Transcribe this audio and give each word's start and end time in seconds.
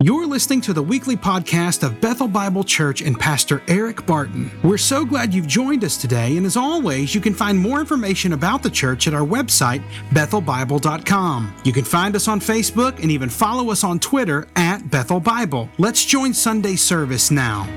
You're 0.00 0.28
listening 0.28 0.60
to 0.60 0.72
the 0.72 0.80
weekly 0.80 1.16
podcast 1.16 1.82
of 1.82 2.00
Bethel 2.00 2.28
Bible 2.28 2.62
Church 2.62 3.02
and 3.02 3.18
Pastor 3.18 3.64
Eric 3.66 4.06
Barton. 4.06 4.48
We're 4.62 4.78
so 4.78 5.04
glad 5.04 5.34
you've 5.34 5.48
joined 5.48 5.82
us 5.82 5.96
today, 5.96 6.36
and 6.36 6.46
as 6.46 6.56
always, 6.56 7.16
you 7.16 7.20
can 7.20 7.34
find 7.34 7.58
more 7.58 7.80
information 7.80 8.32
about 8.32 8.62
the 8.62 8.70
church 8.70 9.08
at 9.08 9.12
our 9.12 9.26
website, 9.26 9.82
bethelbible.com. 10.10 11.52
You 11.64 11.72
can 11.72 11.82
find 11.82 12.14
us 12.14 12.28
on 12.28 12.38
Facebook 12.38 13.02
and 13.02 13.10
even 13.10 13.28
follow 13.28 13.72
us 13.72 13.82
on 13.82 13.98
Twitter 13.98 14.46
at 14.54 14.88
Bethel 14.88 15.18
Bible. 15.18 15.68
Let's 15.78 16.04
join 16.04 16.32
Sunday 16.32 16.76
service 16.76 17.32
now. 17.32 17.68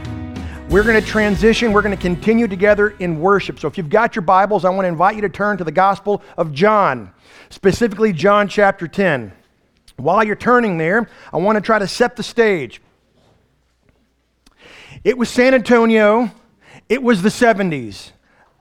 We're 0.69 0.83
going 0.83 1.01
to 1.01 1.07
transition. 1.07 1.73
We're 1.73 1.81
going 1.81 1.97
to 1.97 1.99
continue 2.03 2.47
together 2.47 2.91
in 2.99 3.19
worship. 3.19 3.59
So 3.59 3.67
if 3.67 3.79
you've 3.79 3.89
got 3.89 4.15
your 4.15 4.21
Bibles, 4.21 4.63
I 4.63 4.69
want 4.69 4.83
to 4.83 4.89
invite 4.89 5.15
you 5.15 5.21
to 5.21 5.29
turn 5.29 5.57
to 5.57 5.63
the 5.63 5.71
Gospel 5.71 6.21
of 6.38 6.53
John, 6.53 7.11
specifically 7.49 8.13
John 8.13 8.47
chapter 8.47 8.88
10. 8.88 9.40
While 9.97 10.23
you're 10.23 10.35
turning 10.35 10.77
there, 10.77 11.09
I 11.31 11.37
want 11.37 11.57
to 11.57 11.61
try 11.61 11.79
to 11.79 11.87
set 11.87 12.15
the 12.15 12.23
stage. 12.23 12.81
It 15.03 15.17
was 15.17 15.29
San 15.29 15.53
Antonio. 15.53 16.31
It 16.89 17.02
was 17.02 17.21
the 17.21 17.29
70s. 17.29 18.11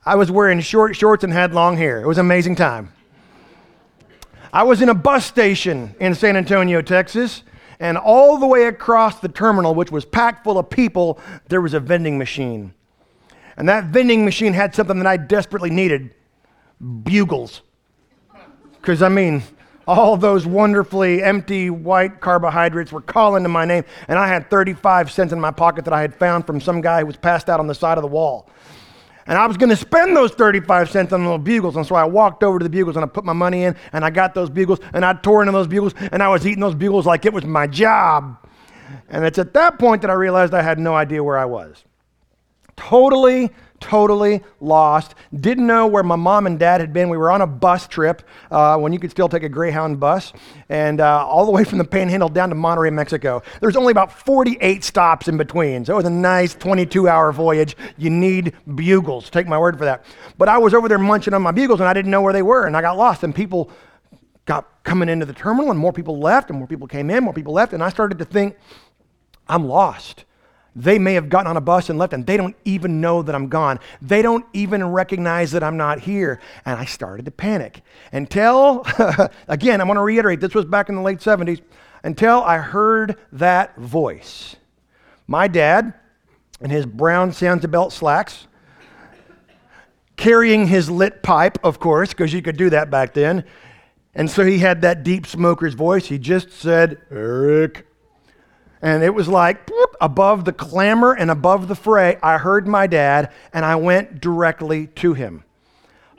I 0.05 0.15
was 0.15 0.31
wearing 0.31 0.61
short 0.61 0.97
shorts 0.97 1.25
and 1.25 1.33
had 1.33 1.53
long 1.53 1.77
hair. 1.77 2.01
It 2.01 2.07
was 2.07 2.19
an 2.19 2.27
amazing 2.27 2.57
time. 2.57 2.93
I 4.53 4.63
was 4.65 4.83
in 4.83 4.89
a 4.89 4.95
bus 4.95 5.25
station 5.27 5.95
in 6.01 6.15
San 6.15 6.37
Antonio, 6.37 6.83
Texas, 6.83 7.43
and 7.79 7.97
all 7.97 8.39
the 8.39 8.47
way 8.47 8.65
across 8.65 9.21
the 9.21 9.29
terminal, 9.29 9.75
which 9.75 9.91
was 9.91 10.05
packed 10.05 10.45
full 10.45 10.59
of 10.59 10.69
people, 10.69 11.19
there 11.49 11.61
was 11.61 11.75
a 11.75 11.81
vending 11.81 12.19
machine. 12.19 12.75
And 13.57 13.69
that 13.69 13.85
vending 13.87 14.25
machine 14.25 14.53
had 14.53 14.75
something 14.75 14.99
that 14.99 15.07
I 15.07 15.17
desperately 15.17 15.71
needed 15.71 16.15
bugles. 16.81 17.63
Because, 18.81 19.03
I 19.03 19.09
mean, 19.09 19.43
all 19.91 20.17
those 20.17 20.47
wonderfully 20.47 21.21
empty 21.21 21.69
white 21.69 22.21
carbohydrates 22.21 22.93
were 22.93 23.01
calling 23.01 23.43
to 23.43 23.49
my 23.49 23.65
name, 23.65 23.85
and 24.07 24.21
I 24.21 24.29
had 24.29 24.49
35 24.49 25.11
cents 25.11 25.33
in 25.33 25.41
my 25.41 25.51
pocket 25.51 25.85
that 25.85 25.93
I 25.93 26.01
had 26.01 26.15
found 26.15 26.47
from 26.47 26.61
some 26.61 26.81
guy 26.81 27.01
who 27.01 27.07
was 27.07 27.17
passed 27.17 27.49
out 27.49 27.59
on 27.59 27.67
the 27.67 27.75
side 27.75 27.99
of 27.99 28.03
the 28.03 28.09
wall. 28.09 28.49
And 29.27 29.37
I 29.37 29.47
was 29.49 29.57
going 29.57 29.71
to 29.71 29.77
spend 29.77 30.17
those 30.17 30.31
35 30.31 30.91
cents 30.91 31.13
on 31.13 31.23
little 31.23 31.39
bugles. 31.39 31.75
And 31.75 31.85
so 31.85 31.97
I 31.97 32.05
walked 32.05 32.45
over 32.45 32.61
to 32.61 32.63
the 32.63 32.71
bugles 32.71 32.97
and 32.97 33.05
I 33.05 33.09
put 33.09 33.25
my 33.25 33.33
money 33.33 33.65
in 33.65 33.77
and 33.93 34.05
I 34.05 34.11
got 34.11 34.33
those 34.33 34.49
bugles 34.49 34.79
and 34.93 35.05
I 35.05 35.13
tore 35.13 35.43
into 35.43 35.53
those 35.53 35.69
bugles 35.69 35.95
and 36.13 36.23
I 36.23 36.29
was 36.29 36.47
eating 36.47 36.61
those 36.61 36.75
bugles 36.75 37.05
like 37.05 37.27
it 37.27 37.33
was 37.33 37.45
my 37.45 37.67
job. 37.67 38.37
And 39.09 39.25
it's 39.25 39.39
at 39.39 39.55
that 39.55 39.79
point 39.79 40.03
that 40.03 40.11
I 40.11 40.15
realized 40.15 40.55
I 40.55 40.63
had 40.63 40.79
no 40.79 40.95
idea 40.95 41.23
where 41.23 41.39
I 41.39 41.45
was. 41.45 41.85
Totally 42.77 43.51
totally 43.81 44.43
lost. 44.61 45.15
Didn't 45.35 45.67
know 45.67 45.87
where 45.87 46.03
my 46.03 46.17
mom 46.17 46.47
and 46.47 46.59
dad 46.59 46.81
had 46.81 46.93
been. 46.93 47.09
We 47.09 47.17
were 47.17 47.31
on 47.31 47.41
a 47.41 47.47
bus 47.47 47.89
trip 47.89 48.23
uh, 48.51 48.77
when 48.77 48.93
you 48.93 48.99
could 48.99 49.11
still 49.11 49.29
take 49.29 49.43
a 49.43 49.49
Greyhound 49.49 49.99
bus, 49.99 50.33
and 50.69 51.01
uh, 51.01 51.27
all 51.27 51.47
the 51.47 51.51
way 51.51 51.65
from 51.65 51.79
the 51.79 51.85
Panhandle 51.85 52.29
down 52.29 52.51
to 52.51 52.55
Monterrey, 52.55 52.93
Mexico. 52.93 53.43
There's 53.61 53.77
only 53.77 53.91
about 53.91 54.13
48 54.13 54.85
stops 54.85 55.29
in 55.29 55.37
between, 55.37 55.85
so 55.85 55.95
it 55.95 55.97
was 55.97 56.05
a 56.05 56.11
nice 56.11 56.55
22-hour 56.55 57.33
voyage. 57.33 57.77
You 57.97 58.11
need 58.11 58.55
bugles. 58.75 59.31
Take 59.31 59.47
my 59.47 59.59
word 59.59 59.79
for 59.79 59.85
that. 59.87 60.05
But 60.39 60.49
I 60.49 60.59
was 60.59 60.75
over 60.75 60.89
there 60.89 60.99
munching 60.99 61.35
on 61.35 61.43
my 61.43 61.53
bugles, 61.53 61.81
and 61.81 61.89
I 61.89 61.95
didn't 61.95 62.11
know 62.11 62.23
where 62.23 62.33
they 62.33 62.43
were, 62.43 62.67
and 62.67 62.77
I 62.77 62.83
got 62.83 62.97
lost. 62.97 63.23
And 63.23 63.35
people 63.35 63.71
got 64.45 64.83
coming 64.85 65.09
into 65.09 65.27
the 65.27 65.33
terminal, 65.33 65.71
and 65.71 65.79
more 65.79 65.93
people 65.93 66.19
left, 66.19 66.51
and 66.51 66.59
more 66.59 66.69
people 66.69 66.87
came 66.87 67.11
in, 67.11 67.25
more 67.25 67.35
people 67.35 67.53
left, 67.53 67.73
and 67.73 67.83
I 67.83 67.89
started 67.89 68.19
to 68.19 68.25
think, 68.25 68.57
I'm 69.49 69.67
lost. 69.67 70.25
They 70.77 70.99
may 70.99 71.15
have 71.15 71.29
gotten 71.29 71.49
on 71.49 71.57
a 71.57 71.61
bus 71.61 71.91
and 71.91 71.99
left, 71.99 72.13
and 72.13 72.27
they 72.27 72.37
don't 72.37 72.57
even 72.65 73.01
know 73.01 73.23
that 73.23 73.35
I'm 73.35 73.49
gone. 73.49 73.81
They 74.01 74.23
don't 74.23 74.45
even 74.53 74.85
recognize 74.85 75.51
that 75.53 75.63
I'm 75.63 75.77
not 75.77 76.01
here. 76.01 76.41
And 76.65 76.79
I 76.79 76.85
started 76.85 77.25
to 77.25 77.31
panic 77.31 77.83
until, 78.13 78.87
again, 79.49 79.81
I'm 79.81 79.89
going 79.89 79.97
to 79.97 80.03
reiterate, 80.03 80.41
this 80.41 80.55
was 80.55 80.65
back 80.65 80.89
in 80.89 80.95
the 80.95 81.03
late 81.03 81.19
70s, 81.19 81.61
until 82.05 82.43
I 82.43 82.59
heard 82.59 83.19
that 83.33 83.77
voice. 83.77 84.57
My 85.27 85.49
dad, 85.49 85.95
in 86.61 86.71
his 86.71 86.87
brown 86.87 87.33
Sansabelt 87.33 87.93
slacks, 87.93 88.47
carrying 90.17 90.67
his 90.67 90.91
lit 90.91 91.23
pipe, 91.23 91.59
of 91.65 91.81
course, 91.81 92.11
because 92.11 92.33
you 92.33 92.43
could 92.43 92.57
do 92.57 92.71
that 92.71 92.91
back 92.91 93.15
then. 93.15 93.45
And 94.15 94.31
so 94.31 94.45
he 94.45 94.59
had 94.59 94.83
that 94.83 95.03
deep 95.03 95.27
smoker's 95.27 95.75
voice. 95.75 96.07
He 96.07 96.19
just 96.19 96.53
said, 96.53 97.01
Eric. 97.11 97.87
And 98.83 99.03
it 99.03 99.15
was 99.15 99.29
like 99.29 99.71
above 100.01 100.45
the 100.45 100.53
clamor 100.53 101.13
and 101.13 101.31
above 101.31 101.69
the 101.69 101.75
fray, 101.75 102.19
I 102.23 102.39
heard 102.39 102.67
my 102.67 102.87
dad 102.87 103.33
and 103.53 103.65
I 103.65 103.77
went 103.77 104.21
directly 104.21 104.87
to 104.87 105.15
him. 105.15 105.45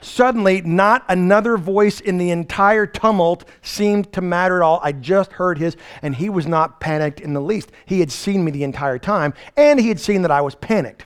Suddenly, 0.04 0.62
not 0.62 1.06
another 1.10 1.58
voice 1.58 2.00
in 2.00 2.18
the 2.18 2.32
entire 2.32 2.88
tumult 2.88 3.46
seemed 3.62 4.12
to 4.14 4.22
matter 4.22 4.58
at 4.58 4.66
all. 4.66 4.80
I 4.82 4.94
just 4.94 5.34
heard 5.34 5.60
his, 5.60 5.78
and 6.02 6.16
he 6.16 6.28
was 6.28 6.48
not 6.48 6.80
panicked 6.80 7.20
in 7.20 7.34
the 7.34 7.42
least. 7.42 7.72
He 7.86 8.00
had 8.00 8.12
seen 8.12 8.44
me 8.44 8.50
the 8.50 8.64
entire 8.64 8.98
time, 8.98 9.36
and 9.56 9.80
he 9.80 9.90
had 9.90 10.00
seen 10.00 10.24
that 10.24 10.32
I 10.32 10.42
was 10.42 10.56
panicked. 10.56 11.06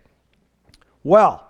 Well, 1.03 1.44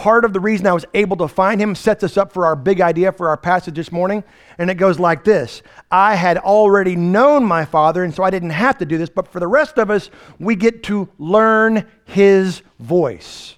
part 0.00 0.24
of 0.24 0.32
the 0.32 0.40
reason 0.40 0.66
I 0.66 0.72
was 0.72 0.86
able 0.94 1.18
to 1.18 1.28
find 1.28 1.60
him 1.60 1.74
sets 1.74 2.02
us 2.02 2.16
up 2.16 2.32
for 2.32 2.46
our 2.46 2.56
big 2.56 2.80
idea 2.80 3.12
for 3.12 3.28
our 3.28 3.36
passage 3.36 3.74
this 3.74 3.92
morning. 3.92 4.24
And 4.56 4.70
it 4.70 4.76
goes 4.76 4.98
like 4.98 5.24
this 5.24 5.62
I 5.90 6.14
had 6.14 6.38
already 6.38 6.96
known 6.96 7.44
my 7.44 7.66
father, 7.66 8.02
and 8.02 8.14
so 8.14 8.22
I 8.22 8.30
didn't 8.30 8.50
have 8.50 8.78
to 8.78 8.86
do 8.86 8.96
this, 8.96 9.10
but 9.10 9.28
for 9.28 9.40
the 9.40 9.46
rest 9.46 9.76
of 9.76 9.90
us, 9.90 10.10
we 10.38 10.56
get 10.56 10.82
to 10.84 11.10
learn 11.18 11.86
his 12.04 12.62
voice. 12.78 13.56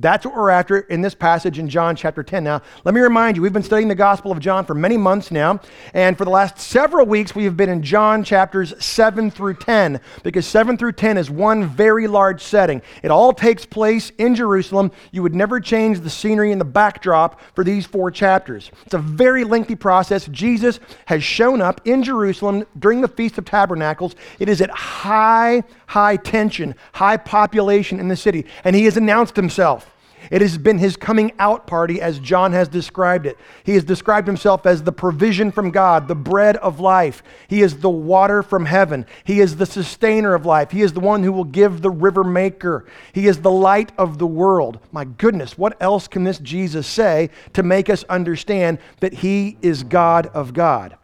That's 0.00 0.24
what 0.24 0.36
we're 0.36 0.50
after 0.50 0.78
in 0.78 1.00
this 1.00 1.16
passage 1.16 1.58
in 1.58 1.68
John 1.68 1.96
chapter 1.96 2.22
10. 2.22 2.44
Now, 2.44 2.62
let 2.84 2.94
me 2.94 3.00
remind 3.00 3.36
you, 3.36 3.42
we've 3.42 3.52
been 3.52 3.64
studying 3.64 3.88
the 3.88 3.96
Gospel 3.96 4.30
of 4.30 4.38
John 4.38 4.64
for 4.64 4.74
many 4.74 4.96
months 4.96 5.32
now, 5.32 5.58
and 5.92 6.16
for 6.16 6.24
the 6.24 6.30
last 6.30 6.60
several 6.60 7.04
weeks, 7.04 7.34
we 7.34 7.42
have 7.44 7.56
been 7.56 7.68
in 7.68 7.82
John 7.82 8.22
chapters 8.22 8.74
7 8.78 9.28
through 9.28 9.54
10, 9.54 10.00
because 10.22 10.46
7 10.46 10.76
through 10.76 10.92
10 10.92 11.18
is 11.18 11.30
one 11.30 11.66
very 11.66 12.06
large 12.06 12.40
setting. 12.40 12.80
It 13.02 13.10
all 13.10 13.32
takes 13.32 13.66
place 13.66 14.12
in 14.18 14.36
Jerusalem. 14.36 14.92
You 15.10 15.24
would 15.24 15.34
never 15.34 15.58
change 15.58 15.98
the 15.98 16.10
scenery 16.10 16.52
and 16.52 16.60
the 16.60 16.64
backdrop 16.64 17.40
for 17.56 17.64
these 17.64 17.84
four 17.84 18.12
chapters. 18.12 18.70
It's 18.86 18.94
a 18.94 18.98
very 18.98 19.42
lengthy 19.42 19.74
process. 19.74 20.28
Jesus 20.28 20.78
has 21.06 21.24
shown 21.24 21.60
up 21.60 21.80
in 21.84 22.04
Jerusalem 22.04 22.66
during 22.78 23.00
the 23.00 23.08
Feast 23.08 23.36
of 23.36 23.46
Tabernacles. 23.46 24.14
It 24.38 24.48
is 24.48 24.60
at 24.60 24.70
high, 24.70 25.64
high 25.88 26.18
tension, 26.18 26.76
high 26.92 27.16
population 27.16 27.98
in 27.98 28.06
the 28.06 28.16
city, 28.16 28.46
and 28.62 28.76
he 28.76 28.84
has 28.84 28.96
announced 28.96 29.34
himself. 29.34 29.87
It 30.30 30.42
has 30.42 30.58
been 30.58 30.78
his 30.78 30.96
coming 30.96 31.32
out 31.38 31.66
party 31.66 32.00
as 32.00 32.18
John 32.18 32.52
has 32.52 32.68
described 32.68 33.26
it. 33.26 33.38
He 33.64 33.74
has 33.74 33.84
described 33.84 34.26
himself 34.26 34.66
as 34.66 34.82
the 34.82 34.92
provision 34.92 35.50
from 35.50 35.70
God, 35.70 36.08
the 36.08 36.14
bread 36.14 36.56
of 36.58 36.80
life. 36.80 37.22
He 37.48 37.62
is 37.62 37.78
the 37.78 37.90
water 37.90 38.42
from 38.42 38.66
heaven. 38.66 39.06
He 39.24 39.40
is 39.40 39.56
the 39.56 39.66
sustainer 39.66 40.34
of 40.34 40.46
life. 40.46 40.70
He 40.70 40.82
is 40.82 40.92
the 40.92 41.00
one 41.00 41.22
who 41.22 41.32
will 41.32 41.44
give 41.44 41.80
the 41.80 41.90
river 41.90 42.24
maker. 42.24 42.84
He 43.12 43.26
is 43.26 43.40
the 43.40 43.50
light 43.50 43.92
of 43.96 44.18
the 44.18 44.26
world. 44.26 44.78
My 44.92 45.04
goodness, 45.04 45.56
what 45.56 45.76
else 45.80 46.08
can 46.08 46.24
this 46.24 46.38
Jesus 46.38 46.86
say 46.86 47.30
to 47.54 47.62
make 47.62 47.88
us 47.88 48.04
understand 48.04 48.78
that 49.00 49.14
he 49.14 49.56
is 49.62 49.82
God 49.82 50.26
of 50.28 50.52
God? 50.52 50.96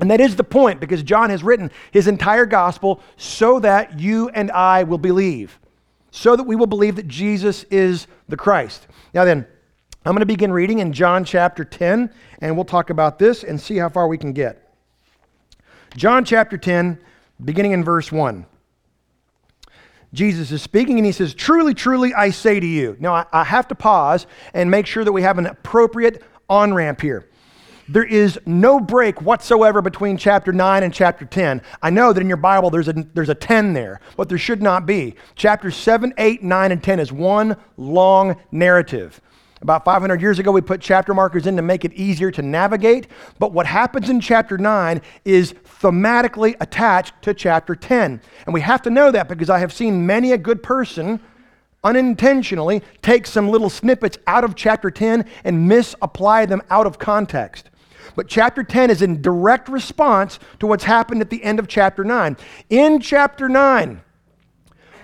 And 0.00 0.10
that 0.10 0.20
is 0.20 0.36
the 0.36 0.44
point 0.44 0.80
because 0.80 1.02
John 1.02 1.30
has 1.30 1.42
written 1.42 1.70
his 1.90 2.06
entire 2.06 2.46
gospel 2.46 3.00
so 3.16 3.58
that 3.60 3.98
you 3.98 4.28
and 4.28 4.50
I 4.50 4.84
will 4.84 4.98
believe 4.98 5.58
so 6.10 6.36
that 6.36 6.44
we 6.44 6.56
will 6.56 6.66
believe 6.66 6.96
that 6.96 7.08
Jesus 7.08 7.64
is 7.64 8.06
the 8.28 8.36
Christ. 8.36 8.86
Now, 9.14 9.24
then, 9.24 9.46
I'm 10.04 10.12
going 10.12 10.20
to 10.20 10.26
begin 10.26 10.52
reading 10.52 10.78
in 10.78 10.92
John 10.92 11.24
chapter 11.24 11.64
10, 11.64 12.10
and 12.40 12.56
we'll 12.56 12.64
talk 12.64 12.90
about 12.90 13.18
this 13.18 13.44
and 13.44 13.60
see 13.60 13.76
how 13.76 13.88
far 13.88 14.08
we 14.08 14.16
can 14.16 14.32
get. 14.32 14.72
John 15.96 16.24
chapter 16.24 16.56
10, 16.56 16.98
beginning 17.44 17.72
in 17.72 17.84
verse 17.84 18.10
1. 18.10 18.46
Jesus 20.14 20.50
is 20.50 20.62
speaking 20.62 20.98
and 20.98 21.04
he 21.04 21.12
says, 21.12 21.34
Truly, 21.34 21.74
truly, 21.74 22.14
I 22.14 22.30
say 22.30 22.60
to 22.60 22.66
you. 22.66 22.96
Now, 22.98 23.26
I, 23.32 23.44
have 23.44 23.68
to 23.68 23.74
pause 23.74 24.26
and 24.54 24.70
make 24.70 24.86
sure 24.86 25.04
that 25.04 25.12
we 25.12 25.22
have 25.22 25.38
an 25.38 25.46
appropriate 25.46 26.22
on 26.48 26.72
ramp 26.72 27.00
here. 27.00 27.28
There 27.90 28.04
is 28.04 28.38
no 28.44 28.78
break 28.78 29.22
whatsoever 29.22 29.80
between 29.80 30.18
chapter 30.18 30.52
9 30.52 30.82
and 30.82 30.92
chapter 30.92 31.24
10. 31.24 31.62
I 31.82 31.88
know 31.88 32.12
that 32.12 32.20
in 32.20 32.28
your 32.28 32.36
Bible 32.36 32.68
there's 32.68 32.88
a, 32.88 32.92
there's 33.14 33.30
a 33.30 33.34
10 33.34 33.72
there, 33.72 34.00
but 34.16 34.28
there 34.28 34.36
should 34.36 34.60
not 34.60 34.84
be. 34.84 35.14
Chapters 35.36 35.74
7, 35.74 36.12
8, 36.18 36.42
9, 36.42 36.72
and 36.72 36.82
10 36.84 37.00
is 37.00 37.10
one 37.10 37.56
long 37.78 38.36
narrative. 38.52 39.22
About 39.62 39.86
500 39.86 40.20
years 40.20 40.38
ago, 40.38 40.52
we 40.52 40.60
put 40.60 40.82
chapter 40.82 41.14
markers 41.14 41.46
in 41.46 41.56
to 41.56 41.62
make 41.62 41.84
it 41.84 41.92
easier 41.94 42.30
to 42.30 42.42
navigate. 42.42 43.08
But 43.38 43.52
what 43.52 43.66
happens 43.66 44.10
in 44.10 44.20
chapter 44.20 44.58
9 44.58 45.00
is 45.24 45.54
thematically 45.80 46.56
attached 46.60 47.14
to 47.22 47.32
chapter 47.32 47.74
10. 47.74 48.20
And 48.44 48.54
we 48.54 48.60
have 48.60 48.82
to 48.82 48.90
know 48.90 49.10
that 49.10 49.28
because 49.28 49.48
I 49.48 49.58
have 49.60 49.72
seen 49.72 50.06
many 50.06 50.32
a 50.32 50.38
good 50.38 50.62
person 50.62 51.20
unintentionally 51.82 52.82
take 53.02 53.26
some 53.26 53.48
little 53.48 53.70
snippets 53.70 54.18
out 54.26 54.44
of 54.44 54.54
chapter 54.54 54.90
10 54.90 55.24
and 55.44 55.66
misapply 55.66 56.44
them 56.44 56.60
out 56.70 56.86
of 56.86 56.98
context. 56.98 57.70
But 58.18 58.26
chapter 58.26 58.64
10 58.64 58.90
is 58.90 59.00
in 59.00 59.22
direct 59.22 59.68
response 59.68 60.40
to 60.58 60.66
what's 60.66 60.82
happened 60.82 61.20
at 61.20 61.30
the 61.30 61.40
end 61.44 61.60
of 61.60 61.68
chapter 61.68 62.02
9. 62.02 62.36
In 62.68 62.98
chapter 62.98 63.48
9, 63.48 64.00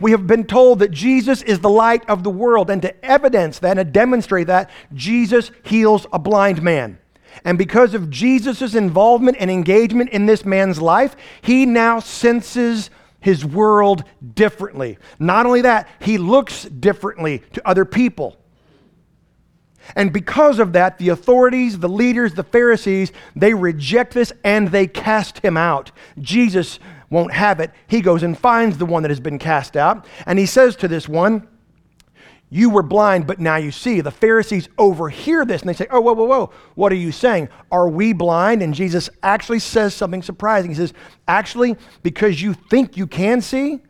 we 0.00 0.10
have 0.10 0.26
been 0.26 0.42
told 0.42 0.80
that 0.80 0.90
Jesus 0.90 1.40
is 1.40 1.60
the 1.60 1.70
light 1.70 2.04
of 2.10 2.24
the 2.24 2.30
world, 2.30 2.70
and 2.70 2.82
to 2.82 3.04
evidence 3.04 3.60
that 3.60 3.78
and 3.78 3.92
demonstrate 3.92 4.48
that, 4.48 4.68
Jesus 4.92 5.52
heals 5.62 6.08
a 6.12 6.18
blind 6.18 6.60
man. 6.60 6.98
And 7.44 7.56
because 7.56 7.94
of 7.94 8.10
Jesus' 8.10 8.74
involvement 8.74 9.36
and 9.38 9.48
engagement 9.48 10.10
in 10.10 10.26
this 10.26 10.44
man's 10.44 10.82
life, 10.82 11.14
he 11.40 11.66
now 11.66 12.00
senses 12.00 12.90
his 13.20 13.44
world 13.44 14.02
differently. 14.34 14.98
Not 15.20 15.46
only 15.46 15.60
that, 15.60 15.88
he 16.00 16.18
looks 16.18 16.64
differently 16.64 17.44
to 17.52 17.62
other 17.64 17.84
people. 17.84 18.38
And 19.96 20.12
because 20.12 20.58
of 20.58 20.72
that, 20.72 20.98
the 20.98 21.10
authorities, 21.10 21.78
the 21.78 21.88
leaders, 21.88 22.34
the 22.34 22.42
Pharisees, 22.42 23.12
they 23.36 23.54
reject 23.54 24.14
this 24.14 24.32
and 24.42 24.68
they 24.68 24.86
cast 24.86 25.38
him 25.38 25.56
out. 25.56 25.92
Jesus 26.18 26.78
won't 27.10 27.32
have 27.32 27.60
it. 27.60 27.70
He 27.86 28.00
goes 28.00 28.22
and 28.22 28.36
finds 28.36 28.78
the 28.78 28.86
one 28.86 29.02
that 29.02 29.10
has 29.10 29.20
been 29.20 29.38
cast 29.38 29.76
out. 29.76 30.06
And 30.26 30.38
he 30.38 30.46
says 30.46 30.76
to 30.76 30.88
this 30.88 31.08
one, 31.08 31.46
You 32.50 32.70
were 32.70 32.82
blind, 32.82 33.26
but 33.26 33.38
now 33.40 33.56
you 33.56 33.70
see. 33.70 34.00
The 34.00 34.10
Pharisees 34.10 34.68
overhear 34.78 35.44
this 35.44 35.62
and 35.62 35.68
they 35.68 35.74
say, 35.74 35.86
Oh, 35.90 36.00
whoa, 36.00 36.14
whoa, 36.14 36.24
whoa. 36.24 36.50
What 36.74 36.92
are 36.92 36.96
you 36.96 37.12
saying? 37.12 37.48
Are 37.70 37.88
we 37.88 38.12
blind? 38.12 38.62
And 38.62 38.74
Jesus 38.74 39.10
actually 39.22 39.60
says 39.60 39.94
something 39.94 40.22
surprising. 40.22 40.70
He 40.70 40.76
says, 40.76 40.92
Actually, 41.28 41.76
because 42.02 42.40
you 42.40 42.54
think 42.54 42.96
you 42.96 43.06
can 43.06 43.40
see, 43.40 43.82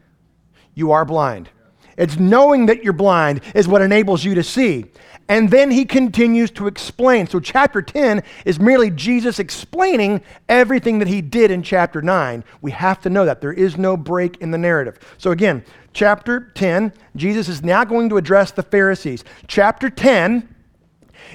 you 0.74 0.92
are 0.92 1.04
blind. 1.04 1.48
It's 1.96 2.18
knowing 2.18 2.66
that 2.66 2.82
you're 2.82 2.92
blind 2.92 3.40
is 3.54 3.68
what 3.68 3.82
enables 3.82 4.24
you 4.24 4.34
to 4.34 4.42
see. 4.42 4.86
And 5.28 5.50
then 5.50 5.70
he 5.70 5.86
continues 5.86 6.50
to 6.52 6.66
explain. 6.66 7.26
So, 7.26 7.40
chapter 7.40 7.80
10 7.80 8.22
is 8.44 8.60
merely 8.60 8.90
Jesus 8.90 9.38
explaining 9.38 10.20
everything 10.48 10.98
that 10.98 11.08
he 11.08 11.22
did 11.22 11.50
in 11.50 11.62
chapter 11.62 12.02
9. 12.02 12.44
We 12.60 12.72
have 12.72 13.00
to 13.02 13.10
know 13.10 13.24
that. 13.24 13.40
There 13.40 13.52
is 13.52 13.78
no 13.78 13.96
break 13.96 14.36
in 14.38 14.50
the 14.50 14.58
narrative. 14.58 14.98
So, 15.16 15.30
again, 15.30 15.64
chapter 15.94 16.52
10, 16.54 16.92
Jesus 17.16 17.48
is 17.48 17.62
now 17.62 17.84
going 17.84 18.10
to 18.10 18.18
address 18.18 18.50
the 18.50 18.62
Pharisees. 18.62 19.24
Chapter 19.46 19.88
10 19.88 20.54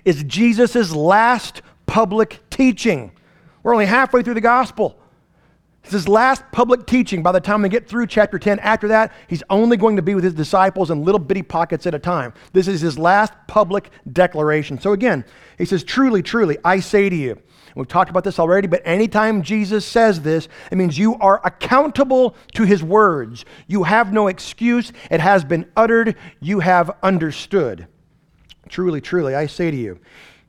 is 0.06 0.24
Jesus' 0.24 0.94
last 0.94 1.64
public 1.88 2.42
teaching. 2.52 3.12
We're 3.64 3.74
only 3.74 3.88
halfway 3.88 4.22
through 4.22 4.36
the 4.36 4.42
gospel. 4.42 5.00
It's 5.90 5.94
his 5.96 6.08
last 6.08 6.44
public 6.52 6.86
teaching. 6.86 7.24
By 7.24 7.32
the 7.32 7.40
time 7.40 7.64
we 7.64 7.70
get 7.70 7.88
through 7.88 8.06
chapter 8.06 8.38
10, 8.38 8.60
after 8.60 8.90
that, 8.90 9.12
he's 9.26 9.42
only 9.50 9.76
going 9.76 9.96
to 9.96 10.04
be 10.04 10.14
with 10.14 10.24
his 10.24 10.36
disciples 10.36 10.92
in 10.92 11.04
little 11.04 11.18
bitty 11.18 11.42
pockets 11.42 11.88
at 11.88 11.96
a 11.96 12.00
time. 12.00 12.32
This 12.54 12.68
is 12.68 12.80
his 12.80 13.00
last 13.00 13.34
public 13.48 13.90
declaration. 14.14 14.80
So 14.80 14.94
again, 14.94 15.26
he 15.58 15.66
says, 15.66 15.84
Truly, 15.84 16.22
truly, 16.22 16.60
I 16.64 16.80
say 16.80 17.10
to 17.10 17.16
you, 17.16 17.42
we've 17.74 17.88
talked 17.88 18.12
about 18.12 18.24
this 18.24 18.38
already, 18.38 18.68
but 18.68 18.84
anytime 18.86 19.42
Jesus 19.42 19.84
says 19.84 20.22
this, 20.22 20.48
it 20.72 20.78
means 20.78 20.96
you 20.96 21.16
are 21.16 21.42
accountable 21.44 22.36
to 22.54 22.66
his 22.66 22.84
words. 22.84 23.44
You 23.66 23.82
have 23.82 24.14
no 24.14 24.28
excuse. 24.28 24.94
It 25.10 25.22
has 25.22 25.44
been 25.44 25.72
uttered. 25.76 26.16
You 26.40 26.60
have 26.60 26.92
understood. 27.02 27.88
Truly, 28.68 29.02
truly, 29.02 29.34
I 29.34 29.48
say 29.48 29.72
to 29.72 29.78
you, 29.78 30.00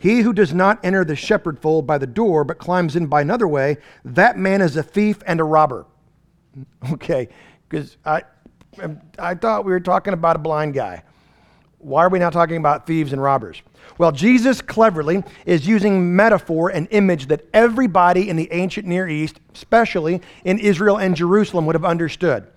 he 0.01 0.23
who 0.23 0.33
does 0.33 0.55
not 0.55 0.83
enter 0.83 1.05
the 1.05 1.15
shepherdfold 1.15 1.87
by 1.87 1.99
the 1.99 2.07
door, 2.07 2.43
but 2.43 2.57
climbs 2.57 2.97
in 2.97 3.07
by 3.07 3.21
another 3.21 3.47
way, 3.47 3.77
that 4.03 4.39
man 4.39 4.63
is 4.63 4.75
a 4.75 4.83
thief 4.83 5.19
and 5.27 5.39
a 5.41 5.45
robber. 5.45 5.87
Okay, 6.93 7.29
because 7.69 7.97
I, 8.05 8.23
um, 8.83 9.01
I 9.19 9.35
thought 9.35 9.65
we 9.65 9.71
were 9.71 9.79
talking 9.79 10.15
about 10.15 10.35
a 10.35 10.39
blind 10.39 10.75
guy. 10.75 11.05
Why 11.79 12.05
are 12.05 12.09
we 12.09 12.19
now 12.19 12.31
talking 12.31 12.57
about 12.57 12.87
thieves 12.87 13.13
and 13.13 13.23
robbers? 13.23 13.63
Well, 13.99 14.11
Jesus 14.11 14.61
cleverly 14.63 15.23
is 15.45 15.69
using 15.69 16.17
metaphor 16.17 16.71
and 16.71 16.89
image 16.91 17.27
that 17.27 17.47
everybody 17.53 18.29
in 18.29 18.37
the 18.37 18.49
ancient 18.53 18.87
Near 18.87 19.07
East, 19.07 19.39
especially 19.55 20.23
in 20.45 20.59
Israel 20.59 20.99
and 20.99 21.15
Jerusalem, 21.15 21.67
would 21.67 21.75
have 21.75 21.85
understood. 21.85 22.49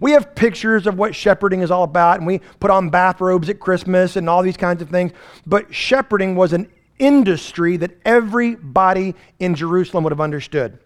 We 0.00 0.12
have 0.12 0.34
pictures 0.34 0.86
of 0.86 0.98
what 0.98 1.14
shepherding 1.14 1.60
is 1.60 1.70
all 1.70 1.84
about, 1.84 2.18
and 2.18 2.26
we 2.26 2.40
put 2.58 2.70
on 2.70 2.90
bathrobes 2.90 3.48
at 3.48 3.60
Christmas 3.60 4.16
and 4.16 4.28
all 4.28 4.42
these 4.42 4.56
kinds 4.56 4.82
of 4.82 4.88
things. 4.88 5.12
But 5.46 5.74
shepherding 5.74 6.34
was 6.34 6.52
an 6.52 6.68
industry 6.98 7.76
that 7.78 7.92
everybody 8.04 9.14
in 9.38 9.54
Jerusalem 9.54 10.04
would 10.04 10.12
have 10.12 10.20
understood. 10.20 10.78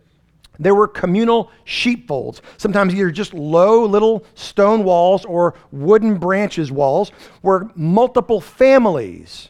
There 0.58 0.74
were 0.74 0.88
communal 0.88 1.50
sheepfolds, 1.64 2.42
sometimes 2.58 2.94
either 2.94 3.10
just 3.10 3.32
low 3.32 3.86
little 3.86 4.24
stone 4.34 4.84
walls 4.84 5.24
or 5.24 5.54
wooden 5.72 6.18
branches 6.18 6.70
walls, 6.70 7.10
where 7.40 7.70
multiple 7.74 8.42
families, 8.42 9.48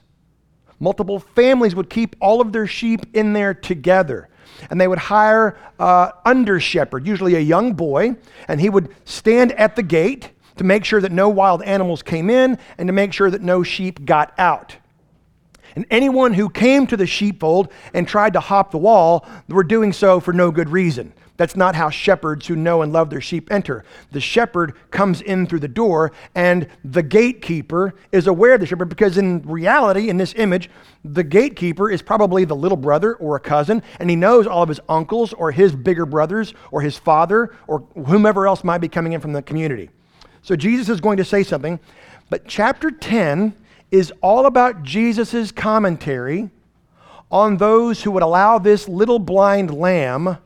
multiple 0.79 1.19
families 1.19 1.75
would 1.75 1.91
keep 1.91 2.15
all 2.21 2.41
of 2.41 2.53
their 2.53 2.69
sheep 2.69 3.07
in 3.13 3.33
there 3.33 3.55
together. 3.55 4.29
And 4.71 4.81
they 4.81 4.87
would 4.87 4.99
hire 4.99 5.59
uh, 5.81 6.13
under 6.25 6.61
shepherd, 6.61 7.07
usually 7.07 7.35
a 7.35 7.41
young 7.41 7.73
boy, 7.73 8.15
and 8.47 8.61
he 8.61 8.69
would 8.69 8.95
stand 9.05 9.53
at 9.53 9.75
the 9.75 9.83
gate 9.83 10.31
to 10.57 10.65
make 10.65 10.85
sure 10.85 11.01
that 11.01 11.11
no 11.11 11.29
wild 11.29 11.63
animals 11.63 12.03
came 12.03 12.31
in 12.31 12.59
and 12.79 12.87
to 12.87 12.93
make 12.93 13.13
sure 13.13 13.31
that 13.31 13.43
no 13.43 13.63
sheep 13.63 14.05
got 14.05 14.33
out. 14.39 14.77
And 15.77 15.87
anyone 15.91 16.35
who 16.35 16.49
came 16.49 16.87
to 16.89 16.97
the 16.97 17.07
sheepfold 17.07 17.73
and 17.95 18.07
tried 18.07 18.33
to 18.35 18.41
hop 18.41 18.71
the 18.71 18.79
wall 18.79 19.27
were 19.49 19.65
doing 19.65 19.93
so 19.93 20.21
for 20.21 20.33
no 20.33 20.51
good 20.51 20.69
reason. 20.69 21.13
That's 21.41 21.57
not 21.57 21.75
how 21.75 21.89
shepherds 21.89 22.47
who 22.49 22.55
know 22.55 22.83
and 22.83 22.93
love 22.93 23.09
their 23.09 23.23
sheep 23.23 23.51
enter. 23.51 23.83
The 24.11 24.21
shepherd 24.21 24.75
comes 24.91 25.23
in 25.23 25.47
through 25.47 25.61
the 25.61 25.69
door, 25.69 26.13
and 26.35 26.69
the 26.85 27.03
gatekeeper 27.03 27.95
is 28.13 28.27
aware 28.27 28.53
of 28.53 28.61
the 28.61 28.67
shepherd 28.67 28.91
because, 28.91 29.17
in 29.17 29.41
reality, 29.45 30.11
in 30.11 30.19
this 30.19 30.35
image, 30.37 30.69
the 31.03 31.25
gatekeeper 31.25 31.91
is 31.91 32.03
probably 32.03 32.45
the 32.45 32.55
little 32.55 32.77
brother 32.77 33.15
or 33.15 33.37
a 33.37 33.41
cousin, 33.41 33.83
and 33.99 34.11
he 34.11 34.17
knows 34.17 34.47
all 34.47 34.63
of 34.63 34.69
his 34.69 34.81
uncles 34.87 35.33
or 35.33 35.51
his 35.51 35.75
bigger 35.75 36.05
brothers 36.05 36.53
or 36.71 36.83
his 36.83 36.99
father 36.99 37.57
or 37.67 37.87
whomever 38.07 38.47
else 38.47 38.63
might 38.63 38.83
be 38.83 38.89
coming 38.89 39.15
in 39.15 39.21
from 39.23 39.33
the 39.33 39.41
community. 39.41 39.89
So 40.43 40.57
Jesus 40.57 40.91
is 40.91 41.01
going 41.01 41.17
to 41.17 41.25
say 41.25 41.43
something, 41.43 41.81
but 42.29 42.47
chapter 42.49 42.91
10 42.91 43.57
is 43.91 44.13
all 44.21 44.47
about 44.47 44.83
Jesus' 44.83 45.53
commentary 45.53 46.51
on 47.31 47.57
those 47.57 48.03
who 48.03 48.11
would 48.11 48.23
allow 48.23 48.59
this 48.59 48.89
little 48.89 49.19
blind 49.19 49.73
lamb 49.73 50.39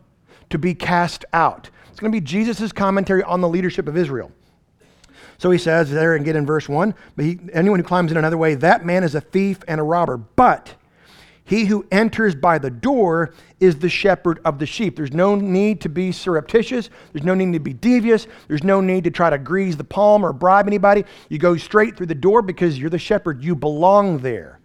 to 0.51 0.59
be 0.59 0.75
cast 0.75 1.25
out. 1.33 1.71
It's 1.91 2.01
going 2.01 2.13
to 2.13 2.21
be 2.21 2.25
Jesus' 2.25 2.73
commentary 2.73 3.23
on 3.23 3.41
the 3.41 3.49
leadership 3.49 3.89
of 3.89 3.97
Israel. 3.97 4.31
So 5.39 5.51
he 5.51 5.59
says 5.59 5.91
there 5.91 6.15
and 6.15 6.25
get 6.25 6.37
in 6.37 6.47
verse 6.47 6.69
1 6.69 6.95
But 7.17 7.25
he, 7.25 7.39
anyone 7.53 7.81
who 7.81 7.85
climbs 7.85 8.11
in 8.11 8.17
another 8.17 8.39
way, 8.39 8.55
that 8.57 8.85
man 8.85 9.05
is 9.05 9.15
a 9.15 9.21
thief 9.21 9.59
and 9.67 9.81
a 9.81 9.85
robber. 9.85 10.17
But 10.17 10.75
he 11.47 11.67
who 11.67 11.87
enters 11.91 12.35
by 12.35 12.59
the 12.59 12.71
door 12.71 13.35
is 13.61 13.77
the 13.77 13.89
shepherd 13.89 14.41
of 14.47 14.59
the 14.59 14.65
sheep. 14.65 14.97
There's 14.97 15.13
no 15.13 15.35
need 15.35 15.83
to 15.83 15.91
be 15.91 16.11
surreptitious. 16.11 16.89
There's 17.13 17.25
no 17.25 17.35
need 17.35 17.53
to 17.53 17.61
be 17.61 17.75
devious. 17.75 18.27
There's 18.49 18.65
no 18.65 18.81
need 18.81 19.05
to 19.05 19.11
try 19.11 19.29
to 19.29 19.37
grease 19.37 19.77
the 19.77 19.85
palm 19.85 20.25
or 20.25 20.33
bribe 20.33 20.67
anybody. 20.67 21.05
You 21.29 21.39
go 21.39 21.57
straight 21.57 21.97
through 21.97 22.07
the 22.07 22.15
door 22.15 22.41
because 22.41 22.79
you're 22.79 22.91
the 22.91 22.99
shepherd. 22.99 23.45
You 23.45 23.55
belong 23.55 24.19
there. 24.19 24.61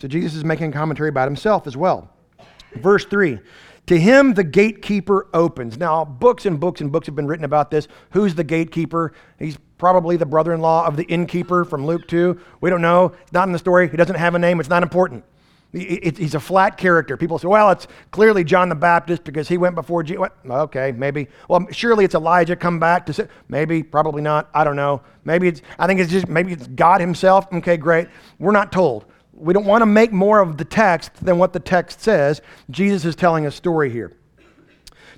So 0.00 0.08
Jesus 0.08 0.34
is 0.34 0.44
making 0.44 0.70
a 0.70 0.72
commentary 0.72 1.10
about 1.10 1.28
himself 1.28 1.66
as 1.66 1.76
well. 1.76 2.10
Verse 2.76 3.04
3 3.04 3.38
To 3.86 4.00
him 4.00 4.32
the 4.32 4.44
gatekeeper 4.44 5.28
opens. 5.34 5.76
Now, 5.76 6.06
books 6.06 6.46
and 6.46 6.58
books 6.58 6.80
and 6.80 6.90
books 6.90 7.06
have 7.06 7.14
been 7.14 7.26
written 7.26 7.44
about 7.44 7.70
this. 7.70 7.86
Who's 8.12 8.34
the 8.34 8.44
gatekeeper? 8.44 9.12
He's 9.38 9.58
probably 9.76 10.16
the 10.16 10.26
brother 10.26 10.54
in 10.54 10.62
law 10.62 10.86
of 10.86 10.96
the 10.96 11.04
innkeeper 11.04 11.66
from 11.66 11.84
Luke 11.84 12.08
2. 12.08 12.40
We 12.62 12.70
don't 12.70 12.80
know. 12.80 13.12
It's 13.22 13.32
not 13.32 13.46
in 13.46 13.52
the 13.52 13.58
story. 13.58 13.90
He 13.90 13.98
doesn't 13.98 14.16
have 14.16 14.34
a 14.34 14.38
name. 14.38 14.58
It's 14.58 14.70
not 14.70 14.82
important. 14.82 15.22
He's 15.74 16.36
a 16.36 16.40
flat 16.40 16.76
character. 16.76 17.16
People 17.16 17.36
say, 17.40 17.48
well, 17.48 17.70
it's 17.70 17.88
clearly 18.12 18.44
John 18.44 18.68
the 18.68 18.76
Baptist 18.76 19.24
because 19.24 19.48
he 19.48 19.58
went 19.58 19.74
before 19.74 20.04
Jesus. 20.04 20.28
Okay, 20.48 20.92
maybe. 20.92 21.26
Well, 21.48 21.66
surely 21.72 22.04
it's 22.04 22.14
Elijah 22.14 22.54
come 22.54 22.78
back 22.78 23.04
to 23.06 23.12
say, 23.12 23.26
maybe, 23.48 23.82
probably 23.82 24.22
not. 24.22 24.48
I 24.54 24.62
don't 24.62 24.76
know. 24.76 25.02
Maybe 25.24 25.48
it's, 25.48 25.62
I 25.76 25.88
think 25.88 25.98
it's 25.98 26.12
just, 26.12 26.28
maybe 26.28 26.52
it's 26.52 26.68
God 26.68 27.00
himself. 27.00 27.52
Okay, 27.52 27.76
great. 27.76 28.06
We're 28.38 28.52
not 28.52 28.70
told. 28.70 29.06
We 29.32 29.52
don't 29.52 29.64
want 29.64 29.82
to 29.82 29.86
make 29.86 30.12
more 30.12 30.38
of 30.38 30.58
the 30.58 30.64
text 30.64 31.24
than 31.24 31.38
what 31.38 31.52
the 31.52 31.58
text 31.58 32.00
says. 32.00 32.40
Jesus 32.70 33.04
is 33.04 33.16
telling 33.16 33.46
a 33.46 33.50
story 33.50 33.90
here. 33.90 34.12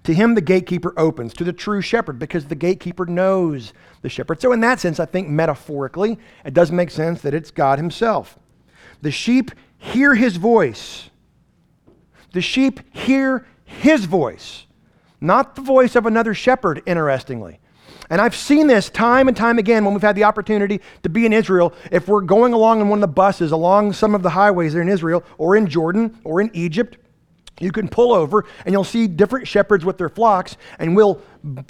To 0.05 0.15
him, 0.15 0.35
the 0.35 0.41
gatekeeper 0.41 0.95
opens, 0.97 1.35
to 1.35 1.45
the 1.45 1.53
true 1.53 1.83
shepherd, 1.83 2.19
because 2.19 2.47
the 2.47 2.55
gatekeeper 2.55 3.05
knows 3.05 3.75
the 4.01 4.09
shepherd. 4.09 4.41
So, 4.41 4.53
in 4.53 4.61
that 4.61 4.81
sense, 4.81 5.01
I 5.01 5.05
think 5.05 5.29
metaphorically, 5.29 6.19
it 6.47 6.55
does 6.55 6.73
make 6.73 6.91
sense 6.91 7.21
that 7.23 7.35
it's 7.35 7.51
God 7.51 7.79
himself. 7.79 8.39
The 9.03 9.11
sheep 9.11 9.51
hear 9.93 10.14
his 10.14 10.37
voice. 10.37 11.11
The 12.33 12.40
sheep 12.40 12.81
hear 12.95 13.47
his 13.64 14.05
voice, 14.05 14.66
not 15.21 15.57
the 15.57 15.62
voice 15.62 15.97
of 15.97 16.07
another 16.07 16.35
shepherd, 16.35 16.83
interestingly. 16.87 17.61
And 18.11 18.21
I've 18.21 18.37
seen 18.37 18.66
this 18.66 18.88
time 18.90 19.26
and 19.26 19.37
time 19.37 19.59
again 19.59 19.85
when 19.85 19.95
we've 19.95 20.02
had 20.02 20.16
the 20.16 20.25
opportunity 20.25 20.81
to 21.02 21.09
be 21.09 21.26
in 21.26 21.33
Israel. 21.33 21.73
If 21.90 22.09
we're 22.09 22.21
going 22.21 22.52
along 22.52 22.81
in 22.81 22.88
one 22.88 22.99
of 22.99 23.00
the 23.00 23.09
buses 23.09 23.52
along 23.52 23.95
some 23.95 24.14
of 24.14 24.23
the 24.23 24.31
highways 24.31 24.75
there 24.75 24.83
in 24.83 24.88
Israel 24.88 25.25
or 25.38 25.57
in 25.57 25.66
Jordan 25.66 26.19
or 26.23 26.40
in 26.40 26.50
Egypt, 26.52 26.99
you 27.61 27.73
can 27.73 27.89
pull 27.89 28.13
over 28.13 28.45
and 28.65 28.73
you'll 28.73 28.85
see 28.85 29.07
different 29.07 29.49
shepherds 29.49 29.85
with 29.85 29.97
their 29.99 30.09
flocks, 30.09 30.57
and 30.79 30.95
we'll 30.95 31.23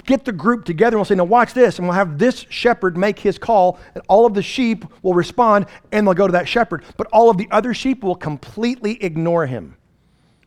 get 0.05 0.25
the 0.25 0.31
group 0.31 0.65
together 0.65 0.95
and 0.95 0.99
we'll 0.99 1.05
say, 1.05 1.15
Now, 1.15 1.23
watch 1.23 1.53
this. 1.53 1.79
And 1.79 1.87
we'll 1.87 1.95
have 1.95 2.17
this 2.17 2.45
shepherd 2.49 2.97
make 2.97 3.19
his 3.19 3.37
call, 3.37 3.79
and 3.95 4.03
all 4.07 4.25
of 4.25 4.33
the 4.33 4.41
sheep 4.41 4.85
will 5.01 5.13
respond 5.13 5.67
and 5.91 6.05
they'll 6.05 6.13
go 6.13 6.27
to 6.27 6.33
that 6.33 6.47
shepherd. 6.47 6.83
But 6.97 7.07
all 7.07 7.29
of 7.29 7.37
the 7.37 7.47
other 7.51 7.73
sheep 7.73 8.03
will 8.03 8.15
completely 8.15 9.01
ignore 9.03 9.45
him. 9.45 9.77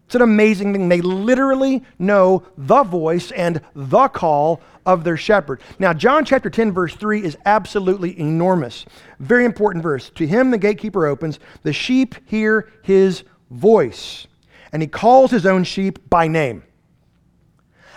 It's 0.07 0.17
an 0.17 0.23
amazing 0.23 0.73
thing. 0.73 0.89
They 0.89 1.01
literally 1.01 1.85
know 1.99 2.43
the 2.59 2.83
voice 2.83 3.31
and 3.31 3.61
the 3.77 4.09
call 4.09 4.61
of 4.85 5.05
their 5.05 5.17
shepherd. 5.17 5.61
Now, 5.79 5.93
John 5.93 6.25
chapter 6.25 6.51
10, 6.51 6.73
verse 6.73 6.97
3 6.97 7.23
is 7.23 7.39
absolutely 7.47 8.19
enormous. 8.19 8.87
Very 9.21 9.45
important 9.45 9.85
verse. 9.85 10.11
To 10.17 10.27
him 10.27 10.51
the 10.51 10.59
gatekeeper 10.59 11.07
opens, 11.07 11.39
the 11.63 11.73
sheep 11.73 12.17
hear 12.27 12.69
his 12.83 13.23
voice 13.53 14.27
and 14.73 14.83
he 14.83 14.89
calls 14.89 15.31
his 15.31 15.47
own 15.47 15.65
sheep 15.65 16.11
by 16.11 16.29
name. 16.29 16.63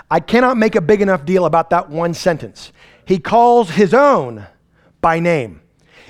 I 0.09 0.19
cannot 0.19 0.57
make 0.57 0.75
a 0.75 0.81
big 0.81 1.01
enough 1.01 1.25
deal 1.25 1.45
about 1.45 1.69
that 1.71 1.89
one 1.89 2.13
sentence. 2.13 2.71
He 3.05 3.19
calls 3.19 3.71
his 3.71 3.93
own 3.93 4.45
by 5.01 5.19
name. 5.19 5.61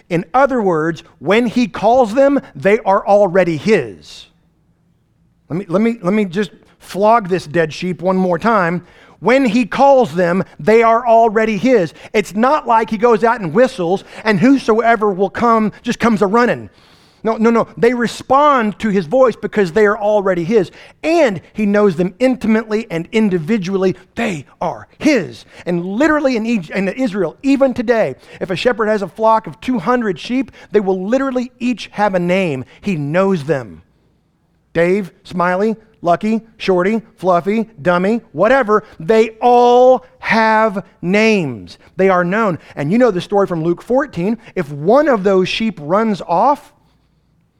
In 0.10 0.26
other 0.34 0.62
words, 0.62 1.02
when 1.20 1.48
he 1.48 1.68
calls 1.68 2.14
them, 2.14 2.42
they 2.56 2.80
are 2.80 3.06
already 3.06 3.58
his. 3.58 4.28
Let 5.50 5.58
me, 5.58 5.66
let 5.68 5.82
me, 5.82 6.00
let 6.02 6.14
me 6.14 6.26
just 6.26 6.52
flog 6.80 7.30
this 7.30 7.48
dead 7.48 7.74
sheep 7.74 8.02
one 8.02 8.18
more 8.18 8.38
time. 8.38 8.86
When 9.20 9.46
he 9.46 9.66
calls 9.66 10.14
them, 10.16 10.44
they 10.60 10.84
are 10.84 11.08
already 11.08 11.58
his. 11.58 11.94
It's 12.12 12.36
not 12.36 12.68
like 12.68 12.90
he 12.90 12.98
goes 12.98 13.24
out 13.24 13.40
and 13.40 13.54
whistles 13.54 14.04
and 14.26 14.40
whosoever 14.40 15.12
will 15.12 15.30
come 15.30 15.72
just 15.82 16.00
comes 16.00 16.22
a 16.22 16.28
running. 16.28 16.70
No, 17.24 17.38
no, 17.38 17.50
no. 17.50 17.70
They 17.78 17.94
respond 17.94 18.80
to 18.80 18.90
his 18.90 19.06
voice 19.06 19.36
because 19.38 19.72
they 19.72 19.86
are 19.86 19.98
already 19.98 20.44
his. 20.44 20.72
And 21.04 21.42
he 21.54 21.66
knows 21.66 21.96
them 21.96 22.16
intimately 22.20 22.86
and 22.92 23.08
individually. 23.14 23.96
They 24.16 24.46
are 24.60 24.90
his. 24.98 25.46
And 25.66 25.86
literally 25.86 26.36
in, 26.36 26.46
Egypt, 26.46 26.78
in 26.78 26.90
Israel, 26.90 27.38
even 27.42 27.74
today, 27.74 28.16
if 28.42 28.50
a 28.50 28.58
shepherd 28.58 28.88
has 28.88 29.02
a 29.02 29.08
flock 29.08 29.48
of 29.48 29.62
200 29.62 30.20
sheep, 30.20 30.52
they 30.72 30.82
will 30.82 31.08
literally 31.08 31.52
each 31.60 31.88
have 31.88 32.14
a 32.14 32.20
name. 32.20 32.66
He 32.82 32.98
knows 32.98 33.46
them. 33.46 33.84
Dave, 34.74 35.14
Smiley, 35.24 35.78
Lucky, 36.02 36.42
Shorty, 36.58 37.02
Fluffy, 37.16 37.70
Dummy, 37.82 38.18
whatever, 38.34 38.84
they 39.00 39.38
all 39.40 40.06
have 40.20 40.86
names. 41.02 41.78
They 41.96 42.10
are 42.10 42.26
known. 42.26 42.60
And 42.76 42.92
you 42.92 42.98
know 42.98 43.12
the 43.12 43.22
story 43.22 43.48
from 43.48 43.64
Luke 43.64 43.82
14. 43.82 44.38
If 44.56 44.70
one 44.70 45.08
of 45.08 45.24
those 45.24 45.48
sheep 45.48 45.80
runs 45.82 46.22
off, 46.22 46.74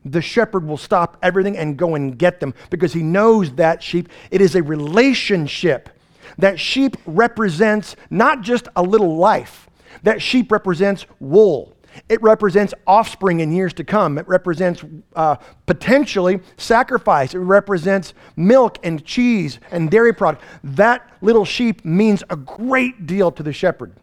the 0.06 0.22
shepherd 0.22 0.66
will 0.66 0.78
stop 0.78 1.18
everything 1.22 1.58
and 1.58 1.78
go 1.78 1.96
and 1.96 2.18
get 2.18 2.40
them 2.40 2.54
because 2.70 2.94
he 2.94 3.04
knows 3.04 3.54
that 3.56 3.82
sheep. 3.82 4.10
It 4.32 4.42
is 4.42 4.56
a 4.56 4.64
relationship. 4.64 5.90
That 6.38 6.60
sheep 6.60 6.98
represents 7.06 7.96
not 8.10 8.42
just 8.42 8.68
a 8.76 8.82
little 8.82 9.18
life, 9.18 9.70
that 10.04 10.22
sheep 10.22 10.52
represents 10.52 11.06
wool. 11.20 11.76
It 12.10 12.22
represents 12.24 12.74
offspring 12.88 13.40
in 13.40 13.52
years 13.52 13.74
to 13.74 13.84
come. 13.84 14.18
It 14.18 14.28
represents 14.28 14.84
uh, 15.16 15.36
potentially 15.68 16.42
sacrifice. 16.58 17.36
It 17.36 17.40
represents 17.40 18.16
milk 18.36 18.80
and 18.84 19.06
cheese 19.06 19.60
and 19.70 19.92
dairy 19.92 20.14
product. 20.14 20.44
That 20.64 21.08
little 21.22 21.46
sheep 21.46 21.86
means 21.86 22.24
a 22.32 22.36
great 22.36 23.06
deal 23.06 23.32
to 23.32 23.44
the 23.44 23.54
shepherd. 23.54 23.94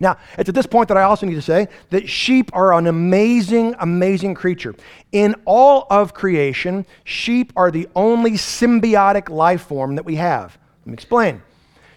Now, 0.00 0.16
it's 0.38 0.48
at 0.48 0.54
this 0.54 0.66
point 0.66 0.88
that 0.88 0.96
I 0.96 1.02
also 1.02 1.26
need 1.26 1.34
to 1.34 1.42
say 1.42 1.68
that 1.90 2.08
sheep 2.08 2.50
are 2.54 2.72
an 2.72 2.86
amazing, 2.86 3.74
amazing 3.78 4.34
creature. 4.34 4.74
In 5.12 5.36
all 5.44 5.86
of 5.90 6.14
creation, 6.14 6.86
sheep 7.04 7.52
are 7.54 7.70
the 7.70 7.86
only 7.94 8.32
symbiotic 8.32 9.28
life 9.28 9.62
form 9.62 9.96
that 9.96 10.06
we 10.06 10.16
have. 10.16 10.56
Let 10.80 10.86
me 10.86 10.94
explain. 10.94 11.42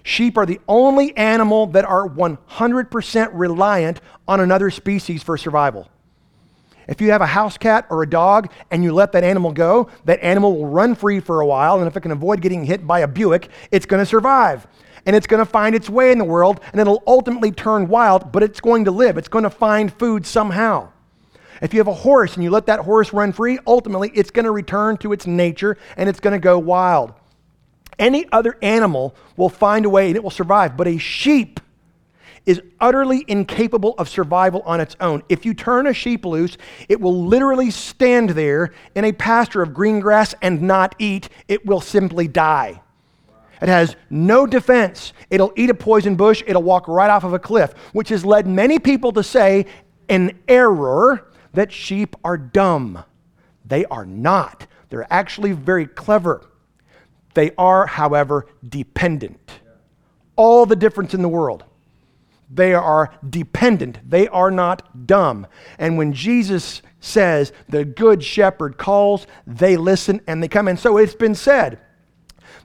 Sheep 0.04 0.38
are 0.38 0.46
the 0.46 0.60
only 0.68 1.16
animal 1.16 1.68
that 1.68 1.86
are 1.86 2.08
100% 2.10 3.30
reliant 3.32 4.02
on 4.28 4.42
another 4.42 4.70
species 4.70 5.24
for 5.24 5.38
survival. 5.38 5.88
If 6.90 7.00
you 7.00 7.12
have 7.12 7.22
a 7.22 7.26
house 7.26 7.58
cat 7.58 7.88
or 7.90 8.04
a 8.04 8.10
dog 8.10 8.52
and 8.70 8.84
you 8.84 8.92
let 8.92 9.14
that 9.14 9.24
animal 9.24 9.54
go, 9.54 9.90
that 10.04 10.22
animal 10.22 10.58
will 10.58 10.68
run 10.68 10.96
free 10.96 11.22
for 11.22 11.40
a 11.40 11.46
while, 11.46 11.78
and 11.80 11.88
if 11.88 11.96
it 11.96 12.02
can 12.02 12.12
avoid 12.12 12.42
getting 12.42 12.66
hit 12.66 12.86
by 12.86 13.00
a 13.00 13.08
Buick, 13.08 13.48
it's 13.72 13.86
going 13.86 14.02
to 14.02 14.06
survive 14.06 14.68
and 15.06 15.16
it's 15.16 15.28
going 15.28 15.44
to 15.44 15.50
find 15.50 15.76
its 15.76 15.90
way 15.90 16.12
in 16.12 16.18
the 16.18 16.26
world 16.26 16.62
and 16.72 16.80
it'll 16.80 17.04
ultimately 17.06 17.52
turn 17.52 17.88
wild, 17.88 18.32
but 18.32 18.44
it's 18.44 18.62
going 18.62 18.86
to 18.86 18.92
live. 18.92 19.18
It's 19.18 19.28
going 19.28 19.44
to 19.44 19.50
find 19.50 19.94
food 19.94 20.26
somehow. 20.26 20.90
If 21.62 21.74
you 21.74 21.80
have 21.80 21.88
a 21.88 21.94
horse 21.94 22.36
and 22.36 22.44
you 22.44 22.50
let 22.50 22.66
that 22.66 22.82
horse 22.82 23.14
run 23.14 23.32
free, 23.32 23.60
ultimately 23.66 24.12
it's 24.14 24.32
going 24.32 24.46
to 24.46 24.52
return 24.52 24.98
to 24.98 25.14
its 25.14 25.26
nature 25.26 25.78
and 25.98 26.10
it's 26.10 26.20
going 26.20 26.34
to 26.34 26.40
go 26.40 26.60
wild. 26.60 27.14
Any 28.00 28.26
other 28.32 28.58
animal 28.62 29.16
will 29.38 29.50
find 29.50 29.86
a 29.86 29.90
way 29.90 30.08
and 30.08 30.16
it 30.16 30.24
will 30.24 30.32
survive, 30.32 30.76
but 30.76 30.88
a 30.88 30.98
sheep 30.98 31.60
is 32.46 32.62
utterly 32.80 33.24
incapable 33.28 33.96
of 33.98 34.10
survival 34.10 34.62
on 34.66 34.82
its 34.82 34.96
own. 35.00 35.24
If 35.30 35.46
you 35.46 35.54
turn 35.54 35.88
a 35.88 35.94
sheep 35.94 36.26
loose, 36.26 36.58
it 36.90 37.00
will 37.00 37.26
literally 37.26 37.72
stand 37.72 38.32
there 38.32 38.74
in 38.96 39.06
a 39.06 39.14
pasture 39.14 39.62
of 39.62 39.74
green 39.74 40.00
grass 40.00 40.36
and 40.42 40.62
not 40.64 40.96
eat. 41.00 41.30
It 41.48 41.66
will 41.66 41.82
simply 41.82 42.28
die. 42.28 42.82
It 43.64 43.70
has 43.70 43.96
no 44.10 44.46
defense. 44.46 45.14
It'll 45.30 45.54
eat 45.56 45.70
a 45.70 45.74
poison 45.74 46.18
bush, 46.18 46.44
it'll 46.46 46.62
walk 46.62 46.86
right 46.90 47.10
off 47.10 47.24
of 47.24 47.34
a 47.34 47.40
cliff, 47.40 47.74
which 47.94 48.10
has 48.10 48.26
led 48.26 48.46
many 48.46 48.78
people 48.78 49.14
to 49.14 49.24
say, 49.24 49.68
in 50.10 50.38
error, 50.50 51.32
that 51.54 51.72
sheep 51.72 52.18
are 52.26 52.38
dumb. 52.38 53.06
They 53.64 53.86
are 53.86 54.06
not. 54.06 54.68
They're 54.90 55.08
actually 55.10 55.54
very 55.54 55.88
clever. 55.88 56.46
They 57.36 57.52
are, 57.58 57.88
however, 57.88 58.48
dependent. 58.68 59.62
All 60.36 60.66
the 60.66 60.76
difference 60.76 61.14
in 61.14 61.22
the 61.22 61.30
world. 61.30 61.64
They 62.54 62.74
are 62.74 63.16
dependent. 63.28 64.10
They 64.10 64.28
are 64.28 64.52
not 64.52 65.08
dumb. 65.08 65.48
And 65.80 65.98
when 65.98 66.12
Jesus 66.12 66.82
says 67.00 67.54
the 67.70 67.86
good 67.86 68.26
shepherd 68.26 68.78
calls, 68.78 69.26
they 69.48 69.78
listen 69.78 70.20
and 70.28 70.44
they 70.44 70.50
come. 70.50 70.68
And 70.68 70.78
so 70.78 70.98
it's 70.98 71.16
been 71.16 71.34
said 71.34 71.80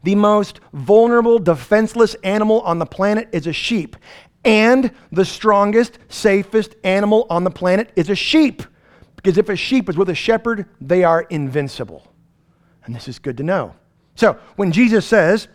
the 0.02 0.14
most 0.14 0.60
vulnerable, 0.72 1.38
defenseless 1.38 2.14
animal 2.24 2.60
on 2.62 2.78
the 2.78 2.86
planet 2.86 3.28
is 3.32 3.46
a 3.46 3.52
sheep. 3.52 3.96
And 4.44 4.92
the 5.12 5.24
strongest, 5.24 5.98
safest 6.08 6.74
animal 6.84 7.26
on 7.28 7.44
the 7.44 7.50
planet 7.50 7.92
is 7.96 8.08
a 8.08 8.14
sheep. 8.14 8.62
Because 9.16 9.36
if 9.36 9.48
a 9.48 9.56
sheep 9.56 9.88
is 9.88 9.96
with 9.96 10.08
a 10.10 10.14
shepherd, 10.14 10.66
they 10.80 11.04
are 11.04 11.22
invincible. 11.22 12.06
And 12.84 12.94
this 12.94 13.08
is 13.08 13.18
good 13.18 13.36
to 13.38 13.42
know. 13.42 13.74
So 14.14 14.38
when 14.56 14.72
Jesus 14.72 15.04
says, 15.04 15.48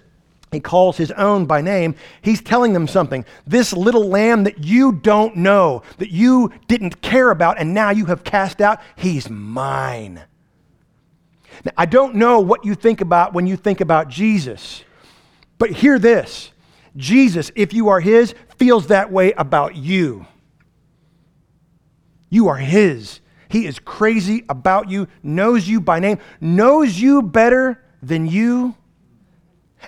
he 0.51 0.59
calls 0.59 0.97
his 0.97 1.11
own 1.11 1.45
by 1.45 1.61
name, 1.61 1.95
he's 2.21 2.41
telling 2.41 2.73
them 2.73 2.87
something. 2.87 3.25
This 3.47 3.73
little 3.73 4.07
lamb 4.07 4.43
that 4.43 4.63
you 4.63 4.91
don't 4.91 5.37
know, 5.37 5.81
that 5.97 6.11
you 6.11 6.51
didn't 6.67 7.01
care 7.01 7.31
about, 7.31 7.59
and 7.59 7.73
now 7.73 7.89
you 7.89 8.05
have 8.05 8.23
cast 8.23 8.61
out, 8.61 8.79
he's 8.95 9.29
mine. 9.29 10.21
Now, 11.65 11.71
I 11.77 11.85
don't 11.85 12.15
know 12.15 12.39
what 12.39 12.65
you 12.65 12.75
think 12.75 13.01
about 13.01 13.33
when 13.33 13.47
you 13.47 13.55
think 13.55 13.81
about 13.81 14.09
Jesus, 14.09 14.83
but 15.57 15.69
hear 15.69 15.99
this 15.99 16.51
Jesus, 16.95 17.51
if 17.55 17.73
you 17.73 17.89
are 17.89 17.99
His, 17.99 18.35
feels 18.57 18.87
that 18.87 19.11
way 19.11 19.33
about 19.33 19.75
you. 19.75 20.25
You 22.29 22.47
are 22.47 22.57
His. 22.57 23.19
He 23.49 23.65
is 23.65 23.79
crazy 23.79 24.43
about 24.49 24.89
you, 24.89 25.07
knows 25.21 25.67
you 25.67 25.79
by 25.79 25.99
name, 25.99 26.19
knows 26.41 26.99
you 26.99 27.21
better 27.21 27.83
than 28.01 28.25
you. 28.25 28.75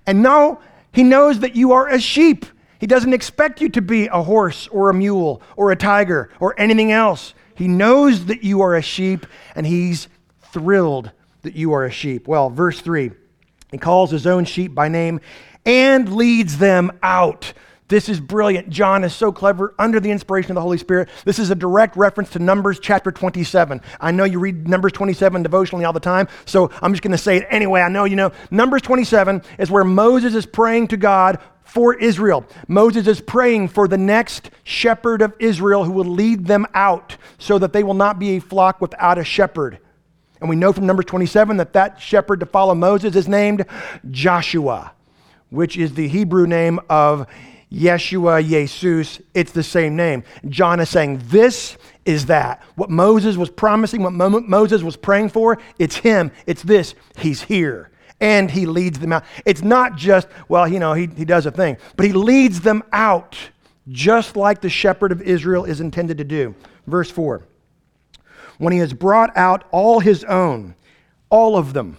And 0.06 0.22
now 0.22 0.60
He 0.92 1.04
knows 1.04 1.40
that 1.40 1.56
you 1.56 1.72
are 1.72 1.88
a 1.88 2.00
sheep. 2.00 2.46
He 2.80 2.88
doesn't 2.88 3.14
expect 3.14 3.62
you 3.62 3.70
to 3.70 3.82
be 3.82 4.08
a 4.08 4.22
horse 4.22 4.68
or 4.68 4.90
a 4.90 4.94
mule 4.94 5.42
or 5.56 5.72
a 5.72 5.76
tiger 5.76 6.30
or 6.40 6.60
anything 6.60 6.92
else. 6.92 7.34
He 7.56 7.68
knows 7.68 8.26
that 8.26 8.44
you 8.44 8.62
are 8.62 8.76
a 8.76 8.82
sheep 8.82 9.26
and 9.56 9.66
He's 9.66 10.08
thrilled 10.52 11.12
that 11.46 11.56
you 11.56 11.74
are 11.74 11.86
a 11.86 11.92
sheep. 11.92 12.28
Well, 12.28 12.50
verse 12.50 12.82
3 12.82 13.12
he 13.72 13.78
calls 13.78 14.12
his 14.12 14.28
own 14.28 14.46
sheep 14.46 14.76
by 14.76 14.88
name 14.88 15.20
and 15.66 16.16
leads 16.16 16.58
them 16.58 16.98
out. 17.02 17.54
This 17.88 18.10
is 18.10 18.20
brilliant. 18.20 18.70
John 18.70 19.04
is 19.04 19.14
so 19.14 19.32
clever 19.32 19.76
under 19.78 20.00
the 20.00 20.10
inspiration 20.10 20.52
of 20.52 20.56
the 20.56 20.62
Holy 20.62 20.80
Spirit. 20.80 21.10
This 21.24 21.38
is 21.38 21.52
a 21.52 21.56
direct 21.56 21.96
reference 21.96 22.32
to 22.32 22.40
Numbers 22.40 22.80
chapter 22.80 23.12
27. 23.12 23.82
I 24.00 24.12
know 24.12 24.24
you 24.24 24.40
read 24.40 24.68
Numbers 24.68 24.94
27 24.94 25.44
devotionally 25.44 25.86
all 25.86 25.94
the 25.94 26.00
time, 26.00 26.28
so 26.46 26.72
I'm 26.82 26.94
just 26.94 27.04
going 27.04 27.12
to 27.12 27.18
say 27.18 27.38
it 27.38 27.48
anyway. 27.50 27.82
I 27.82 27.90
know 27.90 28.06
you 28.06 28.16
know. 28.16 28.32
Numbers 28.50 28.82
27 28.82 29.44
is 29.60 29.70
where 29.70 29.84
Moses 29.84 30.34
is 30.34 30.48
praying 30.48 30.88
to 30.90 30.98
God 30.98 31.40
for 31.64 31.94
Israel. 31.94 32.46
Moses 32.68 33.06
is 33.08 33.22
praying 33.22 33.68
for 33.68 33.88
the 33.88 33.98
next 33.98 34.50
shepherd 34.64 35.22
of 35.22 35.34
Israel 35.40 35.84
who 35.84 35.92
will 35.92 36.06
lead 36.06 36.48
them 36.48 36.66
out 36.74 37.18
so 37.38 37.60
that 37.60 37.74
they 37.74 37.84
will 37.84 37.94
not 37.94 38.18
be 38.18 38.38
a 38.38 38.40
flock 38.40 38.82
without 38.82 39.20
a 39.20 39.24
shepherd. 39.24 39.80
And 40.40 40.50
we 40.50 40.56
know 40.56 40.74
from 40.74 40.86
Numbers 40.86 41.06
27 41.06 41.58
that 41.58 41.74
that 41.74 42.02
shepherd 42.02 42.40
to 42.42 42.46
follow 42.46 42.76
Moses 42.76 43.16
is 43.16 43.28
named 43.28 43.66
Joshua, 44.12 44.92
which 45.50 45.78
is 45.78 45.94
the 45.94 46.08
Hebrew 46.08 46.46
name 46.46 46.80
of 46.90 47.28
Yeshua, 47.72 48.46
Jesus. 48.48 49.22
It's 49.34 49.52
the 49.52 49.64
same 49.64 49.96
name. 49.96 50.24
John 50.50 50.80
is 50.80 50.90
saying, 50.90 51.22
This 51.26 51.78
is 52.06 52.28
that. 52.28 52.62
What 52.76 52.90
Moses 52.90 53.38
was 53.38 53.50
promising, 53.50 54.04
what 54.04 54.14
Mo- 54.14 54.42
Moses 54.42 54.84
was 54.84 54.96
praying 54.96 55.30
for, 55.30 55.58
it's 55.80 55.96
him. 55.96 56.32
It's 56.46 56.64
this. 56.64 56.96
He's 57.18 57.42
here. 57.42 57.90
And 58.22 58.50
he 58.50 58.66
leads 58.66 59.00
them 59.00 59.12
out. 59.12 59.26
It's 59.46 59.62
not 59.62 59.98
just, 59.98 60.28
well, 60.48 60.68
you 60.68 60.80
know, 60.80 60.94
he, 60.94 61.08
he 61.08 61.26
does 61.26 61.46
a 61.46 61.52
thing, 61.52 61.78
but 61.98 62.06
he 62.06 62.14
leads 62.14 62.62
them 62.62 62.84
out 62.94 63.38
just 63.90 64.36
like 64.36 64.62
the 64.62 64.70
shepherd 64.70 65.12
of 65.12 65.22
Israel 65.22 65.66
is 65.66 65.82
intended 65.82 66.18
to 66.18 66.24
do. 66.24 66.56
Verse 66.88 67.12
4 67.12 67.44
when 68.58 68.74
he 68.74 68.80
has 68.80 68.94
brought 68.94 69.36
out 69.38 69.66
all 69.72 70.00
his 70.00 70.24
own, 70.24 70.76
all 71.30 71.58
of 71.58 71.74
them, 71.74 71.98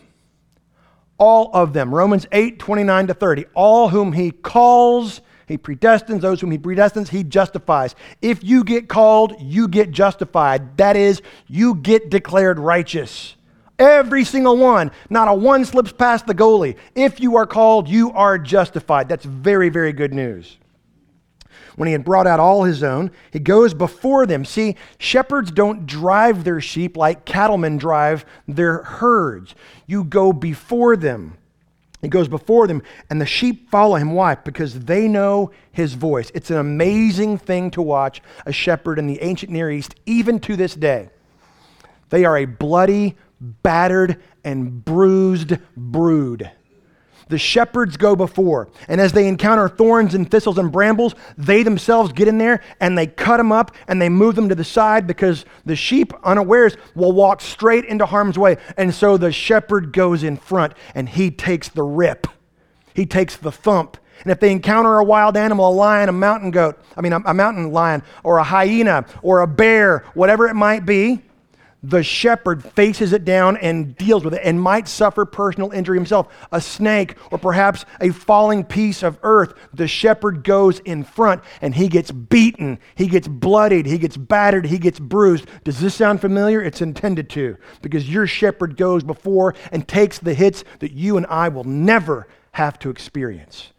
all 1.19 1.51
of 1.53 1.73
them. 1.73 1.95
Romans 1.95 2.27
8, 2.33 2.59
29 2.59 3.07
to 3.09 3.15
30. 3.15 3.45
All 3.55 3.89
whom 3.89 4.13
he 4.13 4.31
calls, 4.31 5.21
he 5.47 5.57
predestines. 5.57 6.21
Those 6.21 6.41
whom 6.41 6.51
he 6.51 6.59
predestines, 6.59 7.09
he 7.09 7.25
justifies. 7.25 7.95
If 8.21 8.45
you 8.45 8.65
get 8.65 8.89
called, 8.89 9.41
you 9.41 9.69
get 9.69 9.91
justified. 9.91 10.77
That 10.77 10.97
is, 10.97 11.23
you 11.47 11.77
get 11.77 12.11
declared 12.11 12.59
righteous. 12.59 13.35
Every 13.79 14.25
single 14.25 14.57
one. 14.57 14.91
Not 15.11 15.29
a 15.29 15.35
one 15.35 15.65
slips 15.65 15.93
past 15.93 16.27
the 16.27 16.35
goalie. 16.35 16.77
If 16.95 17.21
you 17.21 17.37
are 17.37 17.47
called, 17.47 17.89
you 17.89 18.13
are 18.13 18.39
justified. 18.39 19.09
That's 19.09 19.25
very, 19.25 19.69
very 19.69 19.93
good 19.93 20.15
news. 20.15 20.57
When 21.77 21.87
he 21.87 21.93
had 21.93 22.05
brought 22.05 22.27
out 22.27 22.41
all 22.41 22.65
his 22.65 22.83
own, 22.83 23.11
he 23.31 23.39
goes 23.39 23.75
before 23.75 24.27
them. 24.27 24.45
See, 24.45 24.77
shepherds 24.99 25.51
don't 25.51 25.87
drive 25.87 26.45
their 26.45 26.61
sheep 26.61 26.97
like 26.97 27.25
cattlemen 27.25 27.77
drive 27.77 28.25
their 28.49 28.83
herds. 28.83 29.55
You 29.87 30.05
go 30.05 30.33
before 30.33 30.97
them. 30.97 31.37
He 32.03 32.09
goes 32.09 32.29
before 32.29 32.67
them, 32.67 32.83
and 33.11 33.21
the 33.21 33.27
sheep 33.27 33.71
follow 33.71 33.97
him. 33.97 34.13
Why? 34.13 34.35
Because 34.35 34.81
they 34.81 35.09
know 35.09 35.51
his 35.73 35.95
voice. 35.95 36.31
It's 36.35 36.51
an 36.51 36.59
amazing 36.59 37.39
thing 37.39 37.71
to 37.73 37.83
watch 37.83 38.23
a 38.45 38.53
shepherd 38.53 38.99
in 38.99 39.07
the 39.07 39.21
ancient 39.23 39.51
Near 39.51 39.71
East, 39.71 39.95
even 40.07 40.39
to 40.41 40.57
this 40.57 40.75
day. 40.75 41.11
They 42.11 42.25
are 42.25 42.37
a 42.37 42.45
bloody, 42.45 43.17
battered, 43.41 44.23
and 44.45 44.85
bruised 44.85 45.59
brood. 45.77 46.51
The 47.29 47.39
shepherds 47.39 47.97
go 47.97 48.15
before, 48.15 48.69
and 48.87 49.01
as 49.01 49.13
they 49.13 49.27
encounter 49.27 49.69
thorns 49.69 50.15
and 50.15 50.31
thistles 50.31 50.59
and 50.59 50.71
brambles, 50.71 51.17
they 51.37 51.65
themselves 51.65 52.13
get 52.13 52.29
in 52.29 52.39
there 52.39 52.63
and 52.79 52.97
they 52.97 53.09
cut 53.09 53.39
them 53.39 53.51
up 53.51 53.75
and 53.89 54.01
they 54.01 54.09
move 54.09 54.37
them 54.37 54.49
to 54.49 54.55
the 54.55 54.63
side 54.63 55.09
because 55.09 55.45
the 55.65 55.75
sheep, 55.75 56.13
unawares, 56.23 56.77
will 56.95 57.11
walk 57.11 57.41
straight 57.41 57.85
into 57.85 58.07
harm's 58.07 58.39
way. 58.39 58.59
And 58.77 58.95
so 58.95 59.17
the 59.17 59.33
shepherd 59.33 59.93
goes 59.93 60.23
in 60.23 60.37
front 60.37 60.75
and 60.95 61.09
he 61.09 61.33
takes 61.33 61.69
the 61.69 61.83
rip, 61.83 62.29
he 62.95 63.07
takes 63.07 63.37
the 63.37 63.51
thump. 63.51 63.97
And 64.23 64.31
if 64.31 64.41
they 64.41 64.53
encounter 64.53 64.99
a 64.99 65.05
wild 65.05 65.37
animal, 65.37 65.69
a 65.69 65.75
lion, 65.75 66.09
a 66.09 66.13
mountain 66.13 66.51
goat, 66.51 66.79
I 66.97 67.01
mean, 67.01 67.13
a, 67.13 67.21
a 67.27 67.35
mountain 67.35 67.73
lion, 67.73 68.03
or 68.25 68.39
a 68.39 68.45
hyena, 68.45 69.05
or 69.23 69.41
a 69.41 69.47
bear, 69.47 70.05
whatever 70.15 70.49
it 70.49 70.55
might 70.55 70.87
be, 70.87 71.23
the 71.89 72.03
shepherd 72.03 72.65
faces 72.65 73.13
it 73.13 73.25
down 73.25 73.57
and 73.59 73.97
deals 73.97 74.25
with 74.25 74.35
it 74.35 74.41
and 74.43 74.61
might 74.61 74.89
suffer 74.89 75.25
personal 75.25 75.71
injury 75.71 75.97
himself. 75.97 76.29
A 76.51 76.61
snake 76.61 77.17
or 77.31 77.39
perhaps 77.39 77.85
a 78.01 78.11
falling 78.11 78.65
piece 78.65 79.03
of 79.03 79.19
earth, 79.23 79.55
the 79.73 79.87
shepherd 79.87 80.43
goes 80.43 80.81
in 80.81 81.05
front 81.05 81.43
and 81.61 81.75
he 81.75 81.89
gets 81.89 82.11
beaten, 82.11 82.79
he 82.95 83.07
gets 83.07 83.29
bloodied, 83.29 83.87
he 83.87 83.99
gets 83.99 84.17
battered, 84.17 84.67
he 84.67 84.79
gets 84.79 84.99
bruised. 84.99 85.47
Does 85.65 85.81
this 85.81 85.95
sound 85.95 86.21
familiar? 86.21 86.61
It's 86.61 86.83
intended 86.83 87.31
to 87.31 87.57
because 87.83 88.11
your 88.11 88.27
shepherd 88.27 88.77
goes 88.77 89.05
before 89.05 89.55
and 89.71 89.87
takes 89.87 90.19
the 90.19 90.35
hits 90.35 90.65
that 90.81 90.93
you 90.93 91.17
and 91.17 91.27
I 91.27 91.49
will 91.49 91.65
never 91.65 92.27
have 92.53 92.79
to 92.81 92.91
experience. 92.91 93.71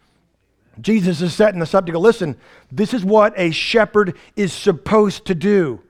Jesus 0.80 1.22
is 1.22 1.34
setting 1.34 1.62
us 1.62 1.74
up 1.74 1.88
to 1.88 1.92
go, 1.92 2.00
listen, 2.00 2.38
this 2.72 2.94
is 2.94 3.04
what 3.04 3.34
a 3.36 3.52
shepherd 3.52 4.16
is 4.36 4.54
supposed 4.54 5.26
to 5.26 5.36
do. 5.36 5.82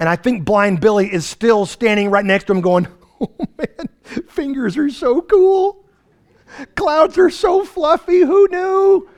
And 0.00 0.08
I 0.08 0.16
think 0.16 0.44
Blind 0.44 0.80
Billy 0.80 1.12
is 1.12 1.26
still 1.26 1.66
standing 1.66 2.10
right 2.10 2.24
next 2.24 2.44
to 2.44 2.52
him 2.52 2.60
going, 2.60 2.86
Oh 3.20 3.30
man, 3.58 3.88
fingers 4.28 4.76
are 4.76 4.90
so 4.90 5.20
cool. 5.22 5.84
Clouds 6.76 7.18
are 7.18 7.30
so 7.30 7.64
fluffy. 7.64 8.20
Who 8.20 8.48
knew? 8.48 9.08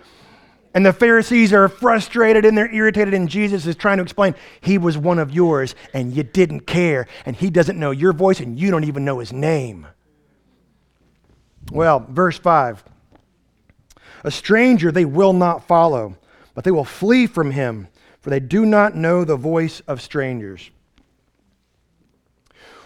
And 0.73 0.87
the 0.87 0.93
Pharisees 0.93 1.53
are 1.53 1.69
frustrated 1.69 2.45
and 2.45 2.57
they're 2.57 2.73
irritated, 2.73 3.13
and 3.13 3.29
Jesus 3.29 3.67
is 3.67 3.75
trying 3.77 3.99
to 3.99 4.03
explain, 4.03 4.35
He 4.61 4.79
was 4.79 4.97
one 4.97 5.19
of 5.19 5.33
yours 5.33 5.75
and 5.93 6.15
you 6.15 6.23
didn't 6.23 6.61
care, 6.61 7.07
and 7.27 7.35
He 7.37 7.51
doesn't 7.51 7.79
know 7.79 7.91
your 7.91 8.13
voice 8.13 8.41
and 8.41 8.59
you 8.59 8.71
don't 8.71 8.85
even 8.85 9.05
know 9.05 9.19
His 9.19 9.33
name. 9.33 9.87
Well, 11.73 12.07
verse 12.09 12.39
5 12.39 12.85
A 14.25 14.31
stranger 14.31 14.91
they 14.91 15.05
will 15.05 15.33
not 15.33 15.67
follow, 15.67 16.17
but 16.55 16.65
they 16.65 16.71
will 16.71 16.85
flee 16.85 17.27
from 17.27 17.51
Him 17.51 17.89
for 18.21 18.31
they 18.31 18.41
do 18.41 18.67
not 18.67 18.95
know 18.95 19.25
the 19.25 19.37
voice 19.37 19.81
of 19.89 20.01
strangers. 20.01 20.71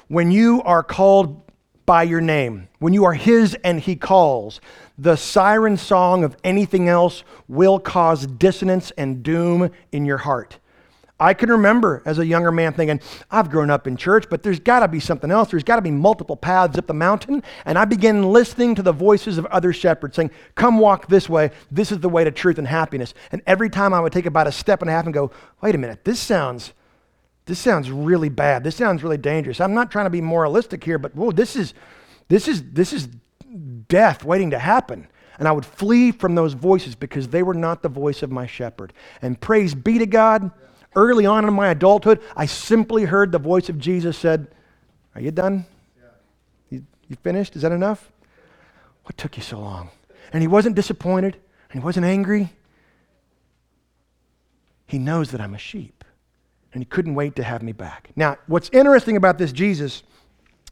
When 0.08 0.30
you 0.30 0.62
are 0.62 0.82
called 0.82 1.42
by 1.86 2.04
your 2.04 2.20
name, 2.20 2.68
when 2.78 2.92
you 2.92 3.04
are 3.04 3.14
His 3.14 3.56
and 3.64 3.80
He 3.80 3.96
calls, 3.96 4.60
the 4.96 5.16
siren 5.16 5.76
song 5.76 6.24
of 6.24 6.36
anything 6.44 6.88
else 6.88 7.24
will 7.48 7.78
cause 7.78 8.26
dissonance 8.26 8.90
and 8.92 9.22
doom 9.22 9.70
in 9.92 10.04
your 10.04 10.18
heart. 10.18 10.58
I 11.18 11.32
can 11.32 11.48
remember 11.48 12.02
as 12.04 12.18
a 12.18 12.26
younger 12.26 12.50
man 12.50 12.72
thinking, 12.72 13.00
I've 13.30 13.48
grown 13.48 13.70
up 13.70 13.86
in 13.86 13.96
church, 13.96 14.24
but 14.28 14.42
there's 14.42 14.58
got 14.58 14.80
to 14.80 14.88
be 14.88 14.98
something 14.98 15.30
else. 15.30 15.50
There's 15.50 15.62
got 15.62 15.76
to 15.76 15.82
be 15.82 15.92
multiple 15.92 16.36
paths 16.36 16.76
up 16.76 16.88
the 16.88 16.94
mountain. 16.94 17.44
And 17.64 17.78
I 17.78 17.84
began 17.84 18.24
listening 18.24 18.74
to 18.74 18.82
the 18.82 18.92
voices 18.92 19.38
of 19.38 19.46
other 19.46 19.72
shepherds 19.72 20.16
saying, 20.16 20.32
Come 20.56 20.78
walk 20.78 21.06
this 21.06 21.28
way. 21.28 21.52
This 21.70 21.92
is 21.92 22.00
the 22.00 22.08
way 22.08 22.24
to 22.24 22.32
truth 22.32 22.58
and 22.58 22.66
happiness. 22.66 23.14
And 23.30 23.42
every 23.46 23.70
time 23.70 23.94
I 23.94 24.00
would 24.00 24.12
take 24.12 24.26
about 24.26 24.48
a 24.48 24.52
step 24.52 24.82
and 24.82 24.90
a 24.90 24.92
half 24.92 25.04
and 25.04 25.14
go, 25.14 25.30
Wait 25.62 25.76
a 25.76 25.78
minute, 25.78 26.04
this 26.04 26.18
sounds. 26.18 26.72
This 27.46 27.60
sounds 27.60 27.90
really 27.90 28.30
bad. 28.30 28.64
This 28.64 28.74
sounds 28.74 29.02
really 29.02 29.18
dangerous. 29.18 29.60
I'm 29.60 29.74
not 29.74 29.90
trying 29.90 30.06
to 30.06 30.10
be 30.10 30.22
moralistic 30.22 30.82
here, 30.82 30.98
but 30.98 31.14
whoa, 31.14 31.30
this 31.30 31.54
is 31.54 31.74
this 32.28 32.48
is 32.48 32.62
this 32.72 32.92
is 32.92 33.08
death 33.88 34.24
waiting 34.24 34.50
to 34.50 34.58
happen. 34.58 35.06
And 35.38 35.46
I 35.46 35.52
would 35.52 35.66
flee 35.66 36.10
from 36.10 36.34
those 36.34 36.54
voices 36.54 36.94
because 36.94 37.28
they 37.28 37.42
were 37.42 37.54
not 37.54 37.82
the 37.82 37.88
voice 37.88 38.22
of 38.22 38.30
my 38.30 38.46
shepherd. 38.46 38.92
And 39.20 39.40
praise 39.40 39.74
be 39.74 39.98
to 39.98 40.06
God 40.06 40.50
early 40.96 41.26
on 41.26 41.46
in 41.46 41.54
my 41.54 41.68
adulthood, 41.68 42.20
I 42.36 42.46
simply 42.46 43.04
heard 43.04 43.32
the 43.32 43.38
voice 43.38 43.68
of 43.68 43.78
Jesus 43.78 44.16
said, 44.16 44.48
Are 45.14 45.20
you 45.20 45.30
done? 45.30 45.66
Yeah. 45.96 46.08
You, 46.70 46.86
you 47.08 47.16
finished? 47.16 47.56
Is 47.56 47.62
that 47.62 47.72
enough? 47.72 48.10
What 49.04 49.16
took 49.16 49.36
you 49.36 49.42
so 49.42 49.60
long? 49.60 49.90
And 50.32 50.42
he 50.42 50.48
wasn't 50.48 50.76
disappointed 50.76 51.36
and 51.70 51.82
he 51.82 51.84
wasn't 51.84 52.06
angry. 52.06 52.50
He 54.86 54.98
knows 54.98 55.30
that 55.30 55.40
I'm 55.40 55.54
a 55.54 55.58
sheep 55.58 56.04
and 56.72 56.80
he 56.80 56.84
couldn't 56.84 57.14
wait 57.14 57.36
to 57.36 57.42
have 57.42 57.62
me 57.62 57.72
back. 57.72 58.10
Now, 58.16 58.36
what's 58.46 58.68
interesting 58.70 59.16
about 59.16 59.38
this 59.38 59.52
Jesus 59.52 60.02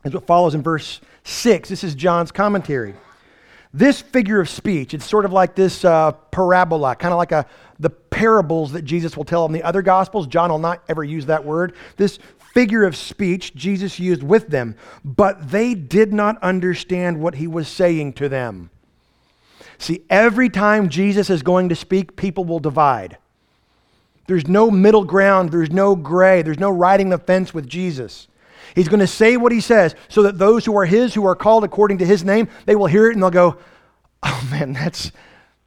is 0.05 0.13
what 0.13 0.27
follows 0.27 0.55
in 0.55 0.63
verse 0.63 1.01
6. 1.25 1.69
This 1.69 1.85
is 1.85 1.95
John's 1.95 2.33
commentary. 2.33 2.95
This 3.75 4.03
figure 4.03 4.41
of 4.41 4.49
speech, 4.49 4.93
it's 4.93 5.07
sort 5.07 5.25
of 5.25 5.33
like 5.33 5.55
this 5.55 5.85
uh, 5.85 6.13
parabola, 6.13 6.95
kind 6.95 7.13
of 7.13 7.19
like 7.19 7.33
a, 7.33 7.47
the 7.79 7.91
parables 7.91 8.73
that 8.73 8.83
Jesus 8.83 9.17
will 9.17 9.25
tell 9.25 9.47
in 9.47 9.53
the 9.53 9.63
other 9.63 9.81
gospels. 9.81 10.27
John 10.27 10.51
will 10.51 10.59
not 10.59 10.83
ever 10.89 11.03
use 11.03 11.27
that 11.27 11.45
word. 11.45 11.75
This 11.97 12.19
figure 12.53 12.85
of 12.85 12.95
speech 12.95 13.55
Jesus 13.55 13.99
used 13.99 14.23
with 14.23 14.49
them, 14.49 14.77
but 15.05 15.51
they 15.51 15.75
did 15.75 16.13
not 16.13 16.43
understand 16.43 17.21
what 17.21 17.37
he 17.37 17.47
was 17.47 17.67
saying 17.67 18.13
to 18.15 18.29
them. 18.29 18.71
See, 19.79 20.03
every 20.11 20.51
time 20.51 20.91
Jesus 20.91 21.31
is 21.31 21.43
going 21.43 21.71
to 21.71 21.75
speak, 21.75 22.15
people 22.15 22.45
will 22.45 22.61
divide. 22.61 23.17
There's 24.27 24.47
no 24.47 24.71
middle 24.71 25.05
ground, 25.05 25.51
there's 25.51 25.71
no 25.73 25.97
gray, 25.97 26.43
there's 26.43 26.61
no 26.61 26.71
riding 26.71 27.09
the 27.09 27.19
fence 27.19 27.53
with 27.53 27.67
Jesus. 27.67 28.29
He's 28.75 28.89
going 28.89 29.01
to 29.01 29.07
say 29.07 29.37
what 29.37 29.53
he 29.53 29.61
says 29.61 29.95
so 30.09 30.23
that 30.23 30.39
those 30.39 30.65
who 30.65 30.77
are 30.77 30.85
his, 30.85 31.15
who 31.15 31.27
are 31.27 31.35
called 31.35 31.65
according 31.65 31.99
to 31.99 32.07
his 32.07 32.25
name, 32.25 32.49
they 32.67 32.77
will 32.77 32.87
hear 32.87 33.09
it 33.09 33.15
and 33.15 33.23
they'll 33.23 33.31
go, 33.31 33.59
Oh 34.23 34.49
man, 34.51 34.73
that's, 34.73 35.13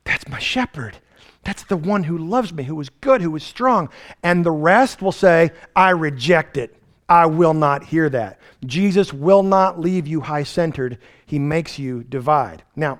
that's 0.03 0.27
my 0.27 0.39
shepherd. 0.39 0.97
That's 1.43 1.63
the 1.63 1.77
one 1.77 2.03
who 2.03 2.17
loves 2.17 2.53
me, 2.53 2.63
who 2.63 2.79
is 2.81 2.89
good, 2.89 3.21
who 3.21 3.35
is 3.35 3.43
strong. 3.43 3.89
And 4.23 4.45
the 4.45 4.51
rest 4.51 5.01
will 5.01 5.11
say, 5.11 5.51
I 5.75 5.91
reject 5.91 6.57
it. 6.57 6.75
I 7.07 7.27
will 7.27 7.53
not 7.53 7.83
hear 7.83 8.09
that. 8.09 8.39
Jesus 8.65 9.13
will 9.13 9.43
not 9.43 9.79
leave 9.79 10.07
you 10.07 10.21
high 10.21 10.43
centered, 10.43 10.97
he 11.25 11.37
makes 11.37 11.77
you 11.77 12.03
divide. 12.03 12.63
Now, 12.75 12.99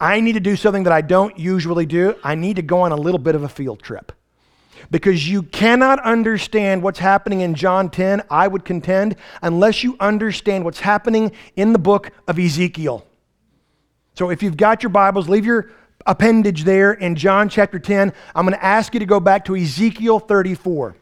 I 0.00 0.20
need 0.20 0.32
to 0.32 0.40
do 0.40 0.56
something 0.56 0.82
that 0.82 0.92
I 0.92 1.00
don't 1.00 1.38
usually 1.38 1.86
do. 1.86 2.16
I 2.24 2.34
need 2.34 2.56
to 2.56 2.62
go 2.62 2.80
on 2.80 2.92
a 2.92 2.96
little 2.96 3.18
bit 3.18 3.34
of 3.34 3.44
a 3.44 3.48
field 3.48 3.82
trip 3.82 4.12
because 4.90 5.28
you 5.28 5.42
cannot 5.42 6.00
understand 6.00 6.82
what's 6.82 6.98
happening 6.98 7.40
in 7.40 7.54
John 7.54 7.90
10, 7.90 8.22
I 8.30 8.48
would 8.48 8.64
contend, 8.64 9.16
unless 9.42 9.82
you 9.82 9.96
understand 10.00 10.64
what's 10.64 10.80
happening 10.80 11.32
in 11.56 11.72
the 11.72 11.78
book 11.78 12.10
of 12.28 12.38
Ezekiel. 12.38 13.06
So 14.14 14.30
if 14.30 14.42
you've 14.42 14.56
got 14.56 14.82
your 14.82 14.90
Bibles, 14.90 15.28
leave 15.28 15.44
your 15.44 15.70
appendage 16.06 16.64
there 16.64 16.92
in 16.92 17.16
John 17.16 17.48
chapter 17.48 17.78
10. 17.78 18.12
I'm 18.34 18.46
going 18.46 18.58
to 18.58 18.64
ask 18.64 18.94
you 18.94 19.00
to 19.00 19.06
go 19.06 19.20
back 19.20 19.44
to 19.46 19.56
Ezekiel 19.56 20.20
34. 20.20 20.96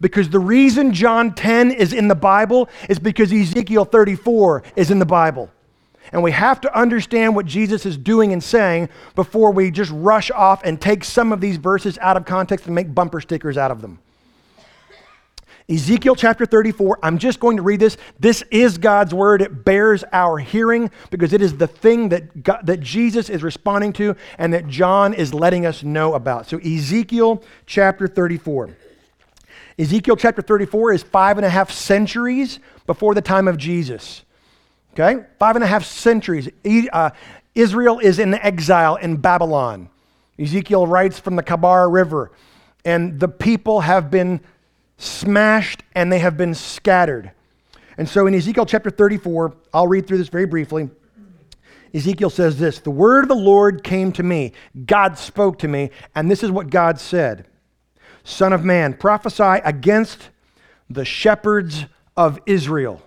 Because 0.00 0.28
the 0.28 0.40
reason 0.40 0.92
John 0.92 1.34
10 1.34 1.70
is 1.70 1.92
in 1.92 2.08
the 2.08 2.14
Bible 2.14 2.68
is 2.88 2.98
because 2.98 3.32
Ezekiel 3.32 3.84
34 3.84 4.62
is 4.76 4.90
in 4.90 4.98
the 4.98 5.06
Bible. 5.06 5.50
And 6.12 6.22
we 6.22 6.32
have 6.32 6.60
to 6.62 6.78
understand 6.78 7.34
what 7.34 7.46
Jesus 7.46 7.86
is 7.86 7.96
doing 7.96 8.32
and 8.32 8.42
saying 8.42 8.88
before 9.14 9.52
we 9.52 9.70
just 9.70 9.90
rush 9.92 10.30
off 10.30 10.62
and 10.64 10.80
take 10.80 11.02
some 11.04 11.32
of 11.32 11.40
these 11.40 11.56
verses 11.56 11.98
out 11.98 12.16
of 12.16 12.24
context 12.24 12.66
and 12.66 12.74
make 12.74 12.94
bumper 12.94 13.20
stickers 13.20 13.56
out 13.56 13.70
of 13.70 13.80
them. 13.80 13.98
Ezekiel 15.66 16.14
chapter 16.14 16.44
34, 16.44 16.98
I'm 17.02 17.16
just 17.16 17.40
going 17.40 17.56
to 17.56 17.62
read 17.62 17.80
this. 17.80 17.96
This 18.20 18.44
is 18.50 18.76
God's 18.76 19.14
word. 19.14 19.40
It 19.40 19.64
bears 19.64 20.04
our 20.12 20.36
hearing 20.36 20.90
because 21.08 21.32
it 21.32 21.40
is 21.40 21.56
the 21.56 21.66
thing 21.66 22.10
that, 22.10 22.42
God, 22.42 22.66
that 22.66 22.80
Jesus 22.80 23.30
is 23.30 23.42
responding 23.42 23.94
to 23.94 24.14
and 24.36 24.52
that 24.52 24.68
John 24.68 25.14
is 25.14 25.32
letting 25.32 25.64
us 25.64 25.82
know 25.82 26.12
about. 26.12 26.46
So, 26.46 26.58
Ezekiel 26.58 27.42
chapter 27.64 28.06
34. 28.06 28.76
Ezekiel 29.78 30.16
chapter 30.16 30.42
34 30.42 30.92
is 30.92 31.02
five 31.02 31.38
and 31.38 31.46
a 31.46 31.50
half 31.50 31.70
centuries 31.70 32.60
before 32.86 33.14
the 33.14 33.22
time 33.22 33.48
of 33.48 33.56
Jesus. 33.56 34.22
Okay? 34.98 35.24
Five 35.38 35.56
and 35.56 35.64
a 35.64 35.66
half 35.66 35.84
centuries. 35.84 36.48
Uh, 36.92 37.10
Israel 37.54 37.98
is 37.98 38.18
in 38.18 38.34
exile 38.34 38.96
in 38.96 39.16
Babylon. 39.16 39.88
Ezekiel 40.38 40.86
writes 40.86 41.18
from 41.18 41.36
the 41.36 41.42
Chebar 41.42 41.92
River, 41.92 42.32
and 42.84 43.20
the 43.20 43.28
people 43.28 43.80
have 43.80 44.10
been 44.10 44.40
smashed 44.96 45.82
and 45.94 46.10
they 46.10 46.18
have 46.18 46.36
been 46.36 46.54
scattered. 46.54 47.30
And 47.96 48.08
so 48.08 48.26
in 48.26 48.34
Ezekiel 48.34 48.66
chapter 48.66 48.90
34, 48.90 49.54
I'll 49.72 49.86
read 49.86 50.06
through 50.06 50.18
this 50.18 50.28
very 50.28 50.46
briefly. 50.46 50.90
Ezekiel 51.92 52.30
says 52.30 52.58
this 52.58 52.80
The 52.80 52.90
word 52.90 53.24
of 53.24 53.28
the 53.28 53.34
Lord 53.34 53.84
came 53.84 54.12
to 54.12 54.22
me. 54.22 54.52
God 54.86 55.16
spoke 55.18 55.58
to 55.60 55.68
me, 55.68 55.90
and 56.14 56.30
this 56.30 56.42
is 56.42 56.50
what 56.50 56.70
God 56.70 56.98
said 56.98 57.46
Son 58.24 58.52
of 58.52 58.64
man, 58.64 58.94
prophesy 58.94 59.60
against 59.64 60.30
the 60.90 61.04
shepherds 61.04 61.84
of 62.16 62.40
Israel, 62.46 63.02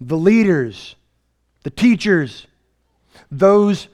the 0.00 0.16
leaders, 0.16 0.96
the 1.68 1.74
teachers, 1.74 2.46
those 3.30 3.88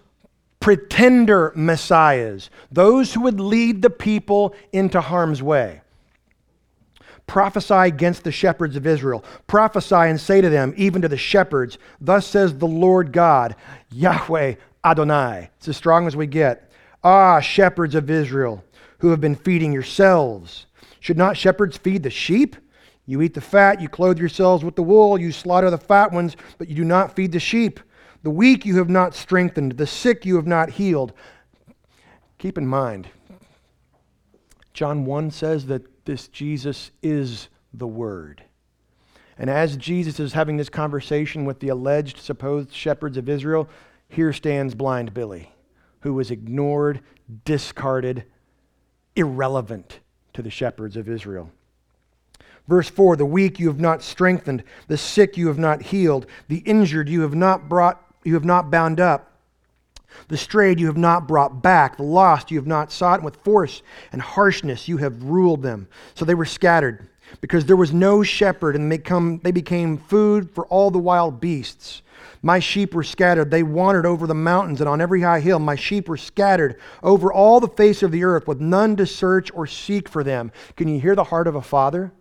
pretender 0.61 1.53
messiahs, 1.57 2.49
those 2.71 3.13
who 3.13 3.23
would 3.23 3.41
lead 3.41 3.83
the 3.83 3.91
people 3.91 4.55
into 4.73 5.01
harm's 5.01 5.43
way. 5.43 5.81
Prophesy 7.27 7.75
against 7.75 8.23
the 8.23 8.31
shepherds 8.31 8.77
of 8.77 8.87
Israel. 8.87 9.25
Prophesy 9.49 9.97
and 9.97 10.21
say 10.21 10.41
to 10.41 10.49
them, 10.49 10.73
even 10.77 11.03
to 11.03 11.09
the 11.09 11.17
shepherds, 11.17 11.79
Thus 12.01 12.29
says 12.29 12.57
the 12.57 12.69
Lord 12.69 13.13
God, 13.13 13.57
Yahweh 13.91 14.55
Adonai. 14.85 15.51
It's 15.57 15.67
as 15.67 15.77
strong 15.77 16.07
as 16.07 16.15
we 16.15 16.29
get. 16.29 16.71
Ah, 17.03 17.41
shepherds 17.41 17.97
of 17.97 18.09
Israel, 18.09 18.63
who 18.99 19.11
have 19.11 19.21
been 19.21 19.35
feeding 19.35 19.73
yourselves. 19.73 20.67
Should 21.01 21.19
not 21.19 21.37
shepherds 21.37 21.77
feed 21.77 22.05
the 22.05 22.11
sheep? 22.11 22.55
You 23.07 23.21
eat 23.21 23.35
the 23.35 23.41
fat, 23.41 23.81
you 23.81 23.89
clothe 23.89 24.19
yourselves 24.19 24.65
with 24.65 24.77
the 24.77 24.83
wool, 24.83 25.21
you 25.21 25.31
slaughter 25.31 25.71
the 25.71 25.79
fat 25.79 26.13
ones, 26.13 26.37
but 26.59 26.69
you 26.69 26.75
do 26.75 26.85
not 26.85 27.15
feed 27.15 27.33
the 27.33 27.41
sheep. 27.41 27.81
The 28.23 28.31
weak 28.31 28.65
you 28.65 28.79
have 28.79 28.89
not 28.89 29.15
strengthened, 29.15 29.73
the 29.73 29.87
sick 29.87 30.25
you 30.25 30.37
have 30.37 30.47
not 30.47 30.71
healed. 30.71 31.13
Keep 32.39 32.57
in 32.57 32.67
mind, 32.67 33.09
John 34.73 35.05
1 35.05 35.31
says 35.31 35.67
that 35.67 36.05
this 36.07 36.29
Jesus 36.29 36.91
is 37.03 37.49
the 37.73 37.87
Word. 37.87 38.43
And 39.37 39.51
as 39.51 39.77
Jesus 39.77 40.21
is 40.21 40.33
having 40.33 40.57
this 40.57 40.69
conversation 40.69 41.45
with 41.45 41.61
the 41.61 41.69
alleged 41.69 42.19
supposed 42.19 42.73
shepherds 42.73 43.17
of 43.17 43.29
Israel, 43.29 43.69
here 44.09 44.33
stands 44.33 44.75
blind 44.75 45.13
Billy, 45.13 45.51
who 46.01 46.15
was 46.15 46.31
ignored, 46.31 47.01
discarded, 47.45 48.25
irrelevant 49.17 50.01
to 50.35 50.43
the 50.43 50.51
shepherds 50.51 50.97
of 50.97 51.09
Israel. 51.09 51.51
Verse 52.69 52.89
4 52.89 53.17
The 53.17 53.27
weak 53.27 53.59
you 53.59 53.69
have 53.69 53.81
not 53.81 54.03
strengthened, 54.03 54.65
the 54.89 54.97
sick 54.97 55.37
you 55.37 55.49
have 55.49 55.59
not 55.59 55.83
healed, 55.83 56.27
the 56.49 56.59
injured 56.59 57.09
you 57.09 57.23
have 57.23 57.35
not 57.35 57.69
brought 57.69 58.01
you 58.25 58.35
have 58.35 58.45
not 58.45 58.71
bound 58.71 59.01
up. 59.01 59.31
The 60.29 60.37
strayed 60.37 60.81
you 60.81 60.87
have 60.87 60.97
not 60.97 61.29
brought 61.29 61.63
back, 61.63 61.97
the 61.97 62.05
lost 62.05 62.51
you 62.51 62.59
have 62.59 62.67
not 62.67 62.93
sought, 62.93 63.19
and 63.19 63.25
with 63.25 63.37
force 63.37 63.83
and 64.13 64.23
harshness 64.23 64.89
you 64.89 64.97
have 64.99 65.23
ruled 65.23 65.63
them. 65.63 65.89
So 66.15 66.25
they 66.25 66.35
were 66.35 66.45
scattered, 66.45 67.09
because 67.41 67.67
there 67.67 67.77
was 67.77 67.93
no 67.93 68.23
shepherd, 68.23 68.77
and 68.77 68.91
they, 68.91 68.99
come, 68.99 69.41
they 69.43 69.51
became 69.51 69.99
food 69.99 70.51
for 70.55 70.67
all 70.67 70.91
the 70.91 70.99
wild 70.99 71.41
beasts. 71.41 72.03
My 72.43 72.59
sheep 72.59 72.95
were 72.95 73.03
scattered. 73.03 73.51
They 73.51 73.63
wandered 73.63 74.07
over 74.07 74.27
the 74.27 74.35
mountains 74.35 74.81
and 74.81 74.89
on 74.89 75.01
every 75.01 75.23
high 75.23 75.41
hill. 75.41 75.59
My 75.59 75.77
sheep 75.77 76.09
were 76.09 76.17
scattered 76.17 76.79
over 77.03 77.33
all 77.33 77.59
the 77.59 77.69
face 77.69 78.03
of 78.03 78.13
the 78.13 78.25
earth, 78.25 78.47
with 78.47 78.61
none 78.61 78.97
to 78.97 79.07
search 79.07 79.51
or 79.55 79.67
seek 79.67 80.09
for 80.09 80.23
them. 80.23 80.53
Can 80.77 80.89
you 80.89 81.01
hear 81.01 81.15
the 81.15 81.25
heart 81.25 81.49
of 81.49 81.55
a 81.55 81.63
father, 81.63 82.13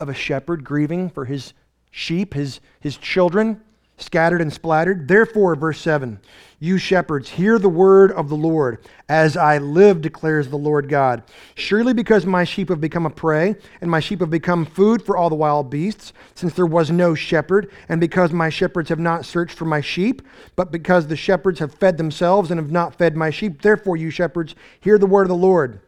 of 0.00 0.08
a 0.08 0.14
shepherd 0.14 0.64
grieving 0.64 1.10
for 1.10 1.24
his 1.24 1.54
sheep, 1.90 2.34
his, 2.34 2.60
his 2.80 2.96
children? 2.96 3.60
scattered 3.98 4.40
and 4.40 4.52
splattered. 4.52 5.08
Therefore, 5.08 5.54
verse 5.54 5.80
7 5.80 6.20
You 6.58 6.78
shepherds, 6.78 7.30
hear 7.30 7.58
the 7.58 7.68
word 7.68 8.12
of 8.12 8.28
the 8.28 8.36
Lord. 8.36 8.84
As 9.08 9.36
I 9.36 9.58
live, 9.58 10.00
declares 10.00 10.48
the 10.48 10.56
Lord 10.56 10.88
God. 10.88 11.22
Surely 11.54 11.92
because 11.92 12.26
my 12.26 12.44
sheep 12.44 12.68
have 12.68 12.80
become 12.80 13.06
a 13.06 13.10
prey, 13.10 13.56
and 13.80 13.90
my 13.90 14.00
sheep 14.00 14.20
have 14.20 14.30
become 14.30 14.66
food 14.66 15.02
for 15.02 15.16
all 15.16 15.30
the 15.30 15.34
wild 15.34 15.70
beasts, 15.70 16.12
since 16.34 16.54
there 16.54 16.66
was 16.66 16.90
no 16.90 17.14
shepherd, 17.14 17.70
and 17.88 18.00
because 18.00 18.32
my 18.32 18.48
shepherds 18.48 18.88
have 18.88 18.98
not 18.98 19.24
searched 19.24 19.56
for 19.56 19.64
my 19.64 19.80
sheep, 19.80 20.22
but 20.56 20.72
because 20.72 21.06
the 21.06 21.16
shepherds 21.16 21.58
have 21.58 21.74
fed 21.74 21.96
themselves 21.96 22.50
and 22.50 22.60
have 22.60 22.72
not 22.72 22.96
fed 22.96 23.16
my 23.16 23.30
sheep, 23.30 23.62
therefore, 23.62 23.96
you 23.96 24.10
shepherds, 24.10 24.54
hear 24.80 24.98
the 24.98 25.06
word 25.06 25.22
of 25.22 25.28
the 25.28 25.34
Lord. 25.34 25.80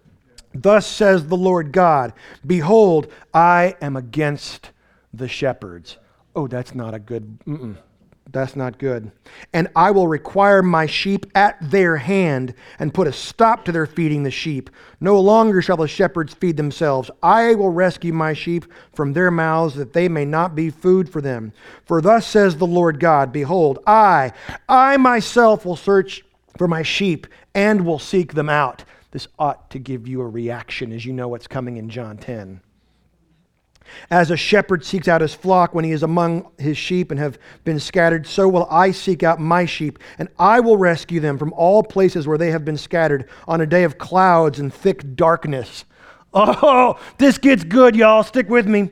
Thus 0.62 0.86
says 0.86 1.26
the 1.26 1.36
Lord 1.36 1.72
God 1.72 2.12
Behold, 2.46 3.12
I 3.32 3.76
am 3.80 3.96
against 3.96 4.70
the 5.12 5.28
shepherds. 5.28 5.98
Oh, 6.34 6.46
that's 6.46 6.74
not 6.74 6.94
a 6.94 6.98
good. 6.98 7.38
Mm-mm. 7.46 7.76
That's 8.30 8.56
not 8.56 8.78
good. 8.78 9.10
And 9.54 9.68
I 9.74 9.90
will 9.90 10.06
require 10.06 10.62
my 10.62 10.84
sheep 10.84 11.24
at 11.34 11.56
their 11.62 11.96
hand 11.96 12.52
and 12.78 12.92
put 12.92 13.06
a 13.06 13.12
stop 13.12 13.64
to 13.64 13.72
their 13.72 13.86
feeding 13.86 14.22
the 14.22 14.30
sheep. 14.30 14.68
No 15.00 15.18
longer 15.18 15.62
shall 15.62 15.78
the 15.78 15.88
shepherds 15.88 16.34
feed 16.34 16.58
themselves. 16.58 17.10
I 17.22 17.54
will 17.54 17.70
rescue 17.70 18.12
my 18.12 18.34
sheep 18.34 18.66
from 18.92 19.14
their 19.14 19.30
mouths 19.30 19.76
that 19.76 19.94
they 19.94 20.08
may 20.08 20.26
not 20.26 20.54
be 20.54 20.68
food 20.68 21.08
for 21.08 21.22
them. 21.22 21.54
For 21.86 22.02
thus 22.02 22.26
says 22.26 22.56
the 22.56 22.66
Lord 22.66 23.00
God 23.00 23.32
Behold, 23.32 23.78
I, 23.86 24.32
I 24.68 24.98
myself 24.98 25.64
will 25.64 25.76
search 25.76 26.22
for 26.58 26.68
my 26.68 26.82
sheep 26.82 27.26
and 27.54 27.86
will 27.86 27.98
seek 27.98 28.34
them 28.34 28.50
out. 28.50 28.84
This 29.10 29.28
ought 29.38 29.70
to 29.70 29.78
give 29.78 30.06
you 30.06 30.20
a 30.20 30.28
reaction 30.28 30.92
as 30.92 31.04
you 31.04 31.12
know 31.12 31.28
what's 31.28 31.46
coming 31.46 31.76
in 31.76 31.88
John 31.88 32.18
10. 32.18 32.60
As 34.10 34.30
a 34.30 34.36
shepherd 34.36 34.84
seeks 34.84 35.08
out 35.08 35.22
his 35.22 35.34
flock 35.34 35.74
when 35.74 35.84
he 35.84 35.92
is 35.92 36.02
among 36.02 36.50
his 36.58 36.76
sheep 36.76 37.10
and 37.10 37.18
have 37.18 37.38
been 37.64 37.80
scattered, 37.80 38.26
so 38.26 38.46
will 38.46 38.66
I 38.70 38.90
seek 38.90 39.22
out 39.22 39.40
my 39.40 39.64
sheep, 39.64 39.98
and 40.18 40.28
I 40.38 40.60
will 40.60 40.76
rescue 40.76 41.20
them 41.20 41.38
from 41.38 41.54
all 41.54 41.82
places 41.82 42.26
where 42.26 42.36
they 42.36 42.50
have 42.50 42.66
been 42.66 42.76
scattered 42.76 43.28
on 43.46 43.62
a 43.62 43.66
day 43.66 43.84
of 43.84 43.96
clouds 43.96 44.60
and 44.60 44.72
thick 44.72 45.16
darkness. 45.16 45.86
Oh, 46.34 47.00
this 47.16 47.38
gets 47.38 47.64
good, 47.64 47.96
y'all. 47.96 48.22
Stick 48.22 48.50
with 48.50 48.66
me. 48.66 48.90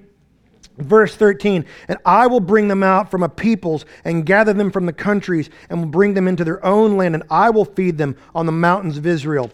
Verse 0.78 1.16
13, 1.16 1.64
and 1.88 1.98
I 2.04 2.26
will 2.26 2.40
bring 2.40 2.68
them 2.68 2.82
out 2.82 3.10
from 3.10 3.22
a 3.22 3.30
peoples 3.30 3.86
and 4.04 4.26
gather 4.26 4.52
them 4.52 4.70
from 4.70 4.84
the 4.84 4.92
countries 4.92 5.48
and 5.70 5.80
will 5.80 5.88
bring 5.88 6.12
them 6.12 6.28
into 6.28 6.44
their 6.44 6.64
own 6.64 6.98
land, 6.98 7.14
and 7.14 7.24
I 7.30 7.48
will 7.48 7.64
feed 7.64 7.96
them 7.96 8.14
on 8.34 8.44
the 8.44 8.52
mountains 8.52 8.98
of 8.98 9.06
Israel, 9.06 9.50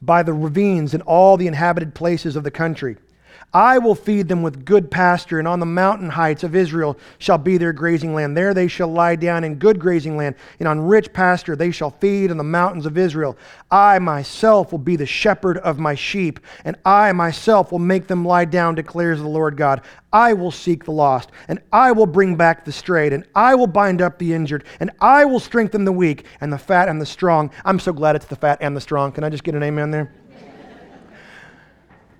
by 0.00 0.22
the 0.22 0.32
ravines 0.32 0.94
and 0.94 1.02
all 1.04 1.36
the 1.36 1.46
inhabited 1.46 1.94
places 1.94 2.36
of 2.36 2.44
the 2.44 2.50
country. 2.50 2.96
I 3.54 3.78
will 3.78 3.94
feed 3.94 4.28
them 4.28 4.42
with 4.42 4.66
good 4.66 4.90
pasture, 4.90 5.38
and 5.38 5.48
on 5.48 5.58
the 5.58 5.66
mountain 5.66 6.10
heights 6.10 6.44
of 6.44 6.54
Israel 6.54 6.98
shall 7.18 7.38
be 7.38 7.56
their 7.56 7.72
grazing 7.72 8.14
land. 8.14 8.36
There 8.36 8.52
they 8.52 8.68
shall 8.68 8.88
lie 8.88 9.16
down 9.16 9.42
in 9.42 9.54
good 9.54 9.78
grazing 9.78 10.18
land, 10.18 10.34
and 10.58 10.68
on 10.68 10.80
rich 10.80 11.12
pasture 11.14 11.56
they 11.56 11.70
shall 11.70 11.90
feed 11.90 12.30
on 12.30 12.36
the 12.36 12.44
mountains 12.44 12.84
of 12.84 12.98
Israel. 12.98 13.38
I 13.70 13.98
myself 14.00 14.70
will 14.70 14.78
be 14.78 14.96
the 14.96 15.06
shepherd 15.06 15.56
of 15.58 15.78
my 15.78 15.94
sheep, 15.94 16.40
and 16.64 16.76
I 16.84 17.12
myself 17.12 17.72
will 17.72 17.78
make 17.78 18.06
them 18.06 18.22
lie 18.22 18.44
down, 18.44 18.74
declares 18.74 19.18
the 19.18 19.28
Lord 19.28 19.56
God. 19.56 19.80
I 20.12 20.34
will 20.34 20.50
seek 20.50 20.84
the 20.84 20.92
lost, 20.92 21.30
and 21.48 21.58
I 21.72 21.92
will 21.92 22.06
bring 22.06 22.36
back 22.36 22.66
the 22.66 22.72
strayed, 22.72 23.14
and 23.14 23.24
I 23.34 23.54
will 23.54 23.66
bind 23.66 24.02
up 24.02 24.18
the 24.18 24.34
injured, 24.34 24.64
and 24.78 24.90
I 25.00 25.24
will 25.24 25.40
strengthen 25.40 25.86
the 25.86 25.92
weak, 25.92 26.26
and 26.42 26.52
the 26.52 26.58
fat 26.58 26.88
and 26.88 27.00
the 27.00 27.06
strong. 27.06 27.50
I'm 27.64 27.78
so 27.78 27.94
glad 27.94 28.14
it's 28.14 28.26
the 28.26 28.36
fat 28.36 28.58
and 28.60 28.76
the 28.76 28.80
strong. 28.80 29.10
Can 29.10 29.24
I 29.24 29.30
just 29.30 29.44
get 29.44 29.54
an 29.54 29.62
amen 29.62 29.90
there? 29.90 30.12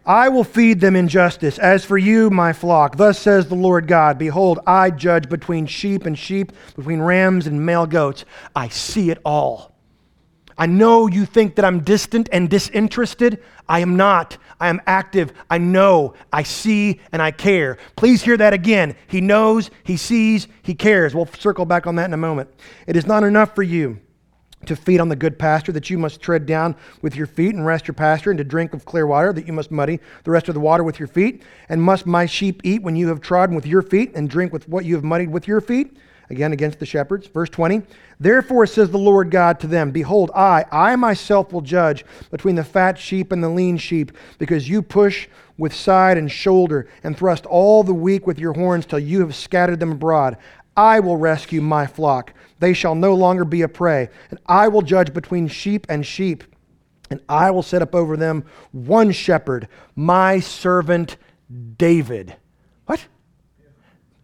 I 0.09 0.31
will 0.31 0.43
feed 0.43 0.81
them 0.81 0.97
in 0.97 1.07
justice. 1.07 1.59
As 1.59 1.85
for 1.85 1.99
you, 1.99 2.31
my 2.31 2.55
flock, 2.55 2.97
thus 2.97 3.19
says 3.19 3.47
the 3.47 3.55
Lord 3.55 3.87
God 3.87 4.17
Behold, 4.17 4.59
I 4.67 4.91
judge 4.91 5.29
between 5.29 5.67
sheep 5.67 6.07
and 6.07 6.19
sheep, 6.19 6.53
between 6.75 7.01
rams 7.01 7.47
and 7.47 7.65
male 7.65 7.87
goats. 7.87 8.25
I 8.57 8.69
see 8.69 9.11
it 9.11 9.19
all. 9.23 9.75
I 10.57 10.65
know 10.65 11.09
you 11.09 11.27
think 11.27 11.57
that 11.57 11.65
I'm 11.65 11.81
distant 11.81 12.31
and 12.33 12.49
disinterested. 12.49 13.45
I 13.69 13.81
am 13.81 13.99
not. 13.99 14.39
I 14.59 14.69
am 14.69 14.81
active. 14.87 15.33
I 15.51 15.59
know. 15.59 16.15
I 16.33 16.43
see 16.43 17.01
and 17.13 17.21
I 17.21 17.31
care. 17.31 17.77
Please 17.95 18.23
hear 18.23 18.39
that 18.39 18.55
again. 18.55 18.97
He 19.09 19.21
knows, 19.21 19.71
He 19.85 19.99
sees, 19.99 20.49
He 20.63 20.75
cares. 20.75 21.15
We'll 21.15 21.27
circle 21.27 21.67
back 21.67 21.87
on 21.87 21.97
that 21.97 22.07
in 22.07 22.15
a 22.15 22.17
moment. 22.17 22.49
It 22.87 22.97
is 22.97 23.07
not 23.07 23.25
enough 23.25 23.55
for 23.55 23.63
you 23.63 24.01
to 24.67 24.77
feed 24.77 25.01
on 25.01 25.09
the 25.09 25.17
good 25.17 25.39
pasture 25.39 25.73
that 25.73 25.89
you 25.89 25.99
must 25.99 26.21
tread 26.21 26.47
down 26.47 26.77
with 27.01 27.17
your 27.17 27.27
feet 27.27 27.55
and 27.55 27.65
rest 27.65 27.87
your 27.87 27.95
pasture, 27.95 28.31
and 28.31 28.39
to 28.39 28.45
drink 28.45 28.75
of 28.75 28.85
clear 28.85 29.07
water 29.07 29.33
that 29.33 29.47
you 29.47 29.53
must 29.53 29.71
muddy 29.71 30.01
the 30.25 30.31
rest 30.31 30.49
of 30.49 30.55
the 30.55 30.61
water 30.61 30.83
with 30.83 30.99
your 30.99 31.09
feet. 31.09 31.43
And 31.69 31.83
must 31.83 32.07
my 32.07 32.27
sheep 32.27 32.61
eat 32.65 32.83
when 32.83 32.97
you 32.97 33.09
have 33.09 33.21
trodden 33.21 33.55
with 33.55 33.67
your 33.67 33.83
feet, 33.83 34.13
and 34.15 34.29
drink 34.29 34.53
with 34.53 34.69
what 34.69 34.85
you 34.85 34.95
have 34.95 35.05
muddied 35.05 35.31
with 35.31 35.47
your 35.47 35.61
feet? 35.61 35.97
Again, 36.31 36.53
against 36.53 36.79
the 36.79 36.87
shepherds. 36.87 37.27
Verse 37.27 37.49
20. 37.49 37.83
Therefore 38.21 38.67
says 38.67 38.91
the 38.91 38.99
Lord 38.99 39.31
God 39.31 39.61
to 39.61 39.67
them 39.67 39.91
Behold, 39.91 40.31
I, 40.35 40.65
I 40.71 40.97
myself 40.97 41.53
will 41.53 41.63
judge 41.63 42.05
between 42.31 42.55
the 42.55 42.65
fat 42.65 42.99
sheep 42.99 43.33
and 43.33 43.43
the 43.43 43.49
lean 43.49 43.79
sheep, 43.79 44.13
because 44.39 44.69
you 44.69 44.83
push 44.83 45.29
with 45.57 45.75
side 45.75 46.19
and 46.19 46.31
shoulder, 46.31 46.89
and 47.03 47.17
thrust 47.17 47.47
all 47.47 47.83
the 47.83 47.95
weak 47.95 48.27
with 48.27 48.39
your 48.39 48.53
horns 48.53 48.87
till 48.87 48.99
you 48.99 49.21
have 49.21 49.35
scattered 49.35 49.81
them 49.81 49.93
abroad. 49.93 50.37
I 50.79 51.01
will 51.01 51.17
rescue 51.17 51.61
my 51.61 51.89
flock. 51.89 52.33
They 52.61 52.73
shall 52.73 52.95
no 52.95 53.13
longer 53.13 53.45
be 53.45 53.63
a 53.63 53.69
prey. 53.69 54.11
And 54.31 54.39
I 54.47 54.69
will 54.69 54.81
judge 54.81 55.13
between 55.13 55.49
sheep 55.49 55.85
and 55.89 56.07
sheep. 56.07 56.45
And 57.11 57.21
I 57.29 57.51
will 57.51 57.65
set 57.65 57.83
up 57.83 57.97
over 57.97 58.17
them 58.17 58.45
one 58.71 59.11
shepherd, 59.11 59.67
my 59.97 60.39
servant 60.39 61.17
David. 61.77 62.37
What? 62.87 63.05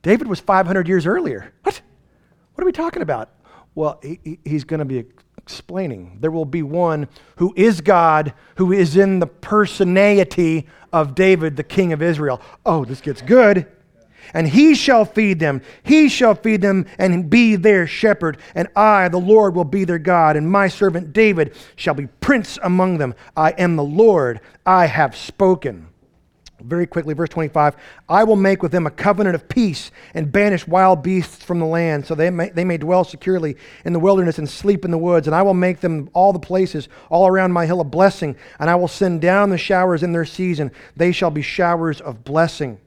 David 0.02 0.28
was 0.28 0.38
500 0.38 0.86
years 0.86 1.06
earlier. 1.06 1.52
What? 1.64 1.80
What 2.54 2.62
are 2.62 2.66
we 2.66 2.72
talking 2.72 3.02
about? 3.02 3.30
Well, 3.74 3.98
he, 4.00 4.38
he's 4.44 4.62
going 4.62 4.78
to 4.78 4.84
be 4.84 5.06
explaining. 5.36 6.18
There 6.20 6.30
will 6.30 6.44
be 6.44 6.62
one 6.62 7.08
who 7.36 7.52
is 7.56 7.80
God, 7.80 8.32
who 8.58 8.70
is 8.70 8.96
in 8.96 9.18
the 9.18 9.26
personality 9.26 10.68
of 10.92 11.16
David, 11.16 11.56
the 11.56 11.64
king 11.64 11.92
of 11.92 12.00
Israel. 12.00 12.40
Oh, 12.64 12.84
this 12.84 13.00
gets 13.00 13.22
good. 13.22 13.66
And 14.32 14.48
he 14.48 14.74
shall 14.74 15.04
feed 15.04 15.38
them. 15.38 15.60
He 15.82 16.08
shall 16.08 16.34
feed 16.34 16.62
them 16.62 16.86
and 16.98 17.28
be 17.28 17.56
their 17.56 17.86
shepherd. 17.86 18.38
And 18.54 18.68
I, 18.74 19.08
the 19.08 19.18
Lord, 19.18 19.54
will 19.54 19.64
be 19.64 19.84
their 19.84 19.98
God. 19.98 20.36
And 20.36 20.50
my 20.50 20.68
servant 20.68 21.12
David 21.12 21.54
shall 21.76 21.94
be 21.94 22.06
prince 22.06 22.58
among 22.62 22.98
them. 22.98 23.14
I 23.36 23.50
am 23.50 23.76
the 23.76 23.84
Lord. 23.84 24.40
I 24.64 24.86
have 24.86 25.16
spoken. 25.16 25.88
Very 26.64 26.86
quickly, 26.86 27.12
verse 27.12 27.28
25 27.28 27.76
I 28.08 28.24
will 28.24 28.36
make 28.36 28.62
with 28.62 28.72
them 28.72 28.86
a 28.86 28.90
covenant 28.90 29.34
of 29.34 29.48
peace 29.48 29.90
and 30.14 30.32
banish 30.32 30.66
wild 30.66 31.02
beasts 31.02 31.44
from 31.44 31.58
the 31.58 31.66
land, 31.66 32.06
so 32.06 32.14
they 32.14 32.30
may, 32.30 32.48
they 32.48 32.64
may 32.64 32.78
dwell 32.78 33.04
securely 33.04 33.56
in 33.84 33.92
the 33.92 33.98
wilderness 33.98 34.38
and 34.38 34.48
sleep 34.48 34.84
in 34.84 34.90
the 34.90 34.98
woods. 34.98 35.26
And 35.26 35.36
I 35.36 35.42
will 35.42 35.54
make 35.54 35.80
them 35.80 36.08
all 36.14 36.32
the 36.32 36.38
places 36.38 36.88
all 37.10 37.26
around 37.26 37.52
my 37.52 37.66
hill 37.66 37.80
a 37.80 37.84
blessing, 37.84 38.36
and 38.58 38.70
I 38.70 38.76
will 38.76 38.88
send 38.88 39.20
down 39.20 39.50
the 39.50 39.58
showers 39.58 40.02
in 40.02 40.12
their 40.12 40.24
season. 40.24 40.72
They 40.96 41.12
shall 41.12 41.30
be 41.30 41.42
showers 41.42 42.00
of 42.00 42.24
blessing. 42.24 42.78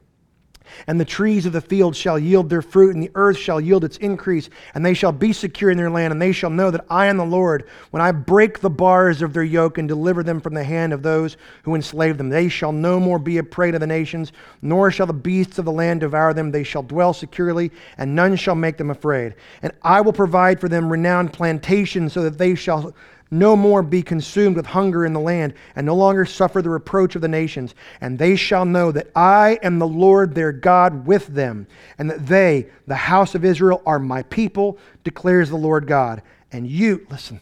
And 0.86 1.00
the 1.00 1.04
trees 1.04 1.46
of 1.46 1.52
the 1.52 1.60
field 1.60 1.96
shall 1.96 2.18
yield 2.18 2.50
their 2.50 2.62
fruit, 2.62 2.94
and 2.94 3.02
the 3.02 3.10
earth 3.14 3.36
shall 3.36 3.60
yield 3.60 3.84
its 3.84 3.96
increase, 3.98 4.50
and 4.74 4.84
they 4.84 4.94
shall 4.94 5.12
be 5.12 5.32
secure 5.32 5.70
in 5.70 5.76
their 5.76 5.90
land, 5.90 6.12
and 6.12 6.20
they 6.20 6.32
shall 6.32 6.50
know 6.50 6.70
that 6.70 6.84
I 6.90 7.06
am 7.06 7.16
the 7.16 7.24
Lord 7.24 7.68
when 7.90 8.02
I 8.02 8.12
break 8.12 8.60
the 8.60 8.70
bars 8.70 9.22
of 9.22 9.32
their 9.32 9.42
yoke 9.42 9.78
and 9.78 9.88
deliver 9.88 10.22
them 10.22 10.40
from 10.40 10.54
the 10.54 10.64
hand 10.64 10.92
of 10.92 11.02
those 11.02 11.36
who 11.62 11.74
enslave 11.74 12.18
them. 12.18 12.28
They 12.28 12.48
shall 12.48 12.72
no 12.72 13.00
more 13.00 13.18
be 13.18 13.38
a 13.38 13.42
prey 13.42 13.70
to 13.70 13.78
the 13.78 13.86
nations, 13.86 14.32
nor 14.62 14.90
shall 14.90 15.06
the 15.06 15.12
beasts 15.12 15.58
of 15.58 15.64
the 15.64 15.72
land 15.72 16.00
devour 16.00 16.34
them. 16.34 16.50
They 16.50 16.64
shall 16.64 16.82
dwell 16.82 17.12
securely, 17.12 17.70
and 17.96 18.14
none 18.14 18.36
shall 18.36 18.54
make 18.54 18.76
them 18.76 18.90
afraid. 18.90 19.34
And 19.62 19.72
I 19.82 20.00
will 20.00 20.12
provide 20.12 20.60
for 20.60 20.68
them 20.68 20.90
renowned 20.90 21.32
plantations, 21.32 22.12
so 22.12 22.22
that 22.22 22.38
they 22.38 22.54
shall 22.54 22.94
no 23.30 23.54
more 23.56 23.82
be 23.82 24.02
consumed 24.02 24.56
with 24.56 24.66
hunger 24.66 25.04
in 25.04 25.12
the 25.12 25.20
land, 25.20 25.54
and 25.76 25.84
no 25.86 25.94
longer 25.94 26.24
suffer 26.24 26.62
the 26.62 26.70
reproach 26.70 27.14
of 27.14 27.22
the 27.22 27.28
nations. 27.28 27.74
And 28.00 28.18
they 28.18 28.36
shall 28.36 28.64
know 28.64 28.90
that 28.92 29.10
I 29.14 29.58
am 29.62 29.78
the 29.78 29.86
Lord 29.86 30.34
their 30.34 30.52
God 30.52 31.06
with 31.06 31.26
them, 31.26 31.66
and 31.98 32.10
that 32.10 32.26
they, 32.26 32.68
the 32.86 32.94
house 32.94 33.34
of 33.34 33.44
Israel, 33.44 33.82
are 33.84 33.98
my 33.98 34.22
people, 34.24 34.78
declares 35.04 35.50
the 35.50 35.56
Lord 35.56 35.86
God. 35.86 36.22
And 36.52 36.66
you, 36.66 37.06
listen, 37.10 37.40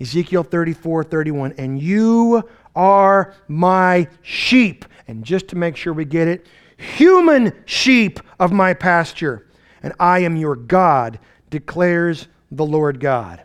Ezekiel 0.00 0.44
34 0.44 1.04
31, 1.04 1.54
and 1.58 1.80
you 1.80 2.48
are 2.76 3.34
my 3.48 4.08
sheep. 4.22 4.84
And 5.08 5.24
just 5.24 5.48
to 5.48 5.56
make 5.56 5.76
sure 5.76 5.92
we 5.92 6.04
get 6.04 6.28
it, 6.28 6.46
human 6.76 7.52
sheep 7.64 8.20
of 8.38 8.52
my 8.52 8.74
pasture, 8.74 9.46
and 9.82 9.92
I 9.98 10.20
am 10.20 10.36
your 10.36 10.56
God, 10.56 11.18
declares 11.50 12.28
the 12.50 12.66
Lord 12.66 13.00
God 13.00 13.42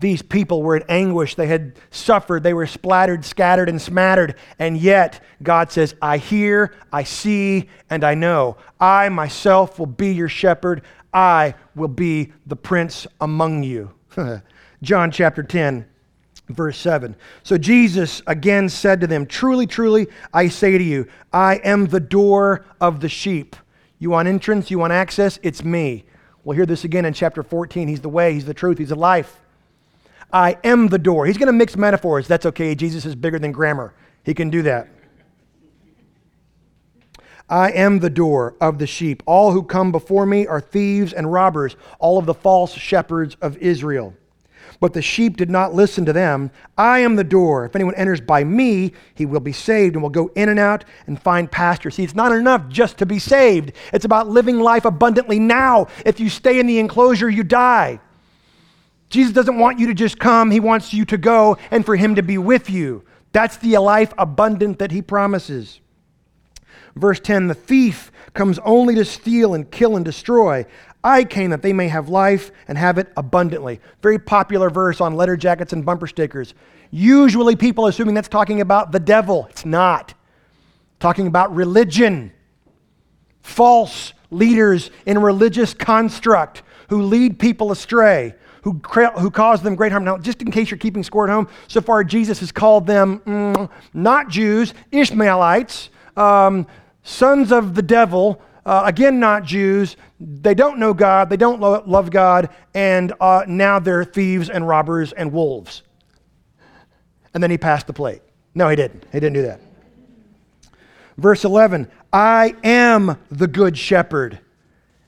these 0.00 0.22
people 0.22 0.62
were 0.62 0.76
in 0.76 0.84
anguish. 0.88 1.34
They 1.34 1.46
had 1.46 1.78
suffered. 1.90 2.42
They 2.42 2.54
were 2.54 2.66
splattered, 2.66 3.24
scattered, 3.24 3.68
and 3.68 3.80
smattered. 3.80 4.36
And 4.58 4.76
yet, 4.76 5.22
God 5.42 5.72
says, 5.72 5.94
I 6.00 6.18
hear, 6.18 6.74
I 6.92 7.02
see, 7.02 7.68
and 7.90 8.04
I 8.04 8.14
know. 8.14 8.56
I 8.78 9.08
myself 9.08 9.78
will 9.78 9.86
be 9.86 10.12
your 10.12 10.28
shepherd. 10.28 10.82
I 11.12 11.54
will 11.74 11.88
be 11.88 12.32
the 12.46 12.56
prince 12.56 13.06
among 13.20 13.64
you. 13.64 13.90
John 14.82 15.10
chapter 15.10 15.42
10, 15.42 15.84
verse 16.48 16.78
7. 16.78 17.16
So 17.42 17.58
Jesus 17.58 18.22
again 18.26 18.68
said 18.68 19.00
to 19.00 19.06
them, 19.06 19.26
Truly, 19.26 19.66
truly, 19.66 20.06
I 20.32 20.48
say 20.48 20.78
to 20.78 20.84
you, 20.84 21.08
I 21.32 21.56
am 21.56 21.86
the 21.86 22.00
door 22.00 22.64
of 22.80 23.00
the 23.00 23.08
sheep. 23.08 23.56
You 23.98 24.10
want 24.10 24.28
entrance? 24.28 24.70
You 24.70 24.78
want 24.78 24.92
access? 24.92 25.40
It's 25.42 25.64
me. 25.64 26.04
We'll 26.44 26.54
hear 26.56 26.66
this 26.66 26.84
again 26.84 27.04
in 27.04 27.14
chapter 27.14 27.42
14. 27.42 27.88
He's 27.88 28.00
the 28.00 28.08
way, 28.08 28.34
He's 28.34 28.46
the 28.46 28.54
truth, 28.54 28.78
He's 28.78 28.90
the 28.90 28.94
life. 28.94 29.40
I 30.32 30.56
am 30.64 30.88
the 30.88 30.98
door. 30.98 31.26
He's 31.26 31.38
going 31.38 31.46
to 31.46 31.52
mix 31.52 31.76
metaphors. 31.76 32.28
That's 32.28 32.46
okay. 32.46 32.74
Jesus 32.74 33.04
is 33.06 33.14
bigger 33.14 33.38
than 33.38 33.52
grammar. 33.52 33.94
He 34.24 34.34
can 34.34 34.50
do 34.50 34.62
that. 34.62 34.88
I 37.48 37.70
am 37.70 38.00
the 38.00 38.10
door 38.10 38.56
of 38.60 38.78
the 38.78 38.86
sheep. 38.86 39.22
All 39.24 39.52
who 39.52 39.62
come 39.62 39.90
before 39.90 40.26
me 40.26 40.46
are 40.46 40.60
thieves 40.60 41.14
and 41.14 41.32
robbers, 41.32 41.76
all 41.98 42.18
of 42.18 42.26
the 42.26 42.34
false 42.34 42.74
shepherds 42.74 43.36
of 43.40 43.56
Israel. 43.56 44.14
But 44.80 44.92
the 44.92 45.02
sheep 45.02 45.36
did 45.38 45.50
not 45.50 45.74
listen 45.74 46.04
to 46.04 46.12
them. 46.12 46.50
I 46.76 47.00
am 47.00 47.16
the 47.16 47.24
door. 47.24 47.64
If 47.64 47.74
anyone 47.74 47.94
enters 47.94 48.20
by 48.20 48.44
me, 48.44 48.92
he 49.14 49.24
will 49.24 49.40
be 49.40 49.52
saved 49.52 49.94
and 49.94 50.02
will 50.02 50.10
go 50.10 50.30
in 50.36 50.50
and 50.50 50.58
out 50.58 50.84
and 51.06 51.20
find 51.20 51.50
pasture. 51.50 51.90
See, 51.90 52.04
it's 52.04 52.14
not 52.14 52.32
enough 52.32 52.68
just 52.68 52.98
to 52.98 53.06
be 53.06 53.18
saved, 53.18 53.72
it's 53.92 54.04
about 54.04 54.28
living 54.28 54.60
life 54.60 54.84
abundantly 54.84 55.38
now. 55.38 55.88
If 56.04 56.20
you 56.20 56.28
stay 56.28 56.60
in 56.60 56.66
the 56.66 56.78
enclosure, 56.78 57.30
you 57.30 57.44
die. 57.44 58.00
Jesus 59.08 59.32
doesn't 59.32 59.58
want 59.58 59.78
you 59.78 59.86
to 59.86 59.94
just 59.94 60.18
come, 60.18 60.50
He 60.50 60.60
wants 60.60 60.92
you 60.92 61.04
to 61.06 61.18
go 61.18 61.56
and 61.70 61.84
for 61.84 61.96
Him 61.96 62.14
to 62.16 62.22
be 62.22 62.38
with 62.38 62.68
you. 62.68 63.04
That's 63.32 63.56
the 63.58 63.78
life 63.78 64.12
abundant 64.18 64.78
that 64.78 64.90
He 64.90 65.02
promises. 65.02 65.80
Verse 66.94 67.20
10 67.20 67.46
The 67.46 67.54
thief 67.54 68.12
comes 68.34 68.58
only 68.64 68.94
to 68.96 69.04
steal 69.04 69.54
and 69.54 69.70
kill 69.70 69.96
and 69.96 70.04
destroy. 70.04 70.66
I 71.02 71.24
came 71.24 71.50
that 71.50 71.62
they 71.62 71.72
may 71.72 71.88
have 71.88 72.08
life 72.08 72.50
and 72.66 72.76
have 72.76 72.98
it 72.98 73.10
abundantly. 73.16 73.80
Very 74.02 74.18
popular 74.18 74.68
verse 74.68 75.00
on 75.00 75.14
letter 75.14 75.36
jackets 75.36 75.72
and 75.72 75.86
bumper 75.86 76.06
stickers. 76.06 76.54
Usually 76.90 77.54
people 77.56 77.86
assuming 77.86 78.14
that's 78.14 78.28
talking 78.28 78.60
about 78.60 78.92
the 78.92 79.00
devil. 79.00 79.46
It's 79.50 79.64
not. 79.64 80.14
Talking 80.98 81.26
about 81.26 81.54
religion. 81.54 82.32
False 83.42 84.12
leaders 84.30 84.90
in 85.06 85.18
religious 85.18 85.72
construct 85.72 86.62
who 86.88 87.02
lead 87.02 87.38
people 87.38 87.70
astray 87.70 88.34
who, 88.62 88.80
who 89.18 89.30
caused 89.30 89.62
them 89.62 89.74
great 89.74 89.92
harm. 89.92 90.04
Now, 90.04 90.18
just 90.18 90.42
in 90.42 90.50
case 90.50 90.70
you're 90.70 90.78
keeping 90.78 91.02
score 91.02 91.28
at 91.28 91.32
home, 91.32 91.48
so 91.66 91.80
far 91.80 92.04
Jesus 92.04 92.40
has 92.40 92.52
called 92.52 92.86
them 92.86 93.20
mm, 93.20 93.70
not 93.94 94.28
Jews, 94.28 94.74
Ishmaelites, 94.90 95.90
um, 96.16 96.66
sons 97.02 97.52
of 97.52 97.74
the 97.74 97.82
devil, 97.82 98.40
uh, 98.66 98.82
again, 98.84 99.18
not 99.18 99.44
Jews. 99.44 99.96
They 100.20 100.54
don't 100.54 100.78
know 100.78 100.92
God, 100.92 101.30
they 101.30 101.36
don't 101.36 101.60
lo- 101.60 101.82
love 101.86 102.10
God, 102.10 102.50
and 102.74 103.12
uh, 103.20 103.44
now 103.46 103.78
they're 103.78 104.04
thieves 104.04 104.50
and 104.50 104.66
robbers 104.66 105.12
and 105.12 105.32
wolves. 105.32 105.82
And 107.34 107.42
then 107.42 107.50
he 107.50 107.58
passed 107.58 107.86
the 107.86 107.92
plate. 107.92 108.22
No, 108.54 108.68
he 108.68 108.76
didn't. 108.76 109.04
He 109.12 109.20
didn't 109.20 109.34
do 109.34 109.42
that. 109.42 109.60
Verse 111.16 111.44
11 111.44 111.90
I 112.12 112.54
am 112.64 113.18
the 113.30 113.46
good 113.46 113.76
shepherd. 113.76 114.38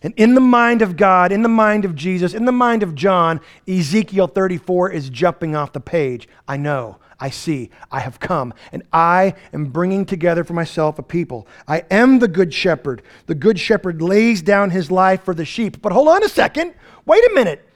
And 0.03 0.15
in 0.17 0.35
the 0.35 0.41
mind 0.41 0.81
of 0.81 0.97
God, 0.97 1.31
in 1.31 1.43
the 1.43 1.49
mind 1.49 1.85
of 1.85 1.95
Jesus, 1.95 2.33
in 2.33 2.47
the 2.47 2.53
mind 2.53 2.83
of 2.83 2.95
John, 2.95 3.41
Ezekiel 3.69 4.29
34 4.29 4.91
is 4.91 5.11
jumping 5.11 5.55
off 5.55 5.73
the 5.73 5.81
page. 5.81 6.27
I 6.49 6.57
know, 6.57 6.97
I 7.19 7.29
see, 7.29 7.71
I 7.93 8.01
have 8.01 8.19
come, 8.19 8.55
and 8.73 8.83
I 8.95 9.35
am 9.53 9.67
bringing 9.67 10.07
together 10.07 10.43
for 10.43 10.55
myself 10.55 10.99
a 10.99 11.03
people. 11.03 11.47
I 11.69 11.85
am 11.91 12.19
the 12.19 12.29
good 12.29 12.55
shepherd. 12.55 13.03
The 13.27 13.35
good 13.35 13.61
shepherd 13.61 14.01
lays 14.01 14.41
down 14.41 14.71
his 14.71 14.91
life 14.91 15.23
for 15.23 15.35
the 15.35 15.45
sheep. 15.45 15.83
But 15.83 15.93
hold 15.93 16.09
on 16.09 16.25
a 16.25 16.29
second. 16.31 16.73
Wait 17.05 17.23
a 17.31 17.35
minute. 17.35 17.69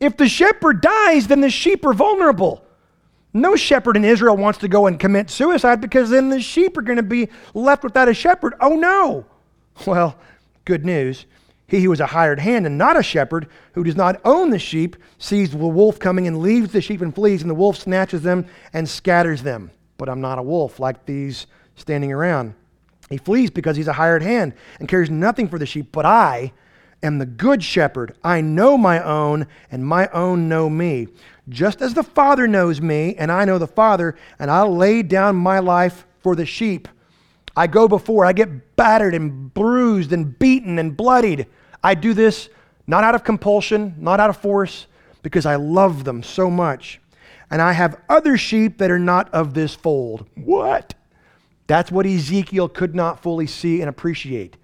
If 0.00 0.16
the 0.16 0.28
shepherd 0.28 0.80
dies, 0.80 1.26
then 1.26 1.42
the 1.42 1.50
sheep 1.50 1.84
are 1.84 1.92
vulnerable. 1.92 2.64
No 3.34 3.56
shepherd 3.56 3.96
in 3.96 4.04
Israel 4.04 4.36
wants 4.36 4.58
to 4.60 4.68
go 4.68 4.86
and 4.86 4.98
commit 4.98 5.30
suicide 5.30 5.80
because 5.80 6.10
then 6.10 6.28
the 6.28 6.40
sheep 6.40 6.76
are 6.76 6.82
going 6.82 6.96
to 6.96 7.02
be 7.02 7.28
left 7.54 7.84
without 7.84 8.08
a 8.08 8.14
shepherd. 8.14 8.54
Oh 8.60 8.74
no. 8.74 9.26
Well, 9.86 10.18
good 10.64 10.84
news. 10.84 11.26
He 11.72 11.84
who 11.84 11.92
is 11.92 12.00
a 12.00 12.06
hired 12.06 12.38
hand 12.38 12.66
and 12.66 12.76
not 12.76 12.98
a 12.98 13.02
shepherd, 13.02 13.46
who 13.72 13.82
does 13.82 13.96
not 13.96 14.20
own 14.26 14.50
the 14.50 14.58
sheep, 14.58 14.94
sees 15.16 15.52
the 15.52 15.56
wolf 15.56 15.98
coming 15.98 16.26
and 16.26 16.42
leaves 16.42 16.70
the 16.70 16.82
sheep 16.82 17.00
and 17.00 17.14
flees, 17.14 17.40
and 17.40 17.48
the 17.48 17.54
wolf 17.54 17.78
snatches 17.78 18.20
them 18.20 18.44
and 18.74 18.86
scatters 18.86 19.42
them. 19.42 19.70
But 19.96 20.10
I'm 20.10 20.20
not 20.20 20.38
a 20.38 20.42
wolf 20.42 20.78
like 20.78 21.06
these 21.06 21.46
standing 21.76 22.12
around. 22.12 22.52
He 23.08 23.16
flees 23.16 23.48
because 23.48 23.74
he's 23.74 23.88
a 23.88 23.94
hired 23.94 24.22
hand 24.22 24.52
and 24.80 24.86
cares 24.86 25.08
nothing 25.08 25.48
for 25.48 25.58
the 25.58 25.64
sheep. 25.64 25.92
But 25.92 26.04
I 26.04 26.52
am 27.02 27.16
the 27.16 27.24
good 27.24 27.64
shepherd. 27.64 28.18
I 28.22 28.42
know 28.42 28.76
my 28.76 29.02
own, 29.02 29.46
and 29.70 29.82
my 29.82 30.08
own 30.08 30.50
know 30.50 30.68
me. 30.68 31.08
Just 31.48 31.80
as 31.80 31.94
the 31.94 32.02
Father 32.02 32.46
knows 32.46 32.82
me, 32.82 33.14
and 33.14 33.32
I 33.32 33.46
know 33.46 33.56
the 33.56 33.66
Father, 33.66 34.14
and 34.38 34.50
I 34.50 34.60
lay 34.64 35.02
down 35.02 35.36
my 35.36 35.58
life 35.58 36.04
for 36.20 36.36
the 36.36 36.44
sheep. 36.44 36.86
I 37.56 37.66
go 37.66 37.88
before, 37.88 38.26
I 38.26 38.34
get 38.34 38.76
battered 38.76 39.14
and 39.14 39.54
bruised 39.54 40.12
and 40.12 40.38
beaten 40.38 40.78
and 40.78 40.94
bloodied. 40.94 41.46
I 41.82 41.94
do 41.94 42.14
this 42.14 42.48
not 42.86 43.04
out 43.04 43.14
of 43.14 43.24
compulsion, 43.24 43.94
not 43.98 44.20
out 44.20 44.30
of 44.30 44.36
force, 44.36 44.86
because 45.22 45.46
I 45.46 45.56
love 45.56 46.04
them 46.04 46.22
so 46.22 46.50
much. 46.50 47.00
And 47.50 47.62
I 47.62 47.72
have 47.72 48.00
other 48.08 48.36
sheep 48.36 48.78
that 48.78 48.90
are 48.90 48.98
not 48.98 49.32
of 49.32 49.54
this 49.54 49.74
fold. 49.74 50.26
What? 50.34 50.94
That's 51.66 51.92
what 51.92 52.06
Ezekiel 52.06 52.68
could 52.68 52.94
not 52.94 53.22
fully 53.22 53.46
see 53.46 53.80
and 53.80 53.88
appreciate. 53.88 54.56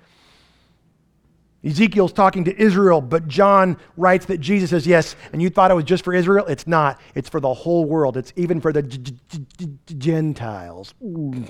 Ezekiel's 1.65 2.13
talking 2.13 2.45
to 2.45 2.61
Israel, 2.61 3.01
but 3.01 3.29
John 3.29 3.77
writes 3.97 4.27
that 4.27 4.39
Jesus 4.39 4.71
says, 4.71 4.87
Yes, 4.87 5.17
and 5.33 5.43
you 5.43 5.51
thought 5.51 5.71
it 5.71 5.75
was 5.75 5.85
just 5.85 6.05
for 6.05 6.15
Israel? 6.15 6.47
It's 6.47 6.67
not. 6.67 7.01
It's 7.15 7.29
for 7.29 7.41
the 7.41 7.53
whole 7.53 7.85
world. 7.85 8.17
It's 8.17 8.33
even 8.37 8.61
for 8.61 8.73
the 8.73 8.83
Gentiles. 8.83 10.95
Ooh. 11.03 11.45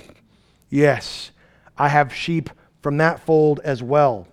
Yes, 0.71 1.31
I 1.77 1.89
have 1.89 2.13
sheep 2.13 2.51
from 2.83 2.97
that 2.99 3.21
fold 3.21 3.61
as 3.65 3.83
well 3.83 4.27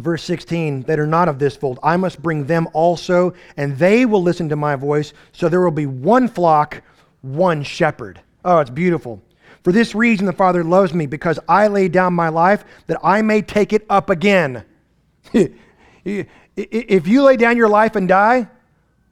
verse 0.00 0.22
16, 0.24 0.82
that 0.82 0.98
are 0.98 1.06
not 1.06 1.28
of 1.28 1.38
this 1.38 1.56
fold. 1.56 1.78
I 1.82 1.96
must 1.96 2.22
bring 2.22 2.46
them 2.46 2.68
also, 2.72 3.34
and 3.56 3.76
they 3.78 4.06
will 4.06 4.22
listen 4.22 4.48
to 4.48 4.56
my 4.56 4.76
voice. 4.76 5.12
So 5.32 5.48
there 5.48 5.60
will 5.60 5.70
be 5.70 5.86
one 5.86 6.28
flock, 6.28 6.82
one 7.22 7.62
shepherd. 7.62 8.20
Oh, 8.44 8.58
it's 8.58 8.70
beautiful. 8.70 9.22
For 9.62 9.72
this 9.72 9.94
reason, 9.94 10.26
the 10.26 10.32
Father 10.32 10.64
loves 10.64 10.94
me, 10.94 11.06
because 11.06 11.38
I 11.48 11.68
lay 11.68 11.88
down 11.88 12.14
my 12.14 12.28
life 12.28 12.64
that 12.86 12.98
I 13.02 13.22
may 13.22 13.42
take 13.42 13.72
it 13.72 13.84
up 13.90 14.10
again. 14.10 14.64
if 15.32 17.08
you 17.08 17.22
lay 17.22 17.36
down 17.36 17.56
your 17.56 17.68
life 17.68 17.96
and 17.96 18.08
die, 18.08 18.48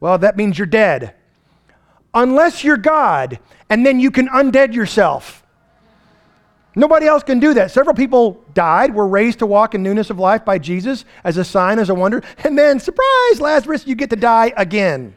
well, 0.01 0.19
that 0.19 0.37
means 0.37 0.59
you're 0.59 0.67
dead. 0.67 1.15
Unless 2.15 2.65
you're 2.65 2.77
God, 2.77 3.39
and 3.69 3.85
then 3.85 4.01
you 4.01 4.11
can 4.11 4.29
undead 4.29 4.73
yourself. 4.73 5.45
Nobody 6.75 7.07
else 7.07 7.23
can 7.23 7.41
do 7.41 7.55
that. 7.55 7.71
Several 7.71 7.95
people 7.95 8.43
died, 8.55 8.95
were 8.95 9.09
raised 9.09 9.41
to 9.41 9.47
walk 9.47 9.75
in 9.75 9.83
newness 9.83 10.11
of 10.11 10.19
life 10.19 10.45
by 10.45 10.59
Jesus 10.59 11.05
as 11.25 11.37
a 11.37 11.45
sign, 11.45 11.79
as 11.79 11.91
a 11.91 11.95
wonder. 11.95 12.23
And 12.45 12.59
then, 12.59 12.79
surprise, 12.79 13.41
Lazarus, 13.41 13.87
you 13.87 13.95
get 13.95 14.11
to 14.11 14.17
die 14.17 14.53
again. 14.57 15.15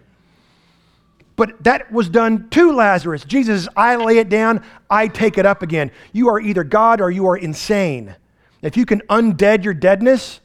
But 1.36 1.64
that 1.64 1.92
was 1.92 2.10
done 2.10 2.50
to 2.50 2.72
Lazarus. 2.72 3.24
Jesus, 3.26 3.68
I 3.76 3.96
lay 3.96 4.18
it 4.18 4.30
down, 4.30 4.64
I 4.90 5.08
take 5.08 5.38
it 5.38 5.46
up 5.46 5.62
again. 5.62 5.92
You 6.14 6.30
are 6.30 6.40
either 6.40 6.64
God 6.64 7.02
or 7.02 7.10
you 7.12 7.28
are 7.28 7.38
insane. 7.38 8.16
If 8.62 8.78
you 8.78 8.86
can 8.86 9.02
undead 9.02 9.64
your 9.64 9.74
deadness, 9.74 10.40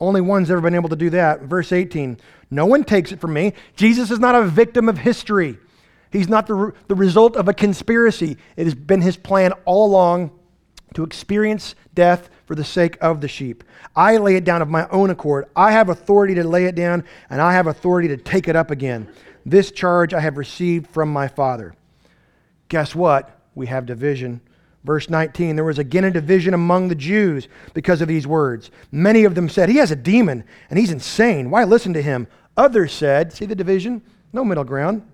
only 0.00 0.20
one's 0.20 0.50
ever 0.50 0.60
been 0.60 0.74
able 0.74 0.88
to 0.88 0.96
do 0.96 1.10
that. 1.10 1.42
Verse 1.42 1.72
18 1.72 2.18
No 2.50 2.66
one 2.66 2.84
takes 2.84 3.12
it 3.12 3.20
from 3.20 3.32
me. 3.32 3.52
Jesus 3.76 4.10
is 4.10 4.18
not 4.18 4.34
a 4.34 4.42
victim 4.44 4.88
of 4.88 4.98
history, 4.98 5.58
he's 6.10 6.28
not 6.28 6.46
the, 6.46 6.72
the 6.88 6.94
result 6.94 7.36
of 7.36 7.48
a 7.48 7.54
conspiracy. 7.54 8.36
It 8.56 8.64
has 8.64 8.74
been 8.74 9.02
his 9.02 9.16
plan 9.16 9.52
all 9.64 9.86
along 9.86 10.32
to 10.94 11.04
experience 11.04 11.74
death 11.94 12.30
for 12.46 12.54
the 12.54 12.64
sake 12.64 12.96
of 13.00 13.20
the 13.20 13.28
sheep. 13.28 13.64
I 13.94 14.16
lay 14.16 14.36
it 14.36 14.44
down 14.44 14.62
of 14.62 14.68
my 14.68 14.88
own 14.88 15.10
accord. 15.10 15.46
I 15.54 15.72
have 15.72 15.88
authority 15.88 16.34
to 16.34 16.44
lay 16.44 16.64
it 16.66 16.74
down, 16.74 17.04
and 17.28 17.40
I 17.40 17.52
have 17.52 17.66
authority 17.66 18.08
to 18.08 18.16
take 18.16 18.48
it 18.48 18.56
up 18.56 18.70
again. 18.70 19.08
This 19.46 19.70
charge 19.70 20.12
I 20.14 20.20
have 20.20 20.36
received 20.36 20.86
from 20.88 21.12
my 21.12 21.28
Father. 21.28 21.74
Guess 22.68 22.94
what? 22.94 23.40
We 23.54 23.66
have 23.66 23.86
division. 23.86 24.40
Verse 24.84 25.10
19 25.10 25.56
There 25.56 25.64
was 25.64 25.78
again 25.78 26.04
a 26.04 26.10
division 26.10 26.54
among 26.54 26.88
the 26.88 26.94
Jews 26.94 27.48
because 27.74 28.00
of 28.00 28.08
these 28.08 28.26
words. 28.26 28.70
Many 28.90 29.24
of 29.24 29.34
them 29.34 29.48
said, 29.48 29.68
He 29.68 29.76
has 29.76 29.90
a 29.90 29.96
demon, 29.96 30.44
and 30.70 30.78
he's 30.78 30.92
insane. 30.92 31.50
Why 31.50 31.64
listen 31.64 31.92
to 31.94 32.02
him? 32.02 32.26
Others 32.56 32.92
said, 32.92 33.32
See 33.32 33.46
the 33.46 33.54
division? 33.54 34.02
No 34.32 34.44
middle 34.44 34.64
ground. 34.64 35.06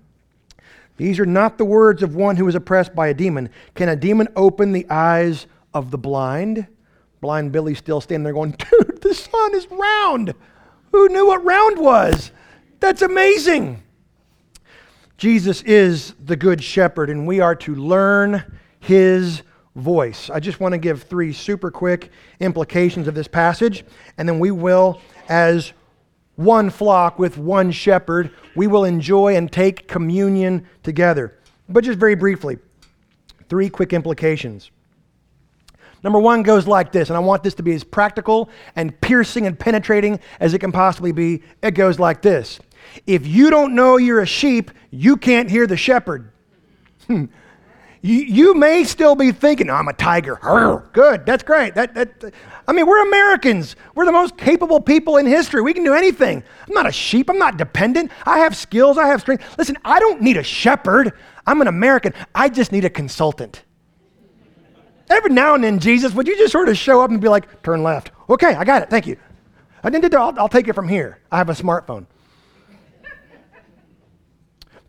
These 0.97 1.19
are 1.19 1.27
not 1.27 1.59
the 1.59 1.65
words 1.65 2.03
of 2.03 2.15
one 2.15 2.37
who 2.37 2.49
is 2.49 2.55
oppressed 2.55 2.95
by 2.95 3.09
a 3.09 3.15
demon. 3.15 3.51
Can 3.75 3.89
a 3.89 3.97
demon 3.97 4.29
open 4.35 4.73
the 4.73 4.87
eyes 4.89 5.47
of 5.77 5.91
the 5.91 5.99
blind. 5.99 6.67
Blind 7.21 7.53
Billy 7.53 7.75
still 7.75 8.01
standing 8.01 8.25
there 8.25 8.33
going, 8.33 8.53
Dude, 8.53 9.03
the 9.03 9.15
sun 9.15 9.55
is 9.55 9.67
round. 9.71 10.35
Who 10.93 11.09
knew 11.09 11.27
what 11.27 11.45
round 11.45 11.79
was? 11.79 12.33
That's 12.81 13.03
amazing. 13.03 13.83
Jesus 15.19 15.63
is 15.63 16.15
the 16.25 16.37
good 16.37 16.63
shepherd, 16.63 17.11
and 17.11 17.27
we 17.27 17.41
are 17.41 17.55
to 17.57 17.75
learn 17.75 18.59
his 18.81 19.43
voice. 19.75 20.31
I 20.31 20.41
just 20.41 20.61
want 20.61 20.73
to 20.73 20.79
give 20.79 21.03
three 21.03 21.33
super 21.33 21.71
quick 21.71 22.11
implications 22.41 23.09
of 23.09 23.15
this 23.15 23.29
passage, 23.29 23.85
and 24.19 24.29
then 24.29 24.39
we 24.39 24.51
will, 24.51 25.01
as 25.29 25.73
one 26.37 26.71
flock 26.71 27.19
with 27.19 27.39
one 27.39 27.71
shepherd, 27.71 28.31
we 28.55 28.67
will 28.67 28.85
enjoy 28.85 29.37
and 29.37 29.51
take 29.51 29.89
communion 29.89 30.67
together. 30.83 31.39
But 31.69 31.85
just 31.85 31.99
very 31.99 32.15
briefly, 32.15 32.59
three 33.49 33.69
quick 33.69 33.93
implications. 33.93 34.71
Number 36.03 36.19
one 36.19 36.43
goes 36.43 36.67
like 36.67 36.93
this, 36.93 37.09
and 37.09 37.17
I 37.17 37.21
want 37.21 37.43
this 37.43 37.55
to 37.55 37.63
be 37.63 37.75
as 37.75 37.83
practical 37.83 38.51
and 38.77 38.99
piercing 39.01 39.47
and 39.47 39.59
penetrating 39.59 40.21
as 40.41 40.55
it 40.55 40.59
can 40.59 40.73
possibly 40.73 41.13
be. 41.13 41.43
It 41.63 41.73
goes 41.73 41.99
like 41.99 42.23
this 42.23 42.61
If 43.07 43.27
you 43.27 43.51
don't 43.51 43.75
know 43.75 43.97
you're 43.97 44.21
a 44.21 44.27
sheep, 44.27 44.71
you 44.91 45.17
can't 45.17 45.51
hear 45.51 45.67
the 45.67 45.77
shepherd. 45.77 46.31
Hmm. 47.07 47.27
you, 48.03 48.17
you 48.17 48.55
may 48.55 48.85
still 48.85 49.15
be 49.15 49.33
thinking, 49.33 49.71
I'm 49.71 49.89
a 49.89 49.93
tiger. 49.93 50.39
Good, 50.93 51.25
that's 51.25 51.43
great. 51.43 51.75
That, 51.75 51.95
that, 51.95 52.33
I 52.69 52.73
mean, 52.73 52.87
we're 52.87 53.07
Americans. 53.07 53.77
We're 53.95 54.07
the 54.07 54.13
most 54.13 54.37
capable 54.37 54.81
people 54.81 55.17
in 55.17 55.27
history. 55.27 55.63
We 55.63 55.73
can 55.73 55.85
do 55.85 55.95
anything. 55.95 56.43
I'm 56.67 56.75
not 56.75 56.87
a 56.87 56.93
sheep. 56.93 57.31
I'm 57.31 57.39
not 57.39 57.57
dependent. 57.57 58.11
I 58.25 58.39
have 58.41 58.57
skills. 58.57 58.99
I 58.99 59.07
have 59.07 59.21
strength. 59.21 59.45
Listen, 59.57 59.77
I 59.85 59.99
don't 59.99 60.21
need 60.21 60.37
a 60.37 60.43
shepherd. 60.43 61.13
I'm 61.47 61.61
an 61.61 61.69
American. 61.69 62.13
I 62.35 62.49
just 62.49 62.73
need 62.73 62.85
a 62.85 62.91
consultant. 62.91 63.63
Every 65.09 65.31
now 65.31 65.55
and 65.55 65.63
then, 65.63 65.79
Jesus, 65.79 66.13
would 66.15 66.27
you 66.27 66.37
just 66.37 66.53
sort 66.53 66.69
of 66.69 66.77
show 66.77 67.01
up 67.03 67.11
and 67.11 67.21
be 67.21 67.29
like, 67.29 67.63
turn 67.63 67.83
left? 67.83 68.11
Okay, 68.29 68.55
I 68.55 68.65
got 68.65 68.83
it. 68.83 68.91
Thank 68.91 69.07
you. 69.07 69.17
I 69.85 69.91
didn't 69.91 70.11
do 70.11 70.19
I'll, 70.19 70.39
I'll 70.39 70.49
take 70.49 70.67
it 70.67 70.75
from 70.75 70.89
here. 70.89 71.21
I 71.31 71.39
have 71.39 71.49
a 71.49 71.53
smartphone. 71.53 72.07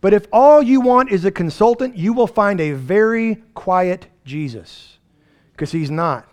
But 0.02 0.14
if 0.14 0.28
all 0.32 0.62
you 0.62 0.82
want 0.82 1.12
is 1.12 1.26
a 1.26 1.32
consultant, 1.32 1.98
you 1.98 2.14
will 2.14 2.28
find 2.28 2.62
a 2.62 2.72
very 2.72 3.44
quiet 3.54 4.08
Jesus 4.26 5.00
because 5.54 5.72
he's 5.72 5.90
not. 5.90 6.28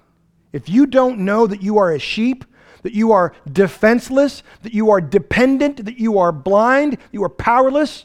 If 0.52 0.68
you 0.68 0.86
don't 0.86 1.20
know 1.20 1.46
that 1.46 1.62
you 1.62 1.78
are 1.78 1.92
a 1.92 1.98
sheep, 1.98 2.44
that 2.82 2.92
you 2.92 3.12
are 3.12 3.34
defenseless, 3.50 4.42
that 4.62 4.74
you 4.74 4.90
are 4.90 5.00
dependent, 5.00 5.84
that 5.86 5.98
you 5.98 6.18
are 6.18 6.30
blind, 6.30 6.98
you 7.10 7.24
are 7.24 7.30
powerless, 7.30 8.04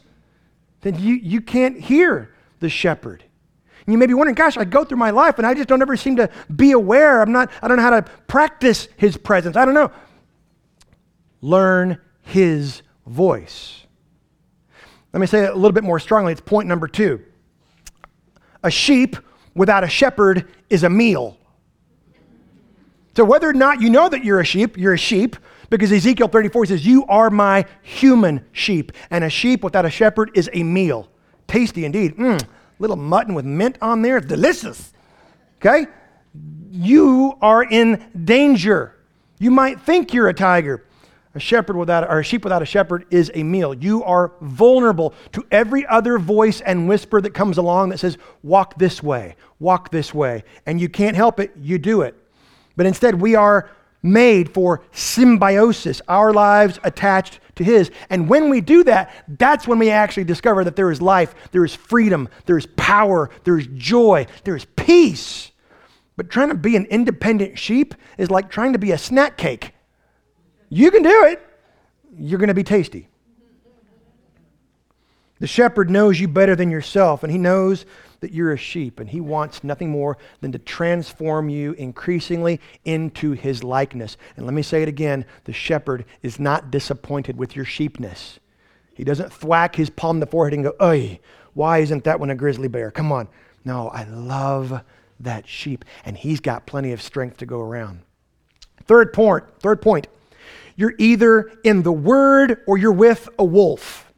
then 0.80 0.98
you, 0.98 1.14
you 1.14 1.40
can't 1.42 1.78
hear 1.78 2.34
the 2.60 2.70
shepherd. 2.70 3.24
You 3.92 3.98
may 3.98 4.06
be 4.06 4.14
wondering, 4.14 4.34
gosh, 4.34 4.56
I 4.56 4.64
go 4.64 4.84
through 4.84 4.98
my 4.98 5.10
life 5.10 5.38
and 5.38 5.46
I 5.46 5.54
just 5.54 5.68
don't 5.68 5.82
ever 5.82 5.96
seem 5.96 6.16
to 6.16 6.30
be 6.54 6.72
aware. 6.72 7.22
I'm 7.22 7.32
not, 7.32 7.50
I 7.62 7.68
don't 7.68 7.76
know 7.76 7.82
how 7.82 7.90
to 7.90 8.02
practice 8.28 8.88
his 8.96 9.16
presence. 9.16 9.56
I 9.56 9.64
don't 9.64 9.74
know. 9.74 9.90
Learn 11.40 11.98
his 12.22 12.82
voice. 13.06 13.84
Let 15.12 15.20
me 15.20 15.26
say 15.26 15.44
it 15.44 15.50
a 15.50 15.54
little 15.54 15.72
bit 15.72 15.84
more 15.84 15.98
strongly. 15.98 16.32
It's 16.32 16.40
point 16.40 16.68
number 16.68 16.86
two. 16.86 17.22
A 18.62 18.70
sheep 18.70 19.16
without 19.54 19.84
a 19.84 19.88
shepherd 19.88 20.48
is 20.68 20.84
a 20.84 20.90
meal. 20.90 21.36
So, 23.16 23.24
whether 23.24 23.48
or 23.48 23.52
not 23.52 23.80
you 23.80 23.90
know 23.90 24.08
that 24.08 24.24
you're 24.24 24.40
a 24.40 24.44
sheep, 24.44 24.78
you're 24.78 24.94
a 24.94 24.98
sheep, 24.98 25.36
because 25.68 25.90
Ezekiel 25.92 26.28
34 26.28 26.66
says, 26.66 26.86
You 26.86 27.04
are 27.06 27.30
my 27.30 27.64
human 27.82 28.44
sheep. 28.52 28.92
And 29.10 29.24
a 29.24 29.30
sheep 29.30 29.64
without 29.64 29.84
a 29.84 29.90
shepherd 29.90 30.30
is 30.34 30.50
a 30.52 30.62
meal. 30.62 31.08
Tasty 31.46 31.84
indeed. 31.84 32.16
Mm, 32.16 32.44
little 32.80 32.96
mutton 32.96 33.34
with 33.34 33.44
mint 33.44 33.78
on 33.80 34.02
there. 34.02 34.16
It's 34.16 34.26
delicious. 34.26 34.92
Okay? 35.58 35.86
You 36.70 37.38
are 37.40 37.62
in 37.62 38.04
danger. 38.24 38.96
You 39.38 39.50
might 39.52 39.80
think 39.80 40.12
you're 40.12 40.28
a 40.28 40.34
tiger. 40.34 40.84
A 41.34 41.38
shepherd 41.38 41.76
without, 41.76 42.10
or 42.10 42.18
a 42.18 42.24
sheep 42.24 42.42
without 42.42 42.60
a 42.60 42.66
shepherd 42.66 43.06
is 43.10 43.30
a 43.34 43.44
meal. 43.44 43.72
You 43.72 44.02
are 44.02 44.32
vulnerable 44.40 45.14
to 45.30 45.46
every 45.52 45.86
other 45.86 46.18
voice 46.18 46.60
and 46.60 46.88
whisper 46.88 47.20
that 47.20 47.34
comes 47.34 47.56
along 47.56 47.90
that 47.90 47.98
says, 47.98 48.18
walk 48.42 48.78
this 48.78 49.00
way, 49.00 49.36
walk 49.60 49.90
this 49.92 50.12
way. 50.12 50.42
And 50.66 50.80
you 50.80 50.88
can't 50.88 51.14
help 51.14 51.38
it, 51.38 51.52
you 51.56 51.78
do 51.78 52.02
it. 52.02 52.16
But 52.76 52.86
instead, 52.86 53.20
we 53.20 53.36
are 53.36 53.70
made 54.02 54.52
for 54.52 54.82
symbiosis, 54.92 56.00
our 56.08 56.32
lives 56.32 56.78
attached 56.82 57.40
to 57.56 57.64
His. 57.64 57.90
And 58.08 58.28
when 58.28 58.48
we 58.48 58.60
do 58.60 58.84
that, 58.84 59.12
that's 59.28 59.68
when 59.68 59.78
we 59.78 59.90
actually 59.90 60.24
discover 60.24 60.64
that 60.64 60.76
there 60.76 60.90
is 60.90 61.02
life, 61.02 61.34
there 61.52 61.64
is 61.64 61.74
freedom, 61.74 62.28
there 62.46 62.58
is 62.58 62.66
power, 62.76 63.30
there 63.44 63.58
is 63.58 63.68
joy, 63.74 64.26
there 64.44 64.56
is 64.56 64.64
peace. 64.76 65.50
But 66.16 66.30
trying 66.30 66.48
to 66.48 66.54
be 66.54 66.76
an 66.76 66.86
independent 66.86 67.58
sheep 67.58 67.94
is 68.18 68.30
like 68.30 68.50
trying 68.50 68.72
to 68.72 68.78
be 68.78 68.92
a 68.92 68.98
snack 68.98 69.36
cake. 69.36 69.72
You 70.68 70.90
can 70.90 71.02
do 71.02 71.24
it, 71.24 71.42
you're 72.18 72.38
going 72.38 72.48
to 72.48 72.54
be 72.54 72.64
tasty. 72.64 73.08
The 75.38 75.46
shepherd 75.46 75.88
knows 75.90 76.20
you 76.20 76.28
better 76.28 76.54
than 76.54 76.70
yourself, 76.70 77.22
and 77.22 77.32
he 77.32 77.38
knows 77.38 77.86
that 78.20 78.32
you're 78.32 78.52
a 78.52 78.56
sheep, 78.56 79.00
and 79.00 79.10
he 79.10 79.20
wants 79.20 79.64
nothing 79.64 79.90
more 79.90 80.18
than 80.40 80.52
to 80.52 80.58
transform 80.58 81.48
you 81.48 81.72
increasingly 81.72 82.60
into 82.84 83.32
his 83.32 83.64
likeness. 83.64 84.16
And 84.36 84.46
let 84.46 84.54
me 84.54 84.62
say 84.62 84.82
it 84.82 84.88
again 84.88 85.24
the 85.44 85.52
shepherd 85.52 86.04
is 86.22 86.38
not 86.38 86.70
disappointed 86.70 87.36
with 87.36 87.56
your 87.56 87.64
sheepness. 87.64 88.38
He 88.94 89.04
doesn't 89.04 89.32
thwack 89.32 89.76
his 89.76 89.90
palm 89.90 90.16
in 90.16 90.20
the 90.20 90.26
forehead 90.26 90.54
and 90.54 90.64
go, 90.64 90.74
Oy, 90.82 91.20
why 91.54 91.78
isn't 91.78 92.04
that 92.04 92.20
one 92.20 92.30
a 92.30 92.34
grizzly 92.34 92.68
bear? 92.68 92.90
Come 92.90 93.12
on. 93.12 93.28
No, 93.64 93.88
I 93.88 94.04
love 94.04 94.82
that 95.20 95.46
sheep, 95.46 95.84
and 96.04 96.16
he's 96.16 96.40
got 96.40 96.66
plenty 96.66 96.92
of 96.92 97.02
strength 97.02 97.38
to 97.38 97.46
go 97.46 97.60
around. 97.60 98.00
Third 98.84 99.12
point, 99.12 99.44
third 99.60 99.82
point. 99.82 100.08
You're 100.76 100.94
either 100.98 101.52
in 101.62 101.82
the 101.82 101.92
word 101.92 102.62
or 102.66 102.78
you're 102.78 102.92
with 102.92 103.28
a 103.38 103.44
wolf. 103.44 104.10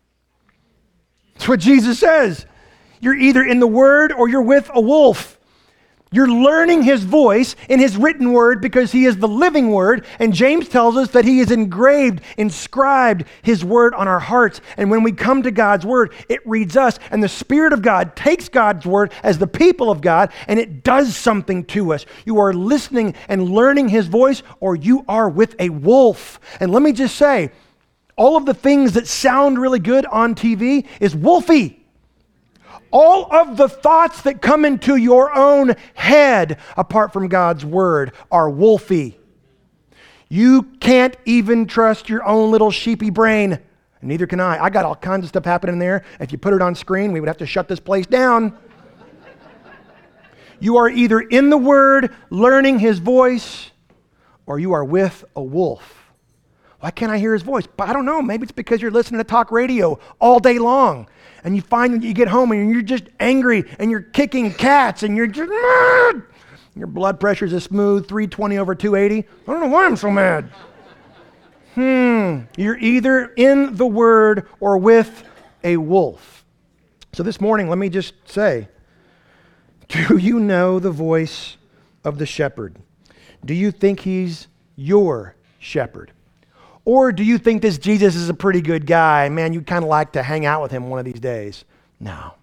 That's 1.35 1.49
what 1.49 1.61
Jesus 1.61 1.99
says. 1.99 2.47
You're 3.03 3.17
either 3.17 3.43
in 3.43 3.61
the 3.61 3.67
Word 3.67 4.13
or 4.13 4.29
you're 4.29 4.41
with 4.41 4.71
a 4.73 4.81
wolf. 4.81 5.39
You're 6.13 6.29
learning 6.31 6.83
his 6.83 7.05
voice 7.05 7.57
in 7.71 7.81
his 7.81 7.97
written 7.97 8.33
word 8.33 8.61
because 8.61 8.93
he 8.93 9.07
is 9.07 9.17
the 9.17 9.27
living 9.27 9.71
word. 9.71 10.05
And 10.19 10.35
James 10.35 10.69
tells 10.69 10.95
us 10.95 11.11
that 11.13 11.25
he 11.25 11.41
is 11.41 11.51
engraved, 11.51 12.21
inscribed 12.37 13.25
his 13.41 13.65
word 13.65 13.95
on 13.95 14.07
our 14.07 14.21
hearts. 14.21 14.61
And 14.77 14.91
when 14.91 15.03
we 15.03 15.13
come 15.13 15.43
to 15.43 15.51
God's 15.51 15.87
word, 15.87 16.13
it 16.29 16.47
reads 16.47 16.77
us. 16.77 16.99
And 17.11 17.23
the 17.23 17.31
Spirit 17.31 17.73
of 17.73 17.81
God 17.81 18.15
takes 18.15 18.51
God's 18.51 18.85
word 18.85 19.11
as 19.23 19.39
the 19.39 19.47
people 19.47 19.91
of 19.91 20.03
God 20.03 20.31
and 20.47 20.61
it 20.61 20.85
does 20.85 21.17
something 21.17 21.65
to 21.67 21.95
us. 21.95 22.05
You 22.27 22.39
are 22.41 22.53
listening 22.53 23.15
and 23.27 23.49
learning 23.49 23.89
his 23.89 24.07
voice, 24.07 24.43
or 24.61 24.77
you 24.77 25.07
are 25.09 25.31
with 25.31 25.57
a 25.59 25.71
wolf. 25.71 26.39
And 26.61 26.71
let 26.71 26.83
me 26.83 26.93
just 26.93 27.17
say, 27.17 27.51
all 28.17 28.37
of 28.37 28.45
the 28.45 28.55
things 28.55 28.93
that 28.93 29.07
sound 29.07 29.59
really 29.59 29.79
good 29.79 30.05
on 30.05 30.35
TV 30.35 30.87
is 31.01 31.15
wolfy. 31.15 31.82
All 32.93 33.35
of 33.35 33.57
the 33.57 33.69
thoughts 33.69 34.23
that 34.23 34.41
come 34.41 34.65
into 34.65 34.97
your 34.97 35.37
own 35.37 35.75
head 35.95 36.59
apart 36.77 37.13
from 37.13 37.29
God's 37.29 37.65
word 37.65 38.13
are 38.31 38.49
wolfy. 38.49 39.15
You 40.29 40.63
can't 40.81 41.17
even 41.25 41.67
trust 41.67 42.09
your 42.09 42.25
own 42.25 42.51
little 42.51 42.71
sheepy 42.71 43.11
brain. 43.11 43.59
Neither 44.01 44.27
can 44.27 44.41
I. 44.41 44.65
I 44.65 44.71
got 44.71 44.85
all 44.85 44.97
kinds 44.97 45.25
of 45.25 45.29
stuff 45.29 45.45
happening 45.45 45.79
there. 45.79 46.05
If 46.19 46.33
you 46.33 46.39
put 46.39 46.55
it 46.55 46.63
on 46.63 46.75
screen, 46.75 47.13
we 47.13 47.21
would 47.21 47.29
have 47.29 47.37
to 47.39 47.47
shut 47.47 47.69
this 47.69 47.79
place 47.79 48.07
down. 48.07 48.57
you 50.59 50.77
are 50.77 50.89
either 50.89 51.21
in 51.21 51.51
the 51.51 51.59
Word, 51.59 52.15
learning 52.31 52.79
His 52.79 52.99
voice, 52.99 53.71
or 54.47 54.59
you 54.59 54.73
are 54.73 54.85
with 54.85 55.25
a 55.37 55.43
wolf. 55.43 56.03
Why 56.81 56.91
can't 56.91 57.13
I 57.13 57.19
hear 57.19 57.33
His 57.33 57.43
voice? 57.43 57.67
But 57.77 57.89
I 57.89 57.93
don't 57.93 58.07
know. 58.07 58.21
Maybe 58.21 58.43
it's 58.43 58.53
because 58.53 58.83
you're 58.83 58.91
listening 58.91 59.19
to 59.19 59.25
talk 59.25 59.53
radio 59.53 60.01
all 60.19 60.41
day 60.41 60.59
long. 60.59 61.09
And 61.45 61.57
you 61.57 61.63
find 61.63 61.95
that 61.95 62.03
you 62.03 62.15
get 62.15 62.29
home 62.29 62.53
and 62.53 62.71
you're 62.71 62.83
just 62.83 63.05
angry 63.19 63.65
and 63.79 63.91
you're 63.91 64.03
kicking 64.03 64.53
cats 64.53 65.03
and 65.03 65.17
you're 65.17 65.27
just 65.27 65.51
mad. 65.51 66.23
Your 66.75 66.87
blood 66.87 67.21
pressure's 67.21 67.53
a 67.53 67.61
smooth 67.61 68.09
320 68.09 68.59
over 68.59 68.75
280. 68.75 69.29
I 69.29 69.53
don't 69.53 69.61
know 69.61 69.67
why 69.67 69.85
I'm 69.85 69.97
so 69.97 70.11
mad. 70.11 70.51
Hmm, 71.75 72.41
you're 72.57 72.79
either 72.79 73.27
in 73.37 73.77
the 73.77 73.87
Word 73.87 74.49
or 74.61 74.79
with 74.79 75.25
a 75.65 75.77
wolf. 75.77 76.45
So 77.13 77.23
this 77.23 77.41
morning, 77.41 77.69
let 77.69 77.79
me 77.79 77.89
just 77.89 78.15
say 78.29 78.69
do 79.89 80.17
you 80.17 80.41
know 80.41 80.79
the 80.79 80.91
voice 80.91 81.59
of 82.05 82.19
the 82.19 82.25
shepherd? 82.25 82.77
Do 83.45 83.53
you 83.53 83.71
think 83.71 84.01
he's 84.01 84.49
your 84.77 85.37
shepherd? 85.59 86.13
Or 86.85 87.13
do 87.13 87.23
you 87.23 87.39
think 87.39 87.63
this 87.63 87.79
Jesus 87.79 88.17
is 88.17 88.29
a 88.29 88.35
pretty 88.35 88.61
good 88.61 88.87
guy? 88.87 89.29
Man, 89.29 89.53
you'd 89.53 89.67
kind 89.67 89.85
of 89.85 89.89
like 89.89 90.13
to 90.13 90.23
hang 90.23 90.47
out 90.47 90.63
with 90.63 90.73
him 90.73 90.89
one 90.89 90.99
of 90.99 91.05
these 91.05 91.21
days. 91.21 91.65
No. 92.01 92.35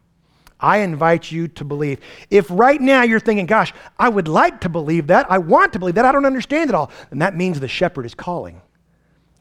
I 0.59 0.77
invite 0.79 1.31
you 1.31 1.47
to 1.49 1.63
believe. 1.63 1.99
If 2.29 2.47
right 2.49 2.79
now 2.79 3.03
you're 3.03 3.19
thinking, 3.19 3.45
gosh, 3.45 3.73
I 3.97 4.09
would 4.09 4.27
like 4.27 4.61
to 4.61 4.69
believe 4.69 5.07
that, 5.07 5.29
I 5.31 5.37
want 5.37 5.73
to 5.73 5.79
believe 5.79 5.95
that, 5.95 6.05
I 6.05 6.11
don't 6.11 6.25
understand 6.25 6.69
it 6.69 6.75
all, 6.75 6.91
then 7.09 7.19
that 7.19 7.35
means 7.35 7.59
the 7.59 7.67
shepherd 7.67 8.05
is 8.05 8.13
calling 8.13 8.61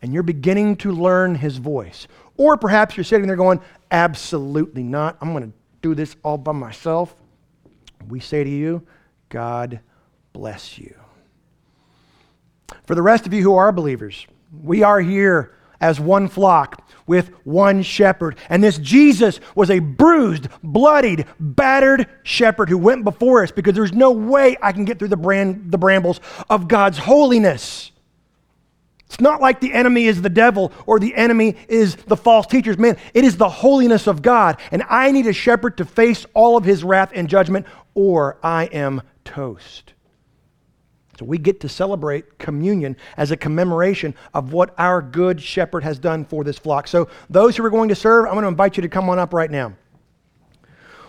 and 0.00 0.12
you're 0.12 0.22
beginning 0.22 0.76
to 0.76 0.92
learn 0.92 1.34
his 1.34 1.58
voice. 1.58 2.06
Or 2.36 2.56
perhaps 2.56 2.96
you're 2.96 3.04
sitting 3.04 3.26
there 3.26 3.36
going, 3.36 3.60
absolutely 3.90 4.84
not. 4.84 5.16
I'm 5.20 5.32
going 5.32 5.50
to 5.50 5.58
do 5.82 5.94
this 5.94 6.14
all 6.22 6.38
by 6.38 6.52
myself. 6.52 7.16
We 8.06 8.20
say 8.20 8.44
to 8.44 8.50
you, 8.50 8.86
God 9.28 9.80
bless 10.32 10.78
you. 10.78 10.94
For 12.84 12.94
the 12.94 13.02
rest 13.02 13.26
of 13.26 13.34
you 13.34 13.42
who 13.42 13.56
are 13.56 13.72
believers, 13.72 14.26
we 14.52 14.82
are 14.82 15.00
here 15.00 15.54
as 15.80 16.00
one 16.00 16.28
flock 16.28 16.88
with 17.06 17.28
one 17.44 17.82
shepherd. 17.82 18.36
And 18.48 18.62
this 18.62 18.78
Jesus 18.78 19.40
was 19.54 19.70
a 19.70 19.78
bruised, 19.78 20.48
bloodied, 20.62 21.26
battered 21.38 22.06
shepherd 22.22 22.68
who 22.68 22.78
went 22.78 23.04
before 23.04 23.42
us 23.42 23.50
because 23.50 23.74
there's 23.74 23.92
no 23.92 24.10
way 24.10 24.56
I 24.60 24.72
can 24.72 24.84
get 24.84 24.98
through 24.98 25.08
the, 25.08 25.16
brand, 25.16 25.70
the 25.70 25.78
brambles 25.78 26.20
of 26.50 26.68
God's 26.68 26.98
holiness. 26.98 27.92
It's 29.06 29.20
not 29.20 29.40
like 29.40 29.60
the 29.60 29.72
enemy 29.72 30.04
is 30.04 30.20
the 30.20 30.28
devil 30.28 30.70
or 30.84 31.00
the 31.00 31.14
enemy 31.14 31.56
is 31.68 31.96
the 31.96 32.16
false 32.16 32.46
teachers. 32.46 32.76
Man, 32.76 32.98
it 33.14 33.24
is 33.24 33.38
the 33.38 33.48
holiness 33.48 34.06
of 34.06 34.20
God. 34.20 34.60
And 34.70 34.82
I 34.88 35.10
need 35.12 35.26
a 35.26 35.32
shepherd 35.32 35.78
to 35.78 35.86
face 35.86 36.26
all 36.34 36.58
of 36.58 36.64
his 36.64 36.84
wrath 36.84 37.12
and 37.14 37.26
judgment, 37.26 37.66
or 37.94 38.36
I 38.42 38.64
am 38.66 39.00
toast. 39.24 39.94
So 41.18 41.24
we 41.24 41.36
get 41.36 41.58
to 41.62 41.68
celebrate 41.68 42.38
communion 42.38 42.96
as 43.16 43.32
a 43.32 43.36
commemoration 43.36 44.14
of 44.34 44.52
what 44.52 44.72
our 44.78 45.02
good 45.02 45.42
shepherd 45.42 45.82
has 45.82 45.98
done 45.98 46.24
for 46.24 46.44
this 46.44 46.58
flock. 46.58 46.86
So, 46.86 47.08
those 47.28 47.56
who 47.56 47.64
are 47.64 47.70
going 47.70 47.88
to 47.88 47.96
serve, 47.96 48.26
I'm 48.26 48.34
going 48.34 48.42
to 48.42 48.48
invite 48.48 48.76
you 48.76 48.82
to 48.82 48.88
come 48.88 49.10
on 49.10 49.18
up 49.18 49.34
right 49.34 49.50
now. 49.50 49.74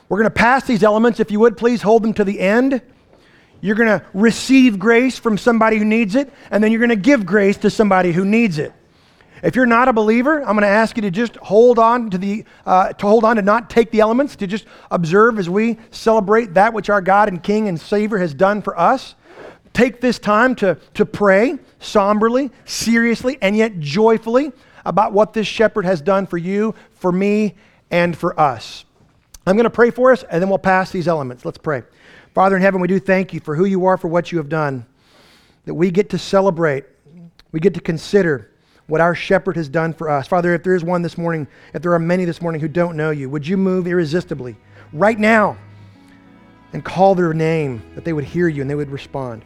We're 0.07 0.17
going 0.17 0.25
to 0.25 0.31
pass 0.31 0.65
these 0.65 0.81
elements. 0.81 1.19
If 1.19 1.29
you 1.29 1.39
would, 1.41 1.57
please 1.57 1.83
hold 1.83 2.01
them 2.01 2.15
to 2.15 2.23
the 2.23 2.39
end. 2.39 2.81
You're 3.61 3.75
going 3.75 3.99
to 3.99 4.03
receive 4.15 4.79
grace 4.79 5.19
from 5.19 5.37
somebody 5.37 5.77
who 5.77 5.85
needs 5.85 6.15
it, 6.15 6.33
and 6.49 6.63
then 6.63 6.71
you're 6.71 6.79
going 6.79 6.89
to 6.89 6.95
give 6.95 7.23
grace 7.23 7.57
to 7.57 7.69
somebody 7.69 8.11
who 8.11 8.25
needs 8.25 8.57
it. 8.57 8.73
If 9.43 9.55
you're 9.55 9.67
not 9.67 9.89
a 9.89 9.93
believer, 9.93 10.39
I'm 10.39 10.55
going 10.55 10.61
to 10.61 10.67
ask 10.67 10.95
you 10.95 11.03
to 11.03 11.11
just 11.11 11.35
hold 11.35 11.77
on 11.77 12.09
to 12.09 12.17
the 12.17 12.45
uh, 12.65 12.93
to 12.93 13.05
hold 13.05 13.23
on 13.23 13.35
to 13.35 13.43
not 13.43 13.69
take 13.69 13.91
the 13.91 13.99
elements, 13.99 14.35
to 14.37 14.47
just 14.47 14.65
observe 14.89 15.37
as 15.37 15.47
we 15.47 15.77
celebrate 15.91 16.55
that 16.55 16.73
which 16.73 16.89
our 16.89 16.99
God 16.99 17.27
and 17.27 17.43
King 17.43 17.67
and 17.67 17.79
Savior 17.79 18.17
has 18.17 18.33
done 18.33 18.63
for 18.63 18.77
us. 18.77 19.13
Take 19.79 20.01
this 20.01 20.19
time 20.19 20.55
to, 20.55 20.77
to 20.95 21.05
pray 21.05 21.57
somberly, 21.79 22.51
seriously, 22.65 23.37
and 23.41 23.55
yet 23.55 23.79
joyfully 23.79 24.51
about 24.83 25.13
what 25.13 25.31
this 25.31 25.47
shepherd 25.47 25.85
has 25.85 26.01
done 26.01 26.27
for 26.27 26.37
you, 26.37 26.75
for 26.95 27.13
me, 27.13 27.55
and 27.89 28.17
for 28.17 28.37
us. 28.37 28.83
I'm 29.47 29.55
going 29.55 29.63
to 29.63 29.69
pray 29.69 29.89
for 29.89 30.11
us, 30.11 30.23
and 30.23 30.41
then 30.41 30.49
we'll 30.49 30.57
pass 30.57 30.91
these 30.91 31.07
elements. 31.07 31.45
Let's 31.45 31.57
pray. 31.57 31.83
Father 32.35 32.57
in 32.57 32.61
heaven, 32.61 32.81
we 32.81 32.89
do 32.89 32.99
thank 32.99 33.33
you 33.33 33.39
for 33.39 33.55
who 33.55 33.63
you 33.63 33.85
are, 33.85 33.95
for 33.95 34.09
what 34.09 34.33
you 34.33 34.37
have 34.37 34.49
done, 34.49 34.85
that 35.63 35.73
we 35.73 35.91
get 35.91 36.09
to 36.09 36.17
celebrate, 36.17 36.83
we 37.53 37.61
get 37.61 37.73
to 37.75 37.79
consider 37.79 38.51
what 38.87 38.99
our 38.99 39.15
shepherd 39.15 39.55
has 39.55 39.69
done 39.69 39.93
for 39.93 40.09
us. 40.09 40.27
Father, 40.27 40.53
if 40.53 40.61
there 40.61 40.75
is 40.75 40.83
one 40.83 41.03
this 41.03 41.17
morning, 41.17 41.47
if 41.73 41.81
there 41.81 41.93
are 41.93 41.99
many 41.99 42.25
this 42.25 42.41
morning 42.41 42.59
who 42.59 42.67
don't 42.67 42.97
know 42.97 43.11
you, 43.11 43.29
would 43.29 43.47
you 43.47 43.55
move 43.55 43.87
irresistibly 43.87 44.57
right 44.91 45.17
now 45.17 45.57
and 46.73 46.83
call 46.83 47.15
their 47.15 47.33
name 47.33 47.81
that 47.95 48.03
they 48.03 48.11
would 48.11 48.25
hear 48.25 48.49
you 48.49 48.59
and 48.59 48.69
they 48.69 48.75
would 48.75 48.91
respond? 48.91 49.45